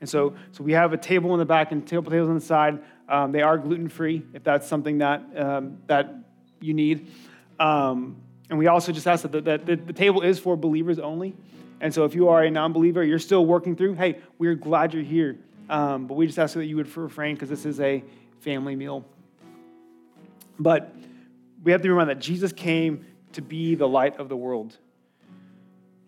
And 0.00 0.08
so, 0.08 0.34
so 0.52 0.62
we 0.62 0.72
have 0.72 0.92
a 0.92 0.96
table 0.96 1.32
in 1.32 1.38
the 1.38 1.46
back 1.46 1.72
and 1.72 1.86
table 1.86 2.10
tables 2.10 2.28
on 2.28 2.34
the 2.34 2.40
side. 2.40 2.82
Um, 3.08 3.32
they 3.32 3.42
are 3.42 3.56
gluten 3.56 3.88
free 3.88 4.22
if 4.34 4.44
that's 4.44 4.66
something 4.66 4.98
that 4.98 5.22
um, 5.36 5.78
that 5.86 6.14
you 6.60 6.74
need. 6.74 7.10
Um, 7.58 8.16
and 8.50 8.58
we 8.58 8.66
also 8.66 8.92
just 8.92 9.06
ask 9.06 9.22
that 9.22 9.32
the, 9.32 9.40
that 9.40 9.66
the, 9.66 9.92
table 9.92 10.22
is 10.22 10.38
for 10.38 10.56
believers 10.56 10.98
only. 10.98 11.34
And 11.80 11.92
so 11.92 12.04
if 12.04 12.14
you 12.14 12.28
are 12.28 12.44
a 12.44 12.50
non 12.50 12.72
believer, 12.72 13.02
you're 13.02 13.18
still 13.18 13.44
working 13.44 13.76
through, 13.76 13.94
hey, 13.94 14.20
we're 14.38 14.54
glad 14.54 14.94
you're 14.94 15.02
here. 15.02 15.38
Um, 15.68 16.06
but 16.06 16.14
we 16.14 16.26
just 16.26 16.38
ask 16.38 16.54
that 16.54 16.66
you 16.66 16.76
would 16.76 16.94
refrain 16.96 17.34
because 17.34 17.48
this 17.48 17.66
is 17.66 17.80
a 17.80 18.04
family 18.40 18.76
meal. 18.76 19.04
But 20.58 20.94
we 21.64 21.72
have 21.72 21.82
to 21.82 21.90
remember 21.90 22.14
that 22.14 22.20
Jesus 22.20 22.52
came 22.52 23.04
to 23.32 23.42
be 23.42 23.74
the 23.74 23.88
light 23.88 24.18
of 24.18 24.28
the 24.28 24.36
world. 24.36 24.76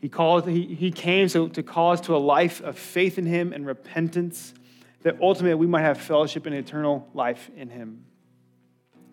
He, 0.00 0.08
called, 0.08 0.48
he, 0.48 0.74
he 0.74 0.90
came 0.90 1.28
so 1.28 1.48
to 1.48 1.62
call 1.62 1.92
us 1.92 2.00
to 2.02 2.16
a 2.16 2.18
life 2.18 2.60
of 2.60 2.78
faith 2.78 3.18
in 3.18 3.26
him 3.26 3.52
and 3.52 3.66
repentance, 3.66 4.54
that 5.02 5.16
ultimately 5.20 5.56
we 5.56 5.66
might 5.66 5.82
have 5.82 5.98
fellowship 5.98 6.46
and 6.46 6.54
eternal 6.54 7.08
life 7.14 7.50
in 7.56 7.68
him. 7.68 8.04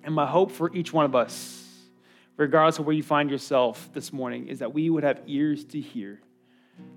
And 0.04 0.14
my 0.14 0.28
hope 0.28 0.52
for 0.52 0.74
each 0.76 0.94
one 0.94 1.06
of 1.06 1.16
us 1.16 1.66
regardless 2.38 2.80
of 2.80 2.86
where 2.86 2.96
you 2.96 3.04
find 3.04 3.30
yourself 3.30 3.90
this 3.94 4.12
morning, 4.12 4.48
is 4.48 4.60
that 4.60 4.74
we 4.74 4.90
would 4.90 5.04
have 5.04 5.22
ears 5.26 5.64
to 5.66 5.80
hear, 5.80 6.20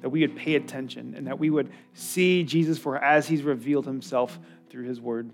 that 0.01 0.09
we 0.09 0.21
would 0.21 0.37
pay 0.37 0.57
attention, 0.57 1.15
and 1.17 1.27
that 1.27 1.39
we 1.39 1.51
would 1.51 1.71
see 1.95 2.43
Jesus 2.43 2.79
for 2.79 2.97
as 3.03 3.29
he's 3.29 3.43
revealed 3.43 3.87
himself 3.87 4.39
through 4.69 4.85
his 4.85 5.01
word. 5.01 5.31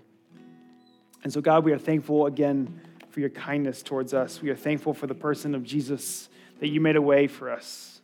And 1.23 1.33
so, 1.33 1.41
God, 1.41 1.63
we 1.63 1.71
are 1.71 1.79
thankful 1.79 2.27
again 2.27 2.81
for 3.09 3.19
your 3.19 3.29
kindness 3.29 3.81
towards 3.81 4.13
us. 4.13 4.41
We 4.41 4.49
are 4.49 4.55
thankful 4.55 4.93
for 4.93 5.07
the 5.07 5.15
person 5.15 5.55
of 5.55 5.63
Jesus 5.63 6.29
that 6.59 6.67
you 6.67 6.79
made 6.79 6.95
a 6.95 7.01
way 7.01 7.27
for 7.27 7.49
us. 7.49 7.94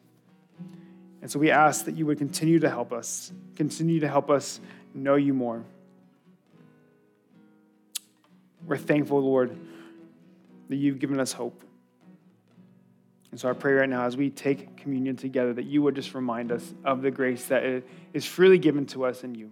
And 1.22 1.30
so 1.30 1.38
we 1.40 1.52
ask 1.52 1.86
that 1.86 1.96
you 1.96 2.06
would 2.08 2.18
continue 2.18 2.60
to 2.60 2.70
help 2.70 2.92
us, 2.92 3.32
continue 3.56 4.00
to 4.00 4.08
help 4.08 4.30
us 4.30 4.60
know 4.94 5.16
you 5.16 5.34
more. 5.34 5.64
We're 8.66 8.78
thankful, 8.78 9.22
Lord, 9.22 9.56
that 10.70 10.76
you've 10.76 11.00
given 11.00 11.20
us 11.20 11.32
hope. 11.32 11.64
And 13.32 13.40
so 13.40 13.50
I 13.50 13.54
pray 13.54 13.74
right 13.74 13.90
now 13.90 14.06
as 14.06 14.18
we 14.18 14.30
take 14.30 14.76
communion 14.78 15.16
together 15.16 15.54
that 15.54 15.66
you 15.66 15.82
would 15.82 15.96
just 15.96 16.14
remind 16.14 16.52
us 16.52 16.74
of 16.84 17.02
the 17.02 17.12
grace 17.12 17.46
that 17.46 17.84
is 18.14 18.26
freely 18.26 18.58
given 18.58 18.86
to 18.88 19.06
us 19.06 19.24
in 19.24 19.36
you. 19.36 19.52